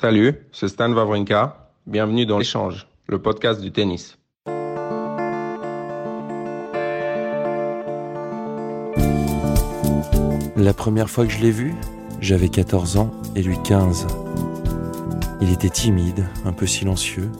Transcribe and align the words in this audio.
Salut, 0.00 0.34
c'est 0.50 0.66
Stan 0.66 0.92
Wawrinka. 0.92 1.70
Bienvenue 1.86 2.26
dans 2.26 2.36
l'échange, 2.36 2.88
le 3.06 3.22
podcast 3.22 3.60
du 3.60 3.70
tennis. 3.70 4.18
La 10.56 10.74
première 10.74 11.08
fois 11.08 11.24
que 11.26 11.32
je 11.32 11.38
l'ai 11.38 11.52
vu, 11.52 11.76
j'avais 12.20 12.48
14 12.48 12.96
ans 12.96 13.12
et 13.36 13.42
lui 13.42 13.56
15. 13.62 14.08
Il 15.40 15.52
était 15.52 15.70
timide, 15.70 16.26
un 16.44 16.52
peu 16.52 16.66
silencieux. 16.66 17.30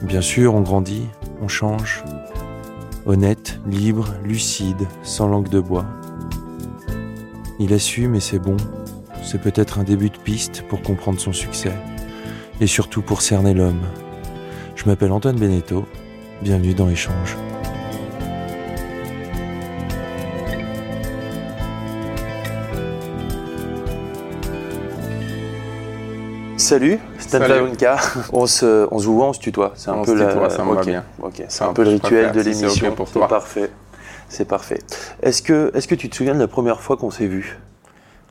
Bien 0.00 0.20
sûr, 0.20 0.54
on 0.54 0.60
grandit, 0.60 1.08
on 1.42 1.48
change. 1.48 2.04
Honnête, 3.06 3.58
libre, 3.66 4.14
lucide, 4.22 4.86
sans 5.02 5.26
langue 5.26 5.48
de 5.48 5.58
bois. 5.58 5.84
Il 7.58 7.72
assume 7.72 8.14
et 8.14 8.20
c'est 8.20 8.38
bon. 8.38 8.56
C'est 9.30 9.36
peut-être 9.42 9.78
un 9.78 9.84
début 9.84 10.08
de 10.08 10.16
piste 10.16 10.62
pour 10.62 10.80
comprendre 10.80 11.20
son 11.20 11.34
succès. 11.34 11.72
Et 12.62 12.66
surtout 12.66 13.02
pour 13.02 13.20
cerner 13.20 13.52
l'homme. 13.52 13.82
Je 14.74 14.86
m'appelle 14.86 15.12
Antoine 15.12 15.36
Beneteau. 15.36 15.84
Bienvenue 16.40 16.72
dans 16.72 16.88
Échange. 16.88 17.36
Salut, 26.56 26.98
Stan. 27.18 27.38
On 28.32 28.46
se, 28.46 28.88
on 28.90 28.98
se 28.98 29.06
voit, 29.06 29.26
on 29.28 29.32
se 29.32 29.38
tutoie. 29.40 29.72
C'est 29.76 29.90
un 29.90 29.94
On 29.94 30.02
peu 30.04 30.16
se 30.16 30.22
la- 30.22 30.32
tutoie, 30.32 30.50
ça 30.50 30.64
me 30.64 30.74
va 30.74 30.80
ok, 30.80 30.86
bien. 30.86 31.04
ok. 31.22 31.42
C'est 31.48 31.64
un 31.64 31.72
peu 31.72 31.84
le 31.84 31.90
rituel 31.90 32.32
de 32.32 32.42
si 32.42 32.48
l'émission. 32.48 32.92
pour 32.92 33.06
C'est 33.06 33.14
toi. 33.14 33.28
parfait. 33.28 33.70
C'est 34.28 34.44
parfait. 34.46 34.80
Est-ce 35.22 35.40
que, 35.40 35.70
est-ce 35.74 35.86
que 35.88 35.94
tu 35.94 36.10
te 36.10 36.16
souviens 36.16 36.34
de 36.34 36.40
la 36.40 36.48
première 36.48 36.80
fois 36.80 36.96
qu'on 36.96 37.10
s'est 37.10 37.26
vu? 37.26 37.58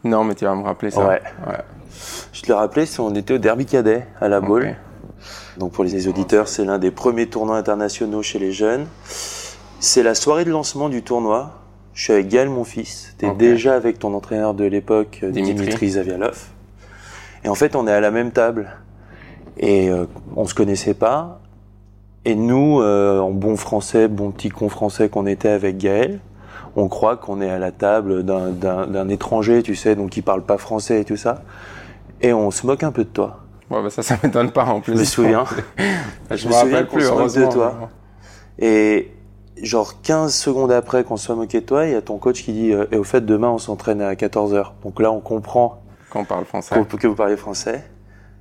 Non, 0.08 0.23
mais 0.23 0.36
tu 0.36 0.45
vas 0.45 0.55
me 0.55 0.63
rappeler 0.63 0.91
ça. 0.91 1.08
Ouais. 1.08 1.22
Je 2.33 2.41
te 2.41 2.47
l'ai 2.47 2.53
rappelé, 2.53 2.86
c'est 2.86 3.00
on 3.00 3.13
était 3.16 3.33
au 3.33 3.38
Derby 3.38 3.66
Cadet 3.66 4.08
à 4.22 4.27
la 4.27 4.41
Baule. 4.41 4.75
Donc 5.58 5.72
pour 5.72 5.83
les 5.83 6.08
auditeurs, 6.08 6.47
c'est 6.47 6.66
l'un 6.66 6.77
des 6.77 6.91
premiers 6.91 7.27
tournois 7.27 7.58
internationaux 7.58 8.22
chez 8.22 8.39
les 8.39 8.52
jeunes. 8.52 8.85
C'est 9.80 10.03
la 10.03 10.16
soirée 10.16 10.45
de 10.45 10.52
lancement 10.52 10.89
du 10.89 11.02
tournoi. 11.03 11.52
Je 11.94 12.03
suis 12.03 12.13
avec 12.13 12.28
Gaël, 12.28 12.50
mon 12.50 12.63
fils. 12.63 13.16
Tu 13.17 13.25
es 13.25 13.31
déjà 13.31 13.75
avec 13.75 13.97
ton 13.97 14.13
entraîneur 14.13 14.53
de 14.53 14.63
l'époque, 14.63 15.22
euh, 15.23 15.31
Dimitri. 15.31 15.55
Dimitri. 15.55 15.89
Zavialov. 15.89 16.45
Et 17.44 17.50
en 17.50 17.55
fait, 17.55 17.75
on 17.75 17.88
est 17.88 17.91
à 17.91 18.00
la 18.00 18.11
même 18.11 18.31
table. 18.31 18.69
Et 19.58 19.89
euh, 19.89 20.05
on 20.35 20.45
se 20.45 20.53
connaissait 20.53 20.94
pas. 20.94 21.39
Et 22.23 22.35
nous, 22.35 22.81
euh, 22.81 23.19
en 23.19 23.31
bon 23.31 23.55
français, 23.55 24.08
bon 24.08 24.30
petit 24.31 24.50
con 24.50 24.69
français 24.69 25.09
qu'on 25.09 25.25
était 25.25 25.50
avec 25.50 25.78
Gaël, 25.78 26.19
on 26.78 26.88
croit 26.88 27.17
qu'on 27.17 27.42
est 27.42 27.50
à 27.50 27.59
la 27.59 27.72
table 27.73 28.23
d'un- 28.23 29.09
étranger, 29.09 29.64
tu 29.64 29.75
sais, 29.75 29.95
donc 29.95 30.11
qui 30.11 30.22
parle 30.22 30.44
pas 30.44 30.58
français 30.58 31.02
et 31.02 31.06
tout 31.06 31.17
ça. 31.17 31.42
Et 32.22 32.31
on 32.34 32.50
se 32.52 32.66
moque 32.66 32.84
un 32.84 32.92
peu 32.92 33.03
de 33.03 33.09
toi. 33.09 33.39
Ouais, 33.69 33.84
bah 33.84 33.89
ça, 33.89 34.02
ça 34.03 34.17
m'étonne 34.23 34.52
pas 34.52 34.64
en 34.66 34.80
plus. 34.80 34.94
Je 34.95 35.00
me 35.00 35.03
souviens. 35.03 35.44
je 36.31 36.47
me 36.47 36.53
souviens 36.53 36.84
qu'on 36.86 36.95
plus, 36.97 37.06
se 37.06 37.11
moque 37.11 37.34
de 37.34 37.52
toi. 37.52 37.89
Et 38.59 39.12
genre 39.62 40.02
15 40.02 40.34
secondes 40.34 40.72
après 40.72 41.03
qu'on 41.03 41.18
soit 41.18 41.35
moqué 41.35 41.62
de 41.62 41.66
toi, 41.66 41.85
il 41.85 41.91
y 41.91 41.96
a 41.96 42.02
ton 42.02 42.18
coach 42.18 42.44
qui 42.44 42.53
dit 42.53 42.72
euh, 42.72 42.85
Et 42.91 42.97
au 42.97 43.03
fait, 43.03 43.25
demain, 43.25 43.50
on 43.50 43.57
s'entraîne 43.57 44.02
à 44.02 44.13
14h. 44.13 44.72
Donc 44.84 45.00
là, 45.02 45.12
on 45.12 45.19
comprend 45.19 45.81
Quand 46.12 46.22
on 46.22 46.25
parle 46.25 46.46
français. 46.46 46.75
qu'au- 46.75 46.97
que 46.97 47.07
vous 47.07 47.16
parlez 47.16 47.35
français. 47.38 47.84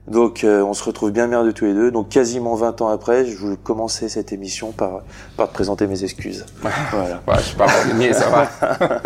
Donc 0.09 0.45
euh, 0.45 0.63
on 0.63 0.73
se 0.73 0.85
retrouve 0.85 1.11
bien 1.11 1.27
merdeux 1.27 1.53
tous 1.53 1.65
les 1.65 1.75
deux. 1.75 1.91
Donc 1.91 2.09
quasiment 2.09 2.55
20 2.55 2.81
ans 2.83 2.89
après, 2.89 3.27
je 3.27 3.37
voulais 3.37 3.57
commencer 3.57 4.09
cette 4.09 4.33
émission 4.33 4.73
par, 4.73 5.01
par 5.37 5.49
te 5.49 5.55
présenter 5.55 5.87
mes 5.87 6.05
excuses. 6.05 6.47
voilà. 6.61 7.23
Ouais, 7.27 7.35
je 7.39 7.43
suis 7.43 7.57
pas 7.57 7.67
ça 8.13 8.29
va. 8.31 9.01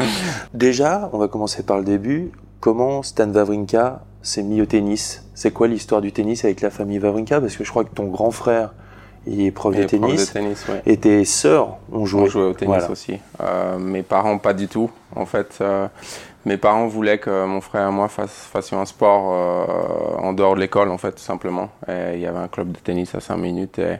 Déjà, 0.53 1.09
on 1.13 1.19
va 1.19 1.29
commencer 1.29 1.63
par 1.63 1.79
le 1.79 1.85
début. 1.85 2.33
Comment 2.61 3.03
Stan 3.03 3.31
Wawrinka 3.31 4.03
s'est 4.21 4.43
mis 4.43 4.61
au 4.61 4.67
tennis? 4.67 5.25
C'est 5.35 5.51
quoi 5.51 5.69
l'histoire 5.69 6.03
du 6.03 6.13
tennis 6.13 6.45
avec 6.45 6.61
la 6.61 6.69
famille 6.69 6.99
Wawrinka? 6.99 7.41
Parce 7.41 7.57
que 7.57 7.65
je 7.65 7.71
crois 7.71 7.85
que 7.85 7.95
ton 7.95 8.05
grand 8.09 8.31
frère, 8.31 8.75
il 9.27 9.41
est 9.41 9.51
prof 9.51 9.75
de 9.75 9.85
tennis. 9.85 10.29
de 10.29 10.33
tennis, 10.33 10.69
ouais. 10.69 10.83
Et 10.85 10.99
tes 10.99 11.25
sœurs 11.25 11.79
ont 11.91 12.05
joué. 12.05 12.23
On 12.23 12.27
jouait 12.27 12.43
au 12.43 12.53
tennis 12.53 12.75
Voilà. 12.75 12.91
aussi. 12.91 13.19
Euh, 13.41 13.79
mes 13.79 14.03
parents, 14.03 14.37
pas 14.37 14.53
du 14.53 14.69
tout. 14.69 14.91
En 15.17 15.25
fait, 15.25 15.59
euh, 15.63 15.89
mes 16.45 16.57
parents 16.57 16.87
voulaient 16.87 17.19
que 17.19 17.45
mon 17.45 17.61
frère 17.61 17.89
et 17.89 17.93
moi 17.93 18.09
fassions 18.09 18.81
un 18.81 18.87
sport 18.87 19.33
euh, 19.33 20.27
en 20.27 20.33
dehors 20.33 20.55
de 20.55 20.61
l'école, 20.61 20.91
en 20.91 20.99
fait, 20.99 21.13
tout 21.13 21.23
simplement. 21.23 21.71
Il 21.89 22.21
y 22.21 22.27
avait 22.27 22.39
un 22.39 22.49
club 22.49 22.73
de 22.73 22.79
tennis 22.79 23.15
à 23.15 23.21
5 23.21 23.37
minutes 23.37 23.79
et, 23.79 23.99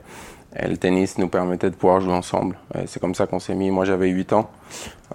le 0.69 0.77
tennis 0.77 1.17
nous 1.17 1.29
permettait 1.29 1.71
de 1.71 1.77
pouvoir 1.77 2.01
jouer 2.01 2.13
ensemble. 2.13 2.57
C'est 2.87 2.99
comme 2.99 3.15
ça 3.15 3.29
qu'on 3.29 3.39
s'est 3.39 3.55
mis. 3.55 3.71
Moi, 3.71 3.85
j'avais 3.85 4.09
8 4.09 4.33
ans. 4.33 4.51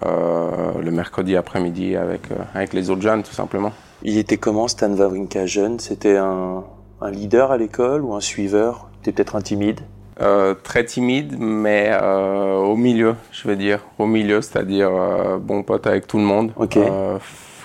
euh, 0.04 0.82
le 0.82 0.92
mercredi 0.92 1.36
après-midi 1.36 1.96
avec, 1.96 2.32
euh, 2.32 2.36
avec 2.54 2.74
les 2.74 2.90
autres 2.90 3.02
jeunes, 3.02 3.24
tout 3.24 3.34
simplement. 3.34 3.72
Il 4.04 4.18
était 4.18 4.38
comment 4.38 4.68
Stan 4.68 4.92
Wawrinka 4.92 5.46
jeune? 5.46 5.80
C'était 5.80 6.18
un, 6.18 6.64
un 7.02 7.12
leader 7.12 7.52
à 7.52 7.58
l'école 7.58 8.04
ou 8.04 8.14
un 8.14 8.22
suiveur? 8.22 8.90
T'es 9.04 9.12
peut-être 9.12 9.36
un 9.36 9.42
timide? 9.42 9.82
Euh, 10.22 10.54
très 10.54 10.86
timide, 10.86 11.36
mais 11.38 11.90
euh, 11.92 12.56
au 12.56 12.78
milieu, 12.78 13.16
je 13.32 13.48
veux 13.48 13.56
dire. 13.58 13.80
Au 14.00 14.06
milieu, 14.06 14.42
c'est-à-dire 14.42 14.90
euh, 14.92 15.38
bon 15.38 15.62
pote 15.64 15.88
avec 15.88 16.08
tout 16.08 16.18
le 16.18 16.24
monde. 16.24 16.54
Ok. 16.56 16.78
F- 16.78 17.20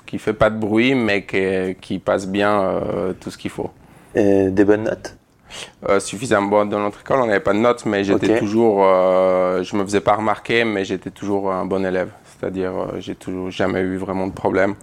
qui 0.06 0.19
fait 0.19 0.33
pas 0.33 0.50
de 0.50 0.59
bruit, 0.59 0.97
mais 0.97 1.25
qui, 1.25 1.77
qui 1.81 2.00
passe 2.00 2.27
bien 2.27 2.81
tout 3.21 3.31
ce 3.31 3.38
qu'il 3.38 3.53
faut. 3.53 3.71
Et 4.16 4.50
Des 4.50 4.65
bonnes 4.65 4.83
notes? 4.83 5.16
Suffisamment 6.00 6.49
bon 6.49 6.69
dans 6.69 6.81
notre 6.81 7.00
école, 7.00 7.21
on 7.21 7.27
n'avait 7.27 7.38
pas 7.38 7.53
de 7.53 7.59
notes, 7.59 7.87
mais 7.87 8.03
j'étais 8.03 8.38
toujours. 8.41 8.78
je 8.82 9.77
me 9.77 9.84
faisais 9.84 10.00
pas 10.00 10.15
remarquer, 10.17 10.65
mais 10.65 10.84
j'étais 10.84 11.11
toujours 11.11 11.53
un 11.53 11.65
bon 11.65 11.84
élève. 11.87 12.11
C'est-à-dire, 12.25 12.72
j'ai 12.99 13.15
toujours 13.15 13.50
jamais 13.53 13.81
eu 13.82 13.97
vraiment 13.99 14.27
de 14.27 14.32
problème. 14.32 14.75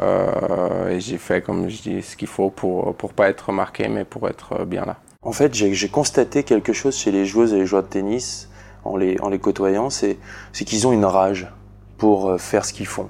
Et 0.00 1.00
j'ai 1.00 1.18
fait, 1.18 1.42
comme 1.42 1.68
je 1.68 1.82
dis, 1.82 2.02
ce 2.02 2.16
qu'il 2.16 2.28
faut 2.28 2.48
pour 2.48 2.94
pour 2.94 3.12
pas 3.12 3.28
être 3.28 3.48
remarqué, 3.50 3.88
mais 3.88 4.04
pour 4.04 4.26
être 4.26 4.64
bien 4.64 4.86
là. 4.86 4.96
En 5.24 5.30
fait, 5.30 5.54
j'ai 5.54 5.88
constaté 5.88 6.42
quelque 6.42 6.72
chose 6.72 6.96
chez 6.96 7.12
les 7.12 7.26
joueuses 7.26 7.52
et 7.52 7.58
les 7.58 7.66
joueurs 7.66 7.84
de 7.84 7.88
tennis 7.88 8.48
en 8.84 8.96
les, 8.96 9.20
en 9.20 9.28
les 9.28 9.38
côtoyant, 9.38 9.88
c'est 9.88 10.18
qu'ils 10.52 10.88
ont 10.88 10.92
une 10.92 11.04
rage 11.04 11.46
pour 11.96 12.30
euh, 12.30 12.38
faire 12.38 12.64
ce 12.64 12.72
qu'ils 12.72 12.86
font. 12.86 13.08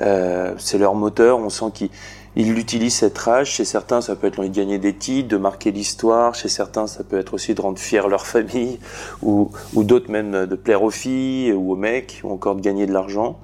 Euh, 0.00 0.54
c'est 0.58 0.78
leur 0.78 0.96
moteur, 0.96 1.38
on 1.38 1.48
sent 1.48 1.66
qu'ils 1.72 1.90
ils 2.34 2.58
utilisent 2.58 2.96
cette 2.96 3.16
rage. 3.16 3.52
Chez 3.52 3.64
certains, 3.64 4.00
ça 4.00 4.16
peut 4.16 4.26
être 4.26 4.38
l'envie 4.38 4.50
de 4.50 4.56
gagner 4.56 4.78
des 4.78 4.94
titres, 4.94 5.28
de 5.28 5.36
marquer 5.36 5.70
l'histoire. 5.70 6.34
Chez 6.34 6.48
certains, 6.48 6.88
ça 6.88 7.04
peut 7.04 7.18
être 7.18 7.34
aussi 7.34 7.54
de 7.54 7.60
rendre 7.60 7.78
fiers 7.78 8.08
leur 8.08 8.26
famille, 8.26 8.80
ou, 9.22 9.52
ou 9.74 9.84
d'autres 9.84 10.10
même 10.10 10.34
euh, 10.34 10.46
de 10.46 10.56
plaire 10.56 10.82
aux 10.82 10.90
filles 10.90 11.52
ou 11.52 11.70
aux 11.70 11.76
mecs, 11.76 12.20
ou 12.24 12.32
encore 12.32 12.56
de 12.56 12.60
gagner 12.60 12.86
de 12.86 12.92
l'argent, 12.92 13.38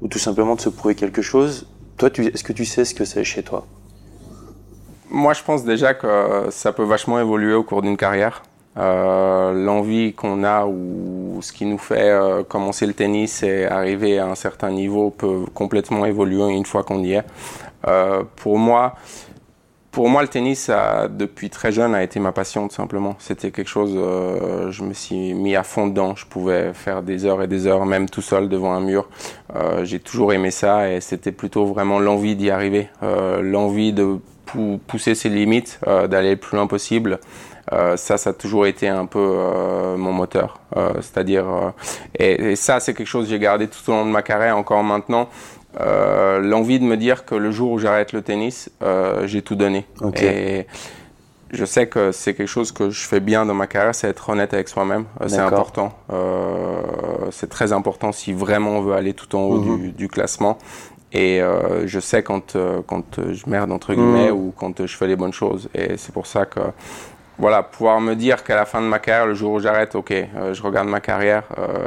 ou 0.00 0.06
tout 0.06 0.20
simplement 0.20 0.54
de 0.54 0.60
se 0.60 0.68
prouver 0.68 0.94
quelque 0.94 1.22
chose. 1.22 1.66
Toi, 1.96 2.10
est-ce 2.16 2.44
que 2.44 2.52
tu 2.52 2.64
sais 2.64 2.84
ce 2.84 2.94
que 2.94 3.04
c'est 3.04 3.24
chez 3.24 3.42
toi? 3.42 3.66
Moi, 5.10 5.32
je 5.34 5.42
pense 5.42 5.64
déjà 5.64 5.94
que 5.94 6.46
ça 6.50 6.72
peut 6.72 6.82
vachement 6.82 7.20
évoluer 7.20 7.54
au 7.54 7.62
cours 7.62 7.82
d'une 7.82 7.96
carrière. 7.96 8.42
Euh, 8.76 9.52
L'envie 9.52 10.12
qu'on 10.12 10.44
a 10.44 10.66
ou 10.66 11.38
ce 11.40 11.52
qui 11.52 11.64
nous 11.64 11.78
fait 11.78 12.10
euh, 12.10 12.42
commencer 12.42 12.86
le 12.86 12.92
tennis 12.92 13.42
et 13.42 13.64
arriver 13.64 14.18
à 14.18 14.26
un 14.26 14.34
certain 14.34 14.70
niveau 14.70 15.10
peut 15.10 15.44
complètement 15.54 16.04
évoluer 16.04 16.52
une 16.52 16.66
fois 16.66 16.82
qu'on 16.82 17.02
y 17.02 17.12
est. 17.14 17.24
Euh, 17.88 18.22
pour 18.36 18.58
moi, 18.58 18.96
pour 19.92 20.10
moi, 20.10 20.20
le 20.20 20.28
tennis, 20.28 20.68
a, 20.68 21.08
depuis 21.08 21.48
très 21.48 21.72
jeune, 21.72 21.94
a 21.94 22.02
été 22.02 22.20
ma 22.20 22.32
passion, 22.32 22.68
tout 22.68 22.74
simplement. 22.74 23.16
C'était 23.18 23.50
quelque 23.50 23.68
chose, 23.68 23.92
je 23.94 24.82
me 24.82 24.92
suis 24.92 25.32
mis 25.32 25.56
à 25.56 25.62
fond 25.62 25.86
dedans. 25.86 26.14
Je 26.14 26.26
pouvais 26.26 26.74
faire 26.74 27.02
des 27.02 27.24
heures 27.24 27.42
et 27.42 27.46
des 27.46 27.66
heures, 27.66 27.86
même 27.86 28.06
tout 28.10 28.20
seul 28.20 28.50
devant 28.50 28.74
un 28.74 28.80
mur. 28.80 29.08
J'ai 29.84 29.98
toujours 29.98 30.34
aimé 30.34 30.50
ça 30.50 30.92
et 30.92 31.00
c'était 31.00 31.32
plutôt 31.32 31.64
vraiment 31.64 31.98
l'envie 31.98 32.36
d'y 32.36 32.50
arriver, 32.50 32.90
l'envie 33.40 33.94
de 33.94 34.18
pou- 34.46 34.80
pousser 34.86 35.14
ses 35.14 35.28
limites, 35.28 35.78
euh, 35.86 36.06
d'aller 36.06 36.30
le 36.30 36.36
plus 36.36 36.56
loin 36.56 36.66
possible. 36.66 37.18
Euh, 37.72 37.96
ça, 37.96 38.16
ça 38.16 38.30
a 38.30 38.32
toujours 38.32 38.66
été 38.66 38.86
un 38.88 39.06
peu 39.06 39.18
euh, 39.20 39.96
mon 39.96 40.12
moteur. 40.12 40.60
Euh, 40.76 40.92
C'est-à-dire, 41.00 41.44
et, 42.18 42.52
et 42.52 42.56
ça, 42.56 42.78
c'est 42.80 42.94
quelque 42.94 43.06
chose 43.08 43.24
que 43.24 43.30
j'ai 43.30 43.38
gardé 43.40 43.66
tout 43.68 43.90
au 43.90 43.92
long 43.92 44.06
de 44.06 44.10
ma 44.10 44.22
carrière, 44.22 44.56
encore 44.56 44.82
maintenant. 44.82 45.28
L'envie 45.78 46.78
de 46.78 46.84
me 46.84 46.96
dire 46.96 47.24
que 47.26 47.34
le 47.34 47.50
jour 47.50 47.72
où 47.72 47.78
j'arrête 47.78 48.12
le 48.14 48.22
tennis, 48.22 48.70
j'ai 49.24 49.42
tout 49.42 49.56
donné. 49.56 49.84
Et 50.22 50.66
je 51.52 51.64
sais 51.64 51.86
que 51.86 52.12
c'est 52.12 52.34
quelque 52.34 52.48
chose 52.48 52.72
que 52.72 52.88
je 52.90 53.06
fais 53.06 53.20
bien 53.20 53.44
dans 53.44 53.54
ma 53.54 53.66
carrière, 53.66 53.94
c'est 53.94 54.08
être 54.08 54.28
honnête 54.30 54.54
avec 54.54 54.68
soi-même. 54.68 55.04
C'est 55.26 55.36
important. 55.38 55.92
C'est 57.30 57.50
très 57.50 57.72
important 57.72 58.12
si 58.12 58.32
vraiment 58.32 58.70
on 58.78 58.80
veut 58.82 58.94
aller 58.94 59.12
tout 59.12 59.34
en 59.36 59.40
haut 59.42 59.58
Mhm. 59.60 59.80
du, 59.82 59.88
du 59.92 60.08
classement. 60.08 60.56
Et 61.16 61.40
euh, 61.40 61.86
je 61.86 61.98
sais 61.98 62.22
quand, 62.22 62.56
euh, 62.56 62.82
quand 62.86 63.32
je 63.32 63.48
merde, 63.48 63.72
entre 63.72 63.94
guillemets, 63.94 64.30
ou 64.30 64.52
quand 64.54 64.84
je 64.84 64.96
fais 64.96 65.06
les 65.06 65.16
bonnes 65.16 65.32
choses. 65.32 65.70
Et 65.74 65.96
c'est 65.96 66.12
pour 66.12 66.26
ça 66.26 66.44
que, 66.44 66.60
voilà, 67.38 67.62
pouvoir 67.62 68.02
me 68.02 68.14
dire 68.14 68.44
qu'à 68.44 68.54
la 68.54 68.66
fin 68.66 68.82
de 68.82 68.86
ma 68.86 68.98
carrière, 68.98 69.26
le 69.26 69.32
jour 69.32 69.52
où 69.54 69.58
j'arrête, 69.58 69.94
ok, 69.94 70.12
je 70.52 70.62
regarde 70.62 70.88
ma 70.88 71.00
carrière, 71.00 71.44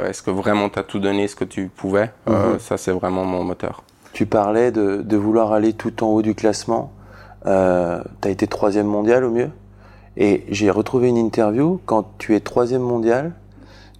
est-ce 0.08 0.20
que 0.22 0.32
vraiment 0.32 0.68
tu 0.68 0.80
as 0.80 0.82
tout 0.82 0.98
donné 0.98 1.28
ce 1.28 1.36
que 1.36 1.44
tu 1.44 1.68
pouvais? 1.68 2.10
Mhm. 2.26 2.58
Ça, 2.58 2.76
c'est 2.76 2.90
vraiment 2.90 3.24
mon 3.24 3.44
moteur. 3.44 3.84
Tu 4.12 4.26
parlais 4.26 4.72
de, 4.72 5.02
de, 5.02 5.16
vouloir 5.16 5.52
aller 5.52 5.74
tout 5.74 6.02
en 6.02 6.08
haut 6.08 6.22
du 6.22 6.34
classement. 6.34 6.92
tu 7.44 7.50
as 7.50 8.30
été 8.30 8.48
troisième 8.48 8.86
mondial 8.86 9.22
au 9.22 9.30
mieux. 9.30 9.50
Et 10.16 10.44
j'ai 10.48 10.70
retrouvé 10.70 11.08
une 11.08 11.18
interview, 11.18 11.80
quand 11.86 12.18
tu 12.18 12.34
es 12.34 12.40
troisième 12.40 12.82
mondial, 12.82 13.32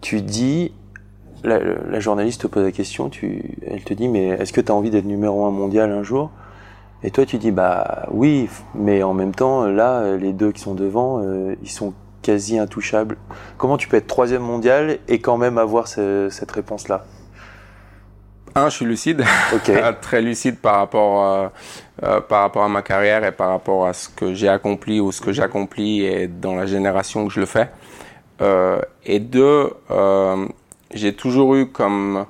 tu 0.00 0.23
dis 0.23 0.73
la, 1.44 2.00
journaliste 2.00 2.42
te 2.42 2.46
pose 2.46 2.64
la 2.64 2.72
question, 2.72 3.08
tu, 3.08 3.56
elle 3.66 3.82
te 3.82 3.94
dit 3.94 4.08
mais 4.08 4.28
est-ce 4.28 4.52
que 4.52 4.60
tu 4.60 4.70
as 4.70 4.75
envie 4.75 4.90
d'être 4.90 5.04
numéro 5.04 5.44
un 5.46 5.50
mondial 5.50 5.90
un 5.90 6.02
jour? 6.02 6.31
Et 7.02 7.10
toi 7.10 7.25
tu 7.25 7.38
dis 7.38 7.50
bah 7.50 8.06
oui, 8.10 8.48
mais 8.75 9.02
en 9.02 9.14
même 9.14 9.34
temps 9.34 9.64
là 9.64 10.16
les 10.16 10.32
deux 10.32 10.52
qui 10.52 10.60
sont 10.60 10.75
devant, 10.75 11.20
euh, 11.22 11.54
ils 11.62 11.70
sont 11.70 11.94
quasi 12.22 12.58
intouchables. 12.58 13.16
Comment 13.56 13.78
tu 13.78 13.88
peux 13.88 13.96
être 13.96 14.06
troisième 14.06 14.42
mondial 14.42 14.98
et 15.08 15.20
quand 15.20 15.38
même 15.38 15.56
avoir 15.56 15.88
cette 15.88 16.50
réponse 16.50 16.88
là 16.88 17.04
un, 18.56 18.69
je 18.69 18.75
suis 18.75 18.84
lucide, 18.84 19.22
très 20.02 20.20
lucide 20.20 20.58
par 20.58 20.78
rapport, 20.78 21.25
euh, 21.25 21.48
euh, 22.02 22.20
par 22.20 22.40
rapport 22.40 22.64
à 22.64 22.69
ma 22.69 22.82
carrière 22.82 23.25
et 23.25 23.31
par 23.31 23.50
rapport 23.50 23.87
à 23.87 23.92
ce 23.92 24.08
que 24.08 24.34
j'ai 24.34 24.48
accompli 24.48 24.98
ou 24.98 25.12
ce 25.12 25.20
que 25.20 25.32
j'accomplis 25.32 26.02
et 26.04 26.26
dans 26.26 26.56
la 26.56 26.66
génération 26.66 27.28
que 27.28 27.32
je 27.32 27.38
le 27.38 27.46
fais. 27.46 27.70
et 29.04 29.20
deux, 29.20 29.70
j'ai 30.92 31.14
toujours 31.14 31.54
eu 31.54 31.66
comme 31.66 32.26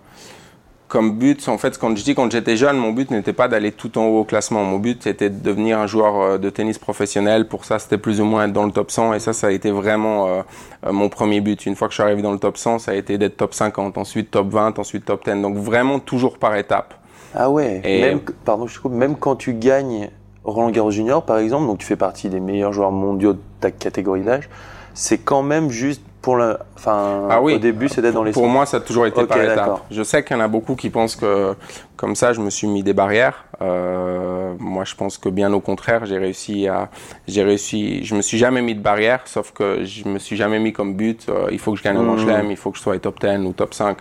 comme 0.90 1.12
but, 1.16 1.48
en 1.48 1.56
fait, 1.56 1.78
quand 1.78 1.96
je 1.96 2.02
dis 2.02 2.16
quand 2.16 2.30
j'étais 2.30 2.56
jeune, 2.56 2.76
mon 2.76 2.90
but 2.90 3.12
n'était 3.12 3.32
pas 3.32 3.46
d'aller 3.46 3.70
tout 3.70 3.96
en 3.96 4.06
haut 4.06 4.20
au 4.20 4.24
classement. 4.24 4.64
Mon 4.64 4.78
but, 4.78 5.04
c'était 5.04 5.30
de 5.30 5.40
devenir 5.40 5.78
un 5.78 5.86
joueur 5.86 6.20
euh, 6.20 6.38
de 6.38 6.50
tennis 6.50 6.78
professionnel. 6.78 7.46
Pour 7.46 7.64
ça, 7.64 7.78
c'était 7.78 7.96
plus 7.96 8.20
ou 8.20 8.24
moins 8.24 8.46
être 8.46 8.52
dans 8.52 8.66
le 8.66 8.72
top 8.72 8.90
100. 8.90 9.14
Et 9.14 9.20
ça, 9.20 9.32
ça 9.32 9.46
a 9.46 9.50
été 9.52 9.70
vraiment 9.70 10.26
euh, 10.26 10.42
euh, 10.84 10.92
mon 10.92 11.08
premier 11.08 11.40
but. 11.40 11.64
Une 11.64 11.76
fois 11.76 11.86
que 11.86 11.92
je 11.92 11.94
suis 11.94 12.02
arrivé 12.02 12.22
dans 12.22 12.32
le 12.32 12.40
top 12.40 12.56
100, 12.56 12.80
ça 12.80 12.90
a 12.90 12.94
été 12.94 13.18
d'être 13.18 13.36
top 13.36 13.54
50, 13.54 13.98
ensuite 13.98 14.32
top 14.32 14.48
20, 14.48 14.80
ensuite 14.80 15.04
top 15.04 15.24
10. 15.24 15.40
Donc 15.40 15.56
vraiment 15.56 16.00
toujours 16.00 16.38
par 16.38 16.56
étapes. 16.56 16.94
Ah 17.36 17.48
ouais. 17.48 17.80
Et 17.84 18.00
même, 18.00 18.20
pardon, 18.44 18.66
je 18.66 18.80
coupe, 18.80 18.92
même 18.92 19.14
quand 19.14 19.36
tu 19.36 19.54
gagnes 19.54 20.10
Roland 20.42 20.70
Garros 20.70 20.90
Junior, 20.90 21.24
par 21.24 21.38
exemple, 21.38 21.68
donc 21.68 21.78
tu 21.78 21.86
fais 21.86 21.94
partie 21.94 22.28
des 22.28 22.40
meilleurs 22.40 22.72
joueurs 22.72 22.90
mondiaux 22.90 23.34
de 23.34 23.40
ta 23.60 23.70
catégorie 23.70 24.22
d'âge, 24.22 24.48
c'est 24.94 25.18
quand 25.18 25.44
même 25.44 25.70
juste 25.70 26.02
pour 26.22 26.36
le, 26.36 26.58
enfin, 26.76 27.28
ah 27.30 27.40
oui. 27.40 27.54
au 27.54 27.58
début, 27.58 27.88
c'était 27.88 28.12
dans 28.12 28.22
les. 28.22 28.32
Pour 28.32 28.46
moi, 28.46 28.66
ça 28.66 28.76
a 28.76 28.80
toujours 28.80 29.06
été 29.06 29.24
par 29.24 29.42
étapes. 29.42 29.82
Je 29.90 30.02
sais 30.02 30.22
qu'il 30.22 30.36
y 30.36 30.40
en 30.40 30.42
a 30.42 30.48
beaucoup 30.48 30.74
qui 30.74 30.90
pensent 30.90 31.16
que, 31.16 31.54
comme 31.96 32.14
ça, 32.14 32.32
je 32.32 32.40
me 32.40 32.50
suis 32.50 32.66
mis 32.66 32.82
des 32.82 32.92
barrières. 32.92 33.46
Euh, 33.62 34.54
moi, 34.58 34.84
je 34.84 34.94
pense 34.94 35.16
que 35.16 35.28
bien 35.30 35.52
au 35.52 35.60
contraire, 35.60 36.04
j'ai 36.04 36.18
réussi 36.18 36.68
à, 36.68 36.90
j'ai 37.26 37.42
réussi. 37.42 38.04
Je 38.04 38.14
me 38.14 38.22
suis 38.22 38.36
jamais 38.36 38.60
mis 38.60 38.74
de 38.74 38.80
barrières, 38.80 39.22
sauf 39.24 39.52
que 39.52 39.84
je 39.84 40.06
me 40.06 40.18
suis 40.18 40.36
jamais 40.36 40.58
mis 40.58 40.72
comme 40.72 40.94
but. 40.94 41.26
Euh, 41.28 41.48
il 41.50 41.58
faut 41.58 41.72
que 41.72 41.78
je 41.78 41.82
gagne 41.82 41.96
un 41.96 42.04
Grand 42.04 42.16
mmh. 42.16 42.26
Chelem, 42.26 42.50
il 42.50 42.56
faut 42.56 42.70
que 42.70 42.76
je 42.76 42.82
sois 42.82 42.98
top 42.98 43.18
10 43.20 43.46
ou 43.46 43.52
top 43.52 43.72
5. 43.72 43.96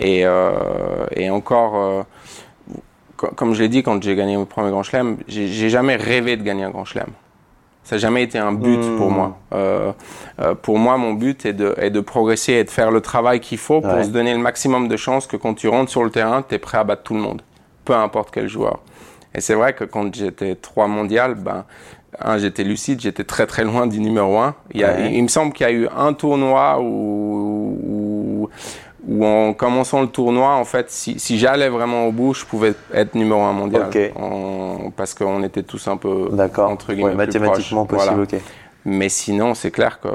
Et, 0.00 0.22
euh, 0.24 0.52
et 1.14 1.28
encore, 1.28 1.76
euh, 1.76 2.02
comme 3.36 3.54
je 3.54 3.62
l'ai 3.62 3.68
dit 3.68 3.82
quand 3.82 4.02
j'ai 4.02 4.16
gagné 4.16 4.36
mon 4.36 4.46
premier 4.46 4.70
Grand 4.70 4.82
Chelem, 4.82 5.18
j'ai 5.28 5.68
jamais 5.68 5.96
rêvé 5.96 6.36
de 6.36 6.42
gagner 6.42 6.64
un 6.64 6.70
Grand 6.70 6.84
Chelem. 6.84 7.10
Ça 7.84 7.96
n'a 7.96 8.00
jamais 8.00 8.22
été 8.22 8.38
un 8.38 8.52
but 8.52 8.80
pour 8.96 9.10
hmm. 9.10 9.14
moi. 9.14 9.38
Euh, 9.52 9.92
euh, 10.40 10.54
pour 10.54 10.78
moi, 10.78 10.96
mon 10.96 11.14
but 11.14 11.44
est 11.46 11.52
de, 11.52 11.74
est 11.78 11.90
de 11.90 12.00
progresser 12.00 12.54
et 12.54 12.64
de 12.64 12.70
faire 12.70 12.90
le 12.90 13.00
travail 13.00 13.40
qu'il 13.40 13.58
faut 13.58 13.80
pour 13.80 14.04
se 14.04 14.08
donner 14.08 14.32
le 14.32 14.38
maximum 14.38 14.88
de 14.88 14.96
chances 14.96 15.26
que 15.26 15.36
quand 15.36 15.54
tu 15.54 15.68
rentres 15.68 15.90
sur 15.90 16.04
le 16.04 16.10
terrain, 16.10 16.42
tu 16.42 16.54
es 16.54 16.58
prêt 16.58 16.78
à 16.78 16.84
battre 16.84 17.02
tout 17.02 17.14
le 17.14 17.20
monde, 17.20 17.42
peu 17.84 17.94
importe 17.94 18.30
quel 18.32 18.48
joueur. 18.48 18.80
Et 19.34 19.40
c'est 19.40 19.54
vrai 19.54 19.72
que 19.72 19.84
quand 19.84 20.14
j'étais 20.14 20.54
trois 20.54 20.86
mondial, 20.86 21.34
ben, 21.34 21.64
un, 22.20 22.38
j'étais 22.38 22.64
lucide, 22.64 23.00
j'étais 23.00 23.24
très 23.24 23.46
très 23.46 23.64
loin 23.64 23.86
du 23.86 23.98
numéro 23.98 24.38
un. 24.38 24.54
Il, 24.72 24.80
y 24.80 24.84
a, 24.84 25.08
il, 25.08 25.22
me 25.22 25.28
semble 25.28 25.52
qu'il 25.52 25.66
y 25.66 25.70
a 25.70 25.72
eu 25.72 25.88
un 25.96 26.12
tournoi 26.12 26.78
où, 26.80 27.78
où 27.82 28.50
où 29.06 29.24
en 29.24 29.52
commençant 29.52 30.00
le 30.00 30.08
tournoi, 30.08 30.54
en 30.54 30.64
fait, 30.64 30.90
si, 30.90 31.18
si 31.18 31.38
j'allais 31.38 31.68
vraiment 31.68 32.06
au 32.06 32.12
bout, 32.12 32.34
je 32.34 32.44
pouvais 32.44 32.74
être 32.94 33.14
numéro 33.14 33.40
un 33.40 33.52
mondial. 33.52 33.90
parce 34.96 35.14
qu'on 35.14 35.42
était 35.42 35.62
tous 35.62 35.88
un 35.88 35.96
peu, 35.96 36.28
entre 36.58 36.92
guillemets, 36.92 37.14
mathématiquement 37.14 37.86
possible, 37.86 38.26
Mais 38.84 39.08
sinon, 39.08 39.54
c'est 39.54 39.70
clair 39.70 40.00
que, 40.00 40.08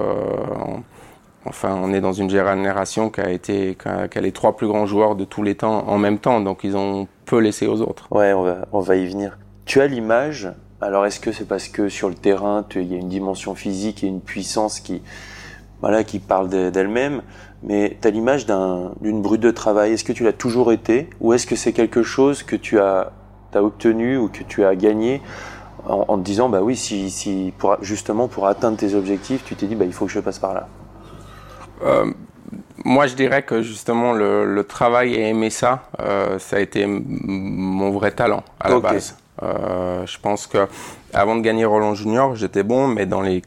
enfin, 1.46 1.78
on 1.82 1.94
est 1.94 2.02
dans 2.02 2.14
une 2.14 2.30
génération 2.30 3.10
qui 3.10 3.22
a 3.22 3.30
été, 3.30 3.78
qui 3.80 4.18
a, 4.18 4.22
les 4.22 4.32
trois 4.32 4.56
plus 4.56 4.68
grands 4.68 4.86
joueurs 4.86 5.16
de 5.16 5.26
tous 5.26 5.44
les 5.44 5.56
temps 5.56 5.86
en 5.88 5.98
même 5.98 6.20
temps, 6.20 6.40
donc 6.40 6.64
ils 6.64 6.78
ont 6.78 7.08
peu 7.26 7.40
laissé 7.40 7.68
aux 7.68 7.82
autres. 7.82 8.08
Ouais, 8.12 8.34
on 8.34 8.44
va, 8.44 8.68
on 8.72 8.80
va 8.80 8.96
y 8.96 9.06
venir. 9.06 9.38
Tu 9.66 9.82
as 9.82 9.88
l'image. 9.88 10.50
Alors, 10.80 11.06
est-ce 11.06 11.20
que 11.20 11.32
c'est 11.32 11.48
parce 11.48 11.68
que 11.68 11.90
sur 11.90 12.08
le 12.08 12.16
terrain, 12.16 12.64
il 12.76 12.92
y 12.92 12.96
a 12.96 13.00
une 13.00 13.10
dimension 13.10 13.56
physique 13.56 14.04
et 14.04 14.08
une 14.08 14.22
puissance 14.22 14.80
qui, 14.80 15.02
voilà, 15.82 16.04
qui 16.04 16.20
parle 16.20 16.50
d'elle-même 16.50 17.22
mais 17.64 17.98
tu 18.02 18.08
as 18.08 18.12
l'image 18.12 18.46
d'une 18.46 19.22
brute 19.22 19.42
de 19.42 19.52
travail. 19.52 19.94
Est-ce 19.94 20.04
que 20.04 20.14
tu 20.14 20.24
l'as 20.24 20.34
toujours 20.34 20.72
été? 20.72 21.10
Ou 21.20 21.34
est-ce 21.34 21.48
que 21.48 21.56
c'est 21.56 21.74
quelque 21.74 22.04
chose 22.04 22.44
que 22.44 22.56
tu 22.56 22.80
as, 22.80 23.12
as, 23.54 23.64
obtenu 23.64 24.18
ou 24.18 24.30
que 24.30 24.44
tu 24.44 24.64
as 24.64 24.76
gagné 24.76 25.22
en, 25.86 26.18
te 26.18 26.24
disant, 26.24 26.50
bah 26.50 26.62
oui, 26.62 26.76
si, 26.76 27.10
si 27.10 27.54
pour, 27.58 27.78
justement 27.82 28.28
pour 28.28 28.48
atteindre 28.48 28.78
tes 28.78 28.94
objectifs, 28.94 29.44
tu 29.46 29.56
t'es 29.56 29.68
dit, 29.68 29.76
bah, 29.76 29.86
il 29.86 29.94
faut 29.94 30.06
que 30.06 30.12
je 30.12 30.20
passe 30.20 30.38
par 30.38 30.54
là? 30.54 30.68
Euh, 31.84 32.12
Moi, 32.84 33.08
je 33.08 33.16
dirais 33.16 33.44
que 33.44 33.62
justement, 33.62 34.14
le, 34.14 34.54
le 34.54 34.64
travail 34.64 35.14
et 35.14 35.30
aimer 35.30 35.50
ça, 35.50 35.84
euh, 36.00 36.40
ça 36.40 36.58
a 36.58 36.60
été 36.60 36.86
mon 36.88 37.92
vrai 37.92 38.12
talent 38.12 38.44
à 38.60 38.70
la 38.70 38.80
base. 38.80 39.18
Euh, 39.44 40.06
je 40.06 40.20
pense 40.20 40.48
que 40.48 40.68
avant 41.14 41.36
de 41.36 41.42
gagner 41.42 41.64
Roland 41.64 41.94
Junior, 41.94 42.36
j'étais 42.36 42.64
bon, 42.64 42.88
mais 42.88 43.06
dans 43.06 43.22
les 43.22 43.44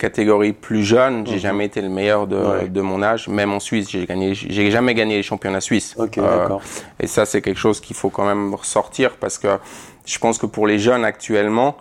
catégorie 0.00 0.52
plus 0.52 0.82
jeune, 0.82 1.26
j'ai 1.26 1.38
jamais 1.38 1.66
été 1.66 1.80
le 1.82 1.90
meilleur 1.90 2.26
de, 2.26 2.66
de, 2.66 2.80
mon 2.80 3.02
âge, 3.02 3.28
même 3.28 3.52
en 3.52 3.60
Suisse, 3.60 3.90
j'ai 3.90 4.06
gagné, 4.06 4.34
j'ai 4.34 4.70
jamais 4.70 4.94
gagné 4.94 5.16
les 5.16 5.22
championnats 5.22 5.60
suisses. 5.60 5.94
Euh, 6.18 6.48
et 6.98 7.06
ça, 7.06 7.26
c'est 7.26 7.42
quelque 7.42 7.58
chose 7.58 7.80
qu'il 7.80 7.94
faut 7.94 8.10
quand 8.10 8.24
même 8.24 8.54
ressortir 8.54 9.16
parce 9.20 9.38
que 9.38 9.58
je 10.06 10.18
pense 10.18 10.38
que 10.38 10.46
pour 10.46 10.66
les 10.66 10.78
jeunes 10.78 11.04
actuellement, 11.04 11.76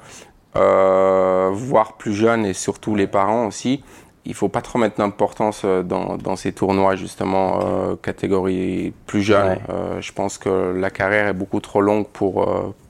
euh, 0.56 1.50
voire 1.54 1.94
plus 1.94 2.14
jeunes 2.14 2.46
et 2.46 2.54
surtout 2.54 2.96
les 2.96 3.08
parents 3.08 3.48
aussi, 3.48 3.82
il 4.26 4.34
faut 4.34 4.50
pas 4.50 4.62
trop 4.62 4.78
mettre 4.80 4.98
d'importance 4.98 5.64
euh, 5.66 5.82
dans, 5.82 6.18
dans, 6.18 6.36
ces 6.36 6.52
tournois 6.52 6.96
justement 6.96 7.60
euh, 7.62 7.96
catégorie 8.02 8.94
plus 9.08 9.22
jeune. 9.22 9.58
Euh, 9.70 10.02
je 10.02 10.12
pense 10.12 10.38
que 10.38 10.74
la 10.78 10.90
carrière 10.90 11.28
est 11.28 11.34
beaucoup 11.34 11.60
trop 11.60 11.82
longue 11.82 12.08
pour 12.08 12.48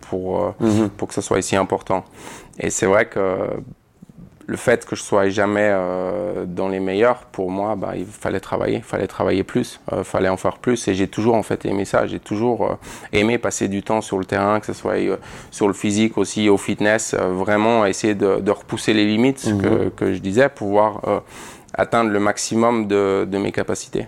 pour 0.10 0.54
mhm. 0.60 0.90
pour 0.90 1.08
que 1.08 1.14
ce 1.14 1.22
soit 1.22 1.42
si 1.42 1.56
important. 1.56 2.04
Et 2.60 2.70
c'est 2.70 2.88
vrai 2.88 3.06
que 3.06 3.38
le 4.50 4.58
fait 4.58 4.84
que 4.84 4.96
je 4.96 5.04
sois 5.04 5.30
jamais 5.30 5.70
euh, 5.72 6.46
dans 6.48 6.70
les 6.70 6.80
meilleurs, 6.80 7.20
pour 7.32 7.52
moi, 7.52 7.76
bah, 7.76 7.94
il 7.96 8.06
fallait 8.06 8.40
travailler, 8.40 8.78
il 8.78 8.84
fallait 8.84 9.06
travailler 9.06 9.44
plus, 9.44 9.80
il 9.92 10.00
euh, 10.00 10.04
fallait 10.04 10.28
en 10.28 10.38
faire 10.38 10.58
plus. 10.58 10.88
Et 10.88 10.96
j'ai 10.96 11.08
toujours 11.08 11.36
en 11.36 11.44
fait 11.44 11.66
aimé 11.66 11.86
ça. 11.86 12.08
J'ai 12.08 12.20
toujours 12.20 12.66
euh, 12.66 12.76
aimé 13.14 13.38
passer 13.38 13.68
du 13.68 13.84
temps 13.84 14.02
sur 14.02 14.18
le 14.18 14.26
terrain, 14.26 14.60
que 14.60 14.66
ce 14.66 14.74
soit 14.74 14.96
sur 15.52 15.68
le 15.68 15.74
physique 15.74 16.18
aussi, 16.18 16.50
au 16.50 16.58
fitness, 16.58 17.14
vraiment 17.14 17.86
essayer 17.86 18.16
de, 18.16 18.40
de, 18.40 18.52
repousser 18.52 18.94
les 18.94 19.06
limites 19.06 19.46
mhm. 19.46 19.62
que, 19.62 19.90
que, 19.90 20.14
je 20.14 20.20
disais, 20.20 20.50
pouvoir 20.50 21.22
atteindre 21.76 22.10
le 22.10 22.20
maximum 22.20 22.88
de, 22.88 23.28
de, 23.30 23.38
mes 23.38 23.52
capacités. 23.52 24.08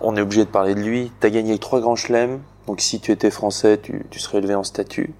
On 0.00 0.16
est 0.16 0.20
obligé 0.20 0.44
de 0.44 0.50
parler 0.50 0.74
de 0.74 0.80
lui. 0.80 1.12
Tu 1.20 1.26
as 1.28 1.30
gagné 1.30 1.58
trois 1.58 1.80
grands 1.80 1.96
chelems. 1.96 2.40
Donc 2.66 2.80
si 2.80 2.98
tu 2.98 3.12
étais 3.12 3.30
français, 3.30 3.78
tu, 3.80 4.04
tu 4.10 4.18
serais 4.18 4.38
élevé 4.38 4.56
en 4.56 4.64
statut 4.64 5.14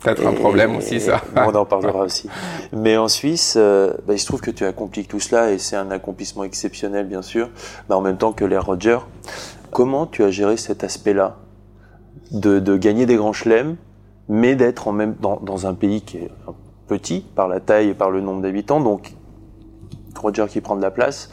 peut-être 0.00 0.26
un 0.26 0.32
problème 0.32 0.76
aussi, 0.76 1.00
ça. 1.00 1.22
on 1.36 1.54
en 1.54 1.64
parlera 1.64 2.04
aussi. 2.04 2.28
Mais 2.72 2.96
en 2.96 3.08
Suisse, 3.08 3.54
euh, 3.56 3.92
bah, 4.06 4.14
il 4.14 4.18
se 4.18 4.26
trouve 4.26 4.40
que 4.40 4.50
tu 4.50 4.64
accomplis 4.64 5.06
tout 5.06 5.20
cela 5.20 5.50
et 5.52 5.58
c'est 5.58 5.76
un 5.76 5.90
accomplissement 5.90 6.44
exceptionnel, 6.44 7.06
bien 7.06 7.22
sûr, 7.22 7.50
mais 7.88 7.94
en 7.94 8.00
même 8.00 8.16
temps 8.16 8.32
que 8.32 8.44
les 8.44 8.58
Roger. 8.58 8.98
Comment 9.70 10.06
tu 10.06 10.22
as 10.22 10.30
géré 10.30 10.56
cet 10.56 10.84
aspect-là 10.84 11.36
de, 12.30 12.58
de, 12.58 12.76
gagner 12.76 13.06
des 13.06 13.16
grands 13.16 13.32
chelems, 13.32 13.76
mais 14.28 14.56
d'être 14.56 14.88
en 14.88 14.92
même 14.92 15.14
dans, 15.20 15.36
dans 15.36 15.66
un 15.66 15.74
pays 15.74 16.02
qui 16.02 16.18
est 16.18 16.30
petit 16.86 17.24
par 17.34 17.48
la 17.48 17.60
taille 17.60 17.90
et 17.90 17.94
par 17.94 18.10
le 18.10 18.20
nombre 18.20 18.42
d'habitants, 18.42 18.80
donc 18.80 19.14
Roger 20.16 20.46
qui 20.48 20.60
prend 20.60 20.76
de 20.76 20.82
la 20.82 20.90
place. 20.90 21.30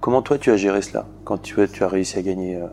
Comment 0.00 0.22
toi 0.22 0.38
tu 0.38 0.50
as 0.50 0.56
géré 0.56 0.82
cela 0.82 1.06
quand 1.24 1.38
tu, 1.38 1.56
tu 1.68 1.84
as 1.84 1.88
réussi 1.88 2.18
à 2.18 2.22
gagner 2.22 2.56
euh, 2.56 2.66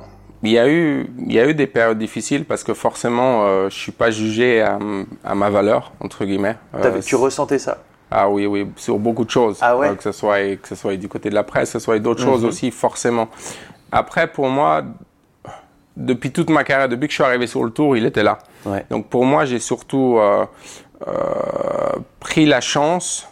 il 0.44 0.52
y 0.52 0.60
a 0.60 0.70
eu, 0.70 1.08
il 1.26 1.34
y 1.34 1.40
a 1.40 1.48
eu 1.48 1.54
des 1.54 1.68
périodes 1.68 1.98
difficiles 1.98 2.46
parce 2.46 2.64
que 2.64 2.74
forcément, 2.74 3.46
euh, 3.46 3.70
je 3.70 3.76
suis 3.76 3.92
pas 3.92 4.12
jugé 4.12 4.62
à, 4.62 4.78
à, 5.24 5.36
ma 5.36 5.50
valeur 5.50 5.92
entre 6.00 6.26
guillemets. 6.26 6.58
Euh, 6.76 7.02
tu 7.02 7.16
ressentais 7.16 7.60
ça? 7.60 7.80
Ah 8.10 8.30
oui, 8.30 8.46
oui, 8.46 8.68
sur 8.78 9.00
beaucoup 9.00 9.26
de 9.26 9.30
choses. 9.30 9.58
Ah 9.62 9.76
ouais? 9.76 9.90
Euh, 9.90 9.96
que 9.96 10.04
ce 10.04 10.12
soit, 10.12 10.56
que 10.56 10.68
ce 10.68 10.76
soit 10.76 10.96
du 10.96 11.10
côté 11.10 11.30
de 11.30 11.36
la 11.36 11.44
presse, 11.44 11.74
que 11.74 11.80
ce 11.80 11.84
soit 11.84 12.00
d'autres 12.00 12.24
choses 12.24 12.44
mhm. 12.44 12.50
aussi, 12.50 12.72
forcément. 12.72 13.28
Après, 13.92 14.28
pour 14.28 14.48
moi, 14.48 14.84
depuis 15.96 16.32
toute 16.32 16.50
ma 16.50 16.64
carrière, 16.64 16.88
depuis 16.88 17.08
que 17.08 17.12
je 17.12 17.16
suis 17.16 17.24
arrivé 17.24 17.48
sur 17.48 17.64
le 17.64 17.72
tour, 17.72 17.98
il 17.98 18.06
était 18.06 18.24
là. 18.24 18.38
Ouais. 18.66 18.86
Donc 18.90 19.08
pour 19.08 19.26
moi, 19.26 19.46
j'ai 19.46 19.60
surtout 19.60 20.18
euh, 20.20 20.46
euh, 21.08 21.12
pris 22.20 22.46
la 22.46 22.62
chance 22.62 23.28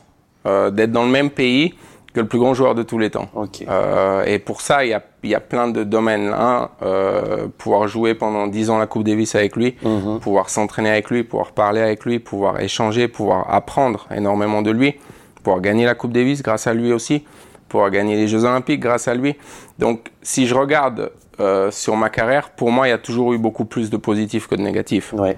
d'être 0.45 0.91
dans 0.91 1.05
le 1.05 1.09
même 1.09 1.31
pays 1.31 1.73
que 2.15 2.21
le 2.21 2.27
plus 2.27 2.39
grand 2.39 2.53
joueur 2.53 2.75
de 2.75 2.81
tous 2.83 2.97
les 2.97 3.09
temps. 3.09 3.27
Euh, 3.67 4.23
et 4.25 4.39
pour 4.39 4.61
ça, 4.61 4.85
il 4.85 4.89
y 4.89 4.93
a, 4.93 5.03
y 5.23 5.35
a 5.35 5.41
plein 5.41 5.67
de 5.67 5.83
domaines. 5.83 6.29
Un, 6.33 6.69
euh, 6.81 7.47
pouvoir 7.57 7.89
jouer 7.89 8.15
pendant 8.15 8.47
10 8.47 8.69
ans 8.69 8.77
la 8.77 8.87
Coupe 8.87 9.03
Davis 9.03 9.35
avec 9.35 9.57
lui, 9.57 9.75
Mhm. 9.83 10.19
pouvoir 10.21 10.49
s'entraîner 10.49 10.89
avec 10.89 11.09
lui, 11.11 11.23
pouvoir 11.25 11.51
parler 11.51 11.81
avec 11.81 12.05
lui, 12.05 12.19
pouvoir 12.19 12.61
échanger, 12.61 13.09
pouvoir 13.09 13.53
apprendre 13.53 14.07
énormément 14.15 14.61
de 14.61 14.71
lui, 14.71 14.95
pouvoir 15.43 15.59
gagner 15.59 15.85
la 15.85 15.93
Coupe 15.93 16.13
Davis 16.13 16.41
grâce 16.41 16.67
à 16.67 16.73
lui 16.73 16.93
aussi, 16.93 17.25
pouvoir 17.67 17.89
gagner 17.91 18.15
les 18.15 18.29
Jeux 18.29 18.45
Olympiques 18.45 18.79
grâce 18.79 19.09
à 19.09 19.13
lui. 19.13 19.35
Donc, 19.77 20.09
si 20.21 20.47
je 20.47 20.55
regarde 20.55 21.11
euh, 21.41 21.69
sur 21.69 21.97
ma 21.97 22.09
carrière, 22.09 22.51
pour 22.51 22.71
moi, 22.71 22.87
il 22.87 22.91
y 22.91 22.93
a 22.93 22.97
toujours 22.97 23.33
eu 23.33 23.37
beaucoup 23.37 23.65
plus 23.65 23.89
de 23.89 23.97
positifs 23.97 24.47
que 24.47 24.55
de 24.55 24.61
négatifs. 24.61 25.11
Ouais. 25.11 25.35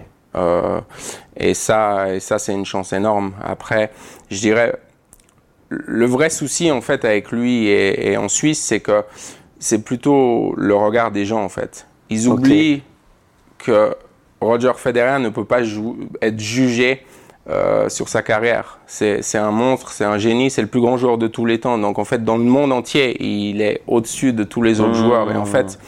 Et 1.36 1.56
ça, 1.56 2.14
et 2.14 2.20
ça 2.20 2.38
c'est 2.38 2.54
une 2.54 2.66
chance 2.66 2.94
énorme. 2.94 3.32
Après, 3.44 3.90
je 4.30 4.40
dirais, 4.40 4.76
le 5.70 6.06
vrai 6.06 6.30
souci 6.30 6.72
en 6.72 6.82
fait 6.82 7.06
avec 7.06 7.32
lui 7.32 7.68
et, 7.68 8.12
et 8.12 8.18
en 8.18 8.30
Suisse, 8.30 8.62
c'est 8.62 8.80
que 8.80 9.04
c'est 9.60 9.84
plutôt 9.84 10.54
le 10.58 10.76
regard 10.76 11.12
des 11.12 11.26
gens 11.26 11.44
en 11.44 11.50
fait. 11.50 11.88
Ils 12.10 12.28
oublient 12.28 12.84
que 13.58 13.96
Roger 14.40 14.74
Federer 14.76 15.20
ne 15.20 15.30
peut 15.30 15.46
pas 15.46 15.62
être 16.22 16.40
jugé 16.40 17.04
euh, 17.50 17.90
sur 17.90 18.08
sa 18.08 18.22
carrière. 18.22 18.80
C'est 18.88 19.22
c'est 19.22 19.38
un 19.38 19.52
monstre, 19.52 19.92
c'est 19.92 20.06
un 20.06 20.18
génie, 20.18 20.50
c'est 20.50 20.62
le 20.62 20.68
plus 20.68 20.82
grand 20.82 20.98
joueur 20.98 21.18
de 21.18 21.28
tous 21.28 21.46
les 21.46 21.60
temps. 21.60 21.78
Donc 21.78 21.98
en 22.00 22.06
fait, 22.06 22.24
dans 22.24 22.38
le 22.38 22.44
monde 22.44 22.72
entier, 22.72 23.22
il 23.24 23.62
est 23.62 23.82
au-dessus 23.88 24.34
de 24.34 24.44
tous 24.44 24.62
les 24.62 24.80
autres 24.80 24.92
Mmh. 24.92 25.06
joueurs. 25.06 25.32
Et 25.32 25.36
en 25.38 25.46
fait, 25.46 25.80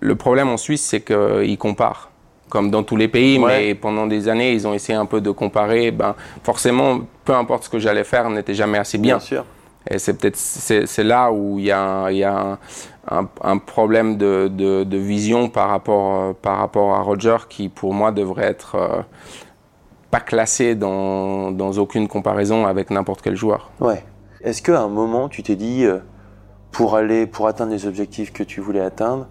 le 0.00 0.14
problème 0.14 0.48
en 0.48 0.56
Suisse, 0.56 0.82
c'est 0.82 1.00
qu'ils 1.00 1.58
comparent. 1.58 2.10
Comme 2.50 2.70
dans 2.70 2.82
tous 2.82 2.96
les 2.96 3.08
pays, 3.08 3.38
Ouais. 3.38 3.68
mais 3.68 3.74
pendant 3.74 4.06
des 4.06 4.28
années, 4.28 4.52
ils 4.52 4.66
ont 4.68 4.74
essayé 4.74 4.96
un 4.96 5.06
peu 5.06 5.20
de 5.20 5.30
comparer. 5.30 5.90
Ben, 5.90 6.14
forcément, 6.42 7.00
peu 7.24 7.34
importe 7.34 7.64
ce 7.64 7.70
que 7.70 7.78
j'allais 7.78 8.04
faire, 8.04 8.28
n'était 8.30 8.54
jamais 8.54 8.78
assez 8.78 8.98
bien. 8.98 9.18
sûr. 9.18 9.44
Et 9.90 9.98
c'est 9.98 10.14
peut-être 10.14 10.36
c'est 10.36 11.04
là 11.04 11.30
où 11.32 11.58
il 11.58 11.66
y 11.66 11.70
a, 11.70 11.80
un- 11.82 12.10
y 12.10 12.22
a 12.24 12.38
un, 12.40 12.58
un- 13.10 13.28
un 13.42 13.58
problème 13.58 14.16
de, 14.16 14.48
de, 14.48 14.84
de 14.84 14.96
vision 14.96 15.48
par 15.48 15.68
rapport, 15.68 16.22
euh, 16.22 16.32
par 16.40 16.58
rapport 16.58 16.94
à 16.94 17.00
Roger 17.00 17.36
qui, 17.48 17.68
pour 17.68 17.92
moi, 17.92 18.12
devrait 18.12 18.46
être 18.46 18.76
euh, 18.76 19.02
pas 20.10 20.20
classé 20.20 20.74
dans, 20.74 21.50
dans 21.50 21.72
aucune 21.78 22.08
comparaison 22.08 22.66
avec 22.66 22.90
n'importe 22.90 23.20
quel 23.22 23.36
joueur. 23.36 23.70
Ouais. 23.80 24.04
Est-ce 24.42 24.62
qu'à 24.62 24.80
un 24.80 24.88
moment, 24.88 25.28
tu 25.28 25.42
t'es 25.42 25.56
dit, 25.56 25.84
euh, 25.84 25.98
pour 26.70 26.94
aller, 26.96 27.26
pour 27.26 27.46
atteindre 27.48 27.72
les 27.72 27.86
objectifs 27.86 28.32
que 28.32 28.42
tu 28.42 28.60
voulais 28.60 28.80
atteindre, 28.80 29.26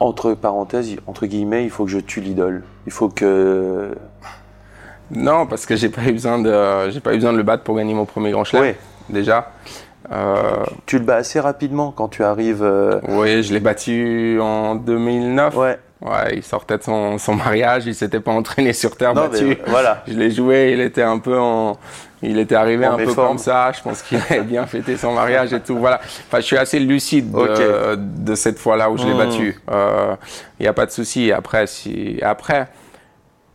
entre 0.00 0.34
parenthèses, 0.34 0.96
entre 1.06 1.26
guillemets, 1.26 1.64
il 1.64 1.70
faut 1.70 1.84
que 1.84 1.90
je 1.90 1.98
tue 1.98 2.20
l'idole. 2.20 2.62
Il 2.86 2.92
faut 2.92 3.08
que. 3.08 3.94
Non, 5.12 5.46
parce 5.46 5.66
que 5.66 5.76
j'ai 5.76 5.88
pas 5.88 6.02
eu 6.04 6.12
besoin 6.12 6.38
de, 6.38 6.90
j'ai 6.90 7.00
pas 7.00 7.12
eu 7.12 7.16
besoin 7.16 7.32
de 7.32 7.36
le 7.38 7.42
battre 7.42 7.62
pour 7.64 7.76
gagner 7.76 7.94
mon 7.94 8.04
premier 8.06 8.30
grand 8.30 8.44
chelem. 8.44 8.62
Ouais. 8.62 8.76
Déjà. 9.08 9.50
Euh, 10.12 10.64
Tu 10.86 10.98
le 10.98 11.04
bats 11.04 11.16
assez 11.16 11.38
rapidement 11.40 11.92
quand 11.92 12.08
tu 12.08 12.22
arrives. 12.24 12.62
euh, 12.62 13.00
oui, 13.08 13.42
je 13.42 13.52
l'ai 13.52 13.60
battu 13.60 14.38
en 14.40 14.74
2009. 14.76 15.56
Ouais. 15.56 15.78
Ouais, 16.00 16.36
il 16.36 16.42
sortait 16.42 16.78
de 16.78 16.82
son, 16.82 17.18
son 17.18 17.34
mariage, 17.34 17.84
il 17.86 17.94
s'était 17.94 18.20
pas 18.20 18.30
entraîné 18.32 18.72
sur 18.72 18.96
terre 18.96 19.12
Non, 19.14 19.28
battue. 19.28 19.44
mais 19.44 19.58
voilà. 19.66 20.02
Je 20.08 20.14
l'ai 20.14 20.30
joué, 20.30 20.70
il 20.72 20.80
était 20.80 21.02
un 21.02 21.18
peu 21.18 21.38
en, 21.38 21.76
il 22.22 22.38
était 22.38 22.54
arrivé 22.54 22.86
En 22.86 22.94
un 22.94 22.96
peu 23.04 23.14
comme 23.14 23.38
ça. 23.38 23.72
Je 23.72 23.82
pense 23.82 24.02
qu'il 24.02 24.18
avait 24.18 24.42
bien 24.42 24.66
fêté 24.66 24.96
son 24.96 25.12
mariage 25.12 25.52
et 25.52 25.60
tout. 25.60 25.78
Voilà. 25.78 26.00
Enfin, 26.26 26.38
je 26.40 26.44
suis 26.46 26.58
assez 26.58 26.78
lucide 26.78 27.30
de, 27.32 28.34
cette 28.34 28.58
fois-là 28.58 28.90
où 28.90 28.96
je 28.98 29.06
l'ai 29.06 29.14
Mm. 29.14 29.18
battu. 29.18 29.60
Il 30.58 30.62
n'y 30.62 30.66
a 30.68 30.72
pas 30.72 30.86
de 30.86 30.90
souci. 30.90 31.32
Après, 31.32 31.66
si, 31.66 32.18
après, 32.22 32.68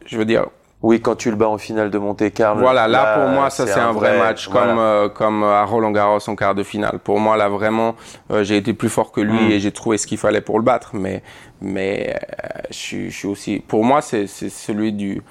je 0.06 0.18
veux 0.18 0.26
dire, 0.26 0.46
Oui, 0.82 1.02
quand 1.02 1.16
tu 1.16 1.32
le 1.32 1.36
bats 1.36 1.48
en 1.50 1.58
finale 1.58 1.90
de 1.90 1.98
Monte 1.98 2.32
Carlo. 2.32 2.62
voilà, 2.62 2.88
là, 2.88 3.18
pour 3.18 3.30
moi, 3.30 3.50
ça 3.50 3.66
c'est 3.66 3.80
un 3.80 3.92
vrai, 3.92 4.20
match, 4.20 4.48
voilà. 4.50 4.68
comme 4.68 4.78
euh, 4.80 5.10
comme 5.10 5.44
à 5.44 5.64
Roland 5.64 5.90
Garros 5.90 6.20
en 6.30 6.36
quart 6.36 6.54
de 6.54 6.62
finale. 6.62 7.00
Pour 7.04 7.20
moi, 7.20 7.38
là 7.38 7.50
vraiment, 7.50 7.96
euh, 8.30 8.44
j'ai 8.44 8.58
été 8.58 8.74
plus 8.74 8.90
fort 8.90 9.12
que 9.12 9.20
lui 9.22 9.48
Mm. 9.48 9.52
et 9.52 9.60
j'ai 9.60 9.72
trouvé 9.72 9.98
ce 9.98 10.06
qu'il 10.06 10.20
fallait 10.20 10.42
pour 10.42 10.60
le 10.60 10.64
battre. 10.66 10.92
Mais 10.94 11.24
mais 11.60 12.14
euh, 12.16 12.60
je 12.70 12.76
suis 12.76 13.10
je 13.10 13.18
suis 13.18 13.28
aussi, 13.28 13.64
pour 13.68 13.84
moi, 13.84 14.02
c'est 14.02 14.28
c'est 14.28 14.50
celui 14.50 14.92
du, 14.94 15.24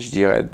je 0.00 0.10
dirais, 0.10 0.46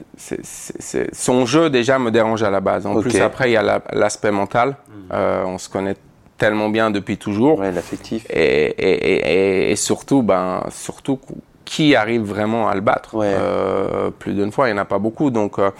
son 1.12 1.46
jeu 1.46 1.70
déjà 1.70 1.98
me 1.98 2.10
dérange 2.10 2.42
à 2.42 2.50
la 2.50 2.60
base. 2.60 2.86
En 2.86 2.94
plus, 3.00 3.10
après, 3.20 3.50
il 3.50 3.52
y 3.52 3.56
a 3.56 3.62
la- 3.62 3.82
l'aspect 3.92 4.30
mental. 4.30 4.76
Euh, 5.12 5.44
on 5.46 5.58
se 5.58 5.68
connaît 5.68 5.96
tellement 6.38 6.68
bien 6.68 6.90
depuis 6.90 7.16
toujours. 7.16 7.58
Ouais, 7.58 7.72
l'affectif. 7.72 8.26
Et, 8.30 8.40
et, 8.42 9.12
et, 9.12 9.66
et- 9.68 9.70
et 9.72 9.76
surtout, 9.76 10.22
ben, 10.22 10.64
surtout, 10.70 11.18
qui 11.64 11.96
arrive 11.96 12.22
vraiment 12.22 12.68
à 12.68 12.74
le 12.74 12.80
battre 12.80 13.14
Ouais. 13.14 13.26
Euh, 13.36 14.10
Plus 14.16 14.34
d'une 14.34 14.52
fois, 14.52 14.68
il 14.68 14.72
n'y 14.74 14.78
en 14.78 14.82
a 14.82 14.84
pas 14.86 14.98
beaucoup. 14.98 15.30
Donc, 15.30 15.58
euh, 15.58 15.70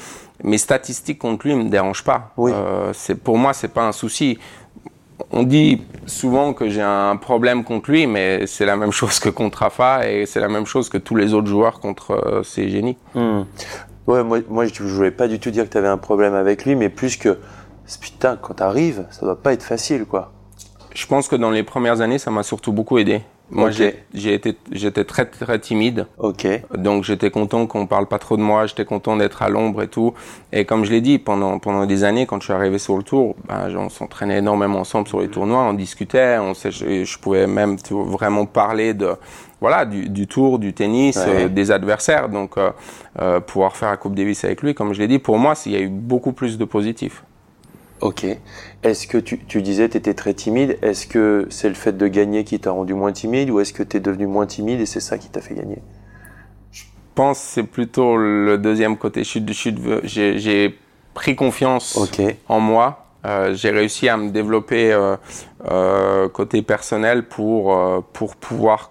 mes 0.42 0.58
statistiques 0.58 1.18
contre 1.18 1.46
lui 1.46 1.54
ne 1.54 1.62
me 1.64 1.68
dérangent 1.68 2.04
pas. 2.04 2.32
Oui. 2.37 2.52
Pour 3.23 3.38
moi, 3.38 3.52
c'est 3.52 3.68
pas 3.73 3.82
un 3.87 3.92
souci. 3.92 4.38
On 5.33 5.42
dit 5.42 5.83
souvent 6.06 6.52
que 6.52 6.68
j'ai 6.68 6.83
un 6.83 7.16
problème 7.16 7.64
contre 7.64 7.90
lui, 7.90 8.06
mais 8.06 8.47
c'est 8.47 8.66
la 8.66 8.76
même 8.76 8.92
chose 9.00 9.18
que 9.18 9.28
contre 9.28 9.59
Rafa 9.59 10.09
et 10.09 10.26
c'est 10.26 10.40
la 10.40 10.49
même 10.49 10.66
chose 10.66 10.88
que 10.88 10.99
tous 10.99 11.16
les 11.16 11.35
autres 11.35 11.49
joueurs 11.49 11.80
contre 11.80 12.12
euh, 12.12 12.42
ces 12.42 12.68
génies. 12.68 12.97
Hmm. 13.14 13.42
Ouais, 14.06 14.23
moi, 14.23 14.38
moi, 14.49 14.66
je 14.66 14.83
voulais 14.85 15.11
pas 15.11 15.26
du 15.26 15.40
tout 15.40 15.50
dire 15.50 15.64
que 15.64 15.71
tu 15.71 15.78
avais 15.78 15.88
un 15.88 15.97
problème 15.97 16.35
avec 16.35 16.64
lui, 16.64 16.76
mais 16.76 16.88
plus 16.88 17.16
que, 17.16 17.38
putain, 18.00 18.37
quand 18.40 18.54
t'arrives, 18.54 19.04
ça 19.11 19.26
doit 19.26 19.42
pas 19.42 19.52
être 19.52 19.64
facile, 19.64 20.04
quoi. 20.04 20.33
Je 20.95 21.06
pense 21.06 21.28
que 21.28 21.37
dans 21.37 21.50
les 21.50 21.64
premières 21.64 22.00
années, 22.00 22.18
ça 22.18 22.30
m'a 22.30 22.45
surtout 22.45 22.73
beaucoup 22.73 22.99
aidé. 22.99 23.23
Moi, 23.49 23.69
Ok. 23.69 23.75
j'ai- 24.12 24.35
été, 24.35 24.57
j'étais 24.73 25.05
très 25.05 25.25
très 25.25 25.59
timide. 25.61 26.07
Ok. 26.19 26.47
Donc 26.76 27.05
j'étais 27.05 27.31
content 27.31 27.67
qu'on 27.69 27.87
parle 27.87 28.07
pas 28.07 28.19
trop 28.19 28.37
de 28.37 28.43
moi, 28.43 28.67
j'étais 28.67 28.85
content 28.85 29.17
d'être 29.17 29.41
à 29.43 29.49
l'ombre 29.49 29.83
et 29.83 29.88
tout. 29.88 30.15
Et 30.53 30.65
comme 30.65 30.85
je 30.85 30.91
l'ai 30.91 31.00
dit, 31.00 31.19
pendant 31.21 31.59
pendant 31.61 31.87
des 31.87 32.03
années, 32.03 32.26
quand 32.26 32.41
je 32.41 32.47
suis 32.47 32.53
arrivé 32.53 32.79
sur 32.79 32.97
le 32.97 33.05
tour, 33.05 33.37
ben, 33.49 33.69
on 33.76 33.88
s'entraînait 33.88 34.38
énormément 34.38 34.81
ensemble 34.81 35.07
sur 35.07 35.21
les 35.21 35.29
tournois, 35.29 35.62
on 35.62 35.75
discutait, 35.75 36.38
on 36.38 36.55
je, 36.55 37.05
je 37.05 37.19
pouvais 37.19 37.47
même 37.47 37.76
tu 37.81 37.95
vraiment 37.95 38.47
parler 38.47 38.95
de 38.95 39.11
voilà 39.61 39.85
du, 39.85 40.09
du 40.09 40.26
tour, 40.26 40.59
du 40.59 40.73
tennis, 40.75 41.17
Ouais. 41.17 41.45
euh, 41.45 41.49
des 41.49 41.71
adversaires. 41.71 42.29
Donc 42.29 42.59
euh, 42.59 42.71
euh, 43.21 43.38
pouvoir 43.38 43.76
faire 43.76 43.91
la 43.91 43.97
Coupe 43.97 44.17
Davis 44.17 44.45
avec 44.45 44.61
lui, 44.62 44.75
comme 44.75 44.93
je 44.93 44.99
l'ai 44.99 45.09
dit, 45.09 45.21
pour 45.21 45.38
moi, 45.38 45.55
il 45.67 45.73
y 45.73 45.76
a 45.76 45.81
eu 45.81 45.88
beaucoup 45.88 46.33
plus 46.33 46.59
de 46.59 46.65
positifs. 46.65 47.23
Ok. 48.00 48.26
Est-ce 48.83 49.07
que 49.07 49.19
tu, 49.19 49.38
tu 49.47 49.62
disais 49.62 49.88
tu 49.88 49.97
étais 49.97 50.15
très 50.15 50.35
timide 50.35 50.79
Est-ce 50.83 51.07
que 51.07 51.47
c'est 51.50 51.69
le 51.69 51.75
fait 51.75 51.97
de 51.97 52.07
gagner 52.09 52.45
qui 52.45 52.61
t'a 52.61 52.71
rendu 52.71 52.95
moins 52.95 53.12
timide 53.12 53.50
ou 53.50 53.61
est-ce 53.61 53.73
que 53.73 53.83
tu 53.83 53.97
es 53.97 54.00
devenu 54.00 54.26
moins 54.26 54.47
timide 54.47 54.81
et 54.81 54.87
c'est 54.87 55.00
ça 55.00 55.17
qui 55.19 55.29
t'a 55.29 55.41
fait 55.41 55.55
gagner? 55.55 55.79
Je 56.73 56.85
pense 57.15 57.38
que 57.41 57.47
c'est 57.47 57.62
plutôt 57.62 58.17
le 58.17 58.59
deuxième 58.59 58.99
côté. 58.99 59.25
Suis 59.25 59.41
de- 59.41 60.00
j'ai, 60.05 60.38
j'ai 60.38 60.79
pris 61.15 61.35
confiance 61.35 61.97
en 62.49 62.61
moi. 62.61 63.07
Euh, 63.25 63.55
j'ai 63.55 63.71
réussi 63.71 64.09
à 64.09 64.17
me 64.19 64.31
développer 64.31 64.93
euh, 64.93 65.17
euh, 65.71 66.29
côté 66.29 66.61
personnel 66.62 67.26
pour, 67.26 67.75
pour 68.12 68.37
pouvoir 68.37 68.91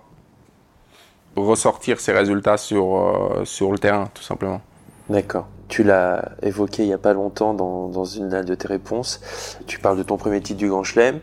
ressortir 1.36 2.00
ces 2.00 2.12
résultats 2.12 2.58
sur, 2.58 3.42
sur 3.44 3.72
le 3.72 3.78
terrain, 3.78 4.10
tout 4.14 4.24
simplement. 4.24 4.62
D'accord. 5.10 5.48
Tu 5.68 5.84
l'as 5.84 6.32
évoqué 6.42 6.84
il 6.84 6.90
y 6.90 6.94
a 6.94 6.98
pas 6.98 7.14
longtemps 7.14 7.54
dans, 7.54 7.88
dans 7.88 8.06
une 8.06 8.30
de 8.30 8.56
tes 8.56 8.68
réponses. 8.68 9.20
Tu 9.68 9.80
parles 9.80 9.98
de 9.98 10.04
ton 10.04 10.18
premier 10.18 10.40
titre 10.42 10.60
du 10.60 10.70
Grand 10.70 10.84
Chelem. 10.84 11.20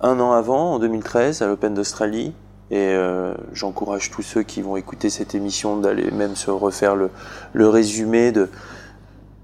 Un 0.00 0.18
an 0.20 0.32
avant, 0.32 0.74
en 0.74 0.78
2013, 0.78 1.42
à 1.42 1.46
l'Open 1.46 1.74
d'Australie. 1.74 2.34
Et 2.70 2.78
euh, 2.78 3.34
j'encourage 3.52 4.10
tous 4.10 4.22
ceux 4.22 4.42
qui 4.42 4.62
vont 4.62 4.76
écouter 4.76 5.10
cette 5.10 5.34
émission 5.34 5.76
d'aller 5.76 6.10
même 6.10 6.34
se 6.34 6.50
refaire 6.50 6.96
le, 6.96 7.10
le 7.52 7.68
résumé 7.68 8.32
de, 8.32 8.48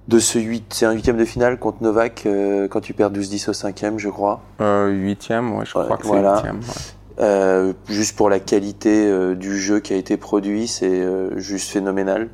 de 0.09 0.19
ce 0.19 0.38
8, 0.38 0.64
c'est 0.75 0.87
un 0.87 0.92
huitième 0.92 1.16
de 1.19 1.25
finale 1.25 1.59
contre 1.59 1.83
Novak 1.83 2.25
euh, 2.26 2.66
quand 2.66 2.80
tu 2.80 2.95
perds 2.95 3.12
12-10 3.12 3.50
au 3.50 3.52
cinquième, 3.52 3.99
je 3.99 4.09
crois. 4.09 4.40
Euh, 4.61 4.88
huitième, 4.88 5.54
ouais, 5.57 5.64
je 5.66 5.78
Ouais, 5.78 5.85
crois 5.85 5.97
que 5.99 6.07
voilà. 6.07 6.37
c'est 6.42 6.49
huitième. 6.49 6.61
ouais. 6.61 7.21
Euh, 7.21 7.73
juste 7.87 8.16
pour 8.16 8.30
la 8.30 8.40
qualité 8.40 9.07
euh, 9.07 9.35
du 9.35 9.59
jeu 9.59 9.78
qui 9.80 9.92
a 9.92 9.97
été 9.97 10.16
produit, 10.16 10.66
c'est 10.66 11.02
juste 11.37 11.69
phénoménal. 11.71 12.28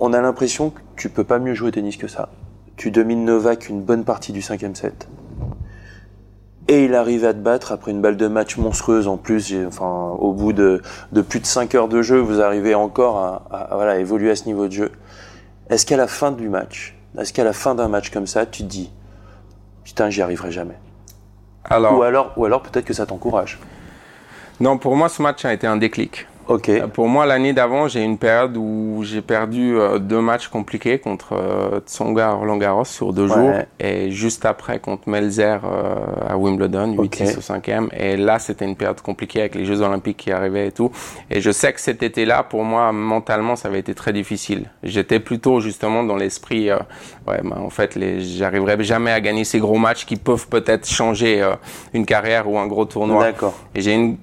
On 0.00 0.12
a 0.12 0.20
l'impression 0.20 0.70
que 0.70 0.80
tu 0.96 1.08
peux 1.08 1.24
pas 1.24 1.38
mieux 1.38 1.54
jouer 1.54 1.68
au 1.68 1.72
tennis 1.72 1.96
que 1.96 2.08
ça. 2.08 2.28
Tu 2.76 2.90
domines 2.90 3.24
Novak 3.24 3.68
une 3.68 3.82
bonne 3.82 4.04
partie 4.04 4.32
du 4.32 4.42
cinquième 4.42 4.74
set. 4.74 5.08
Et 6.68 6.84
il 6.84 6.94
arrive 6.94 7.24
à 7.24 7.32
te 7.32 7.38
battre 7.38 7.72
après 7.72 7.90
une 7.90 8.00
balle 8.02 8.16
de 8.16 8.28
match 8.28 8.56
monstrueuse 8.58 9.08
en 9.08 9.16
plus. 9.16 9.54
Enfin, 9.66 10.14
au 10.18 10.32
bout 10.32 10.52
de, 10.52 10.82
de 11.12 11.20
plus 11.22 11.40
de 11.40 11.46
5 11.46 11.74
heures 11.74 11.88
de 11.88 12.02
jeu, 12.02 12.18
vous 12.20 12.40
arrivez 12.42 12.74
encore 12.74 13.18
à, 13.18 13.46
à- 13.50 13.72
à, 13.72 13.74
voilà, 13.74 13.98
évoluer 13.98 14.30
à 14.30 14.36
ce 14.36 14.44
niveau 14.44 14.66
de 14.68 14.72
jeu. 14.72 14.92
Est-ce 15.70 15.86
qu'à 15.86 15.96
la 15.96 16.06
fin 16.06 16.30
du 16.30 16.48
match, 16.48 16.94
est-ce 17.18 17.32
qu'à 17.32 17.44
la 17.44 17.52
fin 17.54 17.74
d'un 17.74 17.88
match 17.88 18.10
comme 18.10 18.26
ça, 18.26 18.44
tu 18.46 18.62
te 18.62 18.68
dis, 18.68 18.90
putain, 19.82 20.10
j'y 20.10 20.20
arriverai 20.22 20.50
jamais? 20.52 20.76
Alors, 21.64 21.98
Ou 21.98 22.02
alors, 22.02 22.32
ou 22.36 22.44
alors 22.44 22.62
peut-être 22.62 22.84
que 22.84 22.94
ça 22.94 23.06
t'encourage. 23.06 23.58
non, 24.60 24.78
pour 24.78 24.94
moi, 24.94 25.08
ce 25.08 25.22
match 25.22 25.44
a 25.46 25.52
été 25.52 25.66
un 25.66 25.76
déclic. 25.76 26.26
Ok. 26.48 26.68
Euh, 26.70 26.86
Pour 26.88 27.08
moi, 27.08 27.26
l'année 27.26 27.52
d'avant, 27.52 27.88
j'ai 27.88 28.00
eu 28.00 28.04
une 28.04 28.18
période 28.18 28.56
où 28.56 29.00
j'ai 29.04 29.20
perdu 29.22 29.76
euh, 29.78 29.98
deux 29.98 30.20
matchs 30.20 30.48
compliqués 30.48 30.98
contre 30.98 31.34
euh, 31.34 31.80
Tsonga 31.86 32.32
Roland 32.32 32.56
Garros 32.56 32.84
sur 32.84 33.12
deux 33.12 33.28
Ouais. 33.28 33.34
jours 33.34 33.52
et 33.78 34.10
juste 34.10 34.44
après 34.46 34.78
contre 34.78 35.08
Melzer 35.08 35.60
à 36.26 36.36
Wimbledon, 36.38 36.94
8-6 36.96 37.02
Ok. 37.32 37.38
au 37.38 37.40
cinquième. 37.42 37.88
Et 37.96 38.16
là, 38.16 38.38
c'était 38.38 38.64
une 38.64 38.76
période 38.76 39.00
compliquée 39.02 39.40
avec 39.40 39.54
les 39.54 39.64
Jeux 39.66 39.82
Olympiques 39.82 40.16
qui 40.16 40.32
arrivaient 40.32 40.68
et 40.68 40.72
tout. 40.72 40.90
Et 41.30 41.40
je 41.40 41.50
sais 41.50 41.72
que 41.72 41.80
cet 41.80 42.02
été-là, 42.02 42.42
pour 42.42 42.64
moi, 42.64 42.92
mentalement, 42.92 43.54
ça 43.56 43.68
avait 43.68 43.80
été 43.80 43.94
très 43.94 44.12
difficile. 44.12 44.70
J'étais 44.82 45.20
plutôt 45.20 45.60
justement 45.60 46.02
dans 46.02 46.16
l'esprit, 46.16 46.70
euh, 46.70 46.78
ouais, 47.26 47.40
ben, 47.42 47.58
en 47.58 47.70
fait, 47.70 47.94
les, 47.94 48.20
j'arriverai 48.20 48.82
jamais 48.82 49.10
à 49.12 49.20
gagner 49.20 49.44
ces 49.44 49.58
gros 49.58 49.76
matchs 49.78 50.06
qui 50.06 50.16
peuvent 50.16 50.48
peut-être 50.48 50.88
changer 50.88 51.42
euh, 51.42 51.54
une 51.92 52.06
carrière 52.06 52.48
ou 52.48 52.58
un 52.58 52.66
gros 52.66 52.86
tournoi. 52.86 53.24
D'accord. 53.24 53.54
Et 53.74 53.80
j'ai 53.82 53.92
une, 53.94 54.16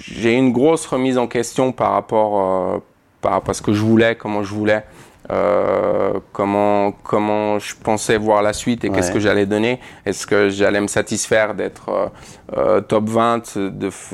j'ai 0.00 0.34
une 0.34 0.52
grosse 0.52 0.86
remise 0.86 1.18
en 1.18 1.26
question 1.26 1.72
par 1.72 1.92
rapport, 1.92 2.40
euh, 2.74 2.78
par 3.20 3.32
rapport 3.32 3.50
à 3.50 3.54
ce 3.54 3.62
que 3.62 3.72
je 3.72 3.82
voulais, 3.82 4.14
comment 4.14 4.42
je 4.42 4.54
voulais, 4.54 4.84
euh, 5.30 6.12
comment, 6.32 6.92
comment 6.92 7.58
je 7.58 7.74
pensais 7.82 8.16
voir 8.16 8.42
la 8.42 8.52
suite 8.52 8.84
et 8.84 8.90
qu'est-ce 8.90 9.10
que 9.12 9.20
j'allais 9.20 9.46
donner. 9.46 9.78
Est-ce 10.06 10.26
que 10.26 10.48
j'allais 10.48 10.80
me 10.80 10.86
satisfaire 10.86 11.54
d'être 11.54 11.88
euh, 11.90 12.06
euh, 12.56 12.80
top 12.80 13.08
20, 13.08 13.58
de, 13.58 13.90
f- 13.90 14.12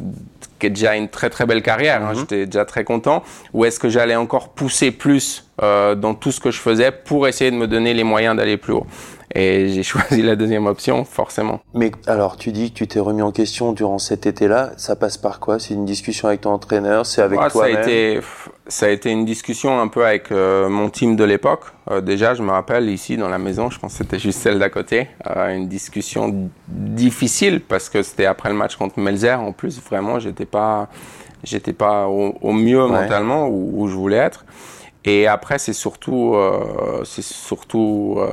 qui 0.59 0.67
est 0.67 0.71
déjà 0.71 0.97
une 0.97 1.09
très 1.09 1.31
très 1.31 1.47
belle 1.47 1.63
carrière, 1.63 2.03
hein, 2.03 2.15
j'étais 2.21 2.47
déjà 2.47 2.65
très 2.65 2.85
content, 2.85 3.23
ou 3.53 3.65
est-ce 3.65 3.79
que 3.79 3.89
j'allais 3.89 4.17
encore 4.17 4.49
pousser 4.51 4.91
plus 4.91 5.49
euh, 5.63 5.95
dans 5.95 6.15
tout 6.15 6.33
ce 6.33 6.41
que 6.41 6.51
je 6.51 6.59
faisais 6.61 6.91
pour 6.91 7.29
essayer 7.29 7.51
de 7.51 7.57
me 7.57 7.69
donner 7.69 7.95
les 7.95 8.05
moyens 8.05 8.37
d'aller 8.37 8.57
plus 8.57 8.73
haut? 8.73 8.87
Et 9.35 9.69
j'ai 9.69 9.83
choisi 9.93 10.23
la 10.23 10.37
deuxième 10.37 10.67
option, 10.67 11.05
forcément. 11.05 11.61
Mais 11.75 11.91
alors, 12.07 12.37
tu 12.37 12.53
dis 12.53 12.71
que 12.73 12.77
tu 12.79 12.87
t'es 12.87 13.01
remis 13.01 13.23
en 13.23 13.33
question 13.33 13.73
durant 13.73 13.99
cet 13.99 14.27
été-là. 14.27 14.71
Ça 14.77 14.95
passe 14.97 15.17
par 15.17 15.41
quoi? 15.41 15.59
C'est 15.59 15.75
une 15.75 15.85
discussion 15.85 16.29
avec 16.29 16.43
ton 16.43 16.51
entraîneur 16.51 17.05
C'est 17.07 17.23
avec 17.23 17.41
Ouais, 17.41 17.51
ça 17.51 17.65
a 17.65 17.69
été 17.69 18.21
ça 18.67 18.87
a 18.87 18.89
été 18.89 19.11
une 19.11 19.27
discussion 19.27 19.79
un 19.79 19.89
peu 19.89 20.07
avec 20.07 20.33
euh, 20.33 20.69
mon 20.71 20.89
team 20.89 21.17
de 21.17 21.25
l'époque. 21.25 21.65
Euh, 21.91 22.01
déjà, 22.01 22.33
je 22.35 22.43
me 22.43 22.51
rappelle 22.51 22.89
ici 22.89 23.17
dans 23.19 23.29
la 23.29 23.37
maison, 23.39 23.69
je 23.69 23.79
pense 23.79 23.93
que 23.93 23.99
c'était 23.99 24.19
juste 24.19 24.39
celle 24.39 24.59
d'à 24.59 24.71
côté, 24.71 25.09
euh, 25.37 25.55
une 25.55 25.69
discussion 25.69 26.49
difficile 26.69 27.61
parce 27.61 27.91
que 27.91 28.03
c'était 28.03 28.25
après 28.27 28.49
le 28.49 28.55
match 28.55 28.77
contre 28.77 28.99
Melzer. 28.99 29.39
En 29.41 29.53
plus, 29.53 29.81
vraiment, 29.83 30.19
j'étais 30.19 30.47
pas 30.47 30.89
j'étais 31.43 31.75
pas 31.75 32.07
au, 32.09 32.37
au 32.41 32.53
mieux 32.53 32.83
Ouais. 32.85 32.91
mentalement 32.91 33.49
où, 33.49 33.83
où 33.83 33.89
je 33.89 33.95
voulais 33.95 34.17
être. 34.17 34.47
Et 35.07 35.27
après, 35.27 35.59
c'est 35.59 35.75
surtout, 35.75 36.35
euh, 36.35 37.03
c'est 37.05 37.23
surtout 37.23 38.17
euh, 38.19 38.27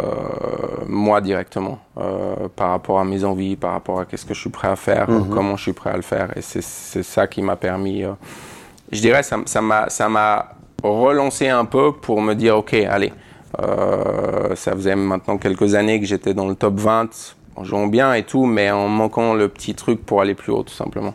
moi 0.88 1.20
directement, 1.20 1.80
euh, 1.98 2.48
par 2.56 2.70
rapport 2.70 3.00
à 3.00 3.04
mes 3.04 3.26
envies, 3.26 3.58
par 3.58 3.74
rapport 3.74 4.00
à 4.00 4.06
qu'est-ce 4.06 4.26
que 4.26 4.34
je 4.34 4.40
suis 4.40 4.50
prêt 4.50 4.70
à 4.70 4.78
faire, 4.78 5.10
Mhm. 5.10 5.30
comment 5.30 5.58
je 5.58 5.64
suis 5.64 5.74
prêt 5.74 5.90
à 5.90 5.98
le 5.98 6.02
faire. 6.02 6.32
Et 6.38 6.42
c'est 6.42 6.62
c'est 6.64 7.04
ça 7.04 7.28
qui 7.28 7.42
m'a 7.42 7.58
permis. 7.58 8.04
euh, 8.04 8.14
je 8.92 9.02
dirais, 9.02 9.24
ça 9.24 9.38
m'a 9.62 9.90
ça 9.90 10.08
m'a 10.10 10.50
relancé 10.84 11.50
un 11.50 11.66
peu 11.66 11.92
pour 11.92 12.22
me 12.22 12.34
dire, 12.36 12.58
ok, 12.58 12.74
allez, 12.74 13.12
euh, 13.62 14.56
ça 14.56 14.72
faisait 14.72 14.96
maintenant 14.96 15.38
quelques 15.38 15.76
années 15.76 16.00
que 16.00 16.06
j'étais 16.06 16.34
dans 16.34 16.48
le 16.48 16.56
top 16.56 16.76
20, 16.80 17.36
en 17.58 17.64
jouant 17.66 17.88
bien 17.88 18.14
et 18.14 18.24
tout, 18.24 18.46
mais 18.46 18.72
en 18.72 18.88
manquant 18.88 19.34
le 19.34 19.50
petit 19.50 19.76
truc 19.76 20.06
pour 20.06 20.22
aller 20.22 20.36
plus 20.36 20.54
haut, 20.54 20.64
tout 20.64 20.74
simplement. 20.74 21.14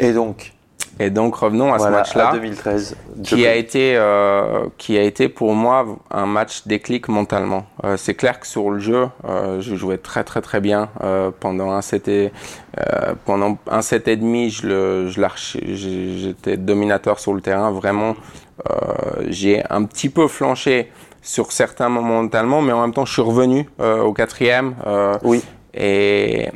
Et 0.00 0.12
donc, 0.12 0.52
Et 1.00 1.10
donc 1.10 1.34
revenons 1.34 1.72
à 1.74 1.78
voilà, 1.78 2.04
ce 2.04 2.16
match-là 2.16 2.28
à 2.30 2.32
2013. 2.34 2.96
qui 3.24 3.46
a 3.46 3.54
été 3.56 3.96
euh, 3.96 4.66
qui 4.78 4.96
a 4.96 5.02
été 5.02 5.28
pour 5.28 5.52
moi 5.54 5.86
un 6.10 6.26
match 6.26 6.66
déclic 6.66 7.08
mentalement. 7.08 7.66
Euh, 7.84 7.96
c'est 7.96 8.14
clair 8.14 8.38
que 8.38 8.46
sur 8.46 8.70
le 8.70 8.78
jeu, 8.78 9.08
euh, 9.28 9.60
je 9.60 9.74
jouais 9.74 9.98
très 9.98 10.22
très 10.22 10.40
très 10.40 10.60
bien 10.60 10.90
euh, 11.02 11.30
pendant 11.38 11.72
un 11.72 11.82
set 11.82 12.06
et 12.06 12.32
euh, 12.78 13.14
pendant 13.24 13.58
un 13.68 13.82
set 13.82 14.06
et 14.08 14.16
demi, 14.16 14.50
je 14.50 14.66
le 14.68 15.08
je 15.08 15.26
j'étais 16.16 16.56
dominateur 16.56 17.18
sur 17.18 17.34
le 17.34 17.40
terrain 17.40 17.70
vraiment. 17.72 18.14
Euh, 18.70 19.24
j'ai 19.30 19.62
un 19.70 19.82
petit 19.84 20.08
peu 20.08 20.28
flanché 20.28 20.90
sur 21.22 21.50
certains 21.50 21.88
moments 21.88 22.22
mentalement, 22.22 22.62
mais 22.62 22.72
en 22.72 22.82
même 22.82 22.92
temps 22.94 23.04
je 23.04 23.12
suis 23.14 23.22
revenu 23.22 23.68
euh, 23.80 24.00
au 24.02 24.12
quatrième. 24.12 24.74
euh, 24.86 25.14
Oui. 25.24 25.42
et 25.74 26.50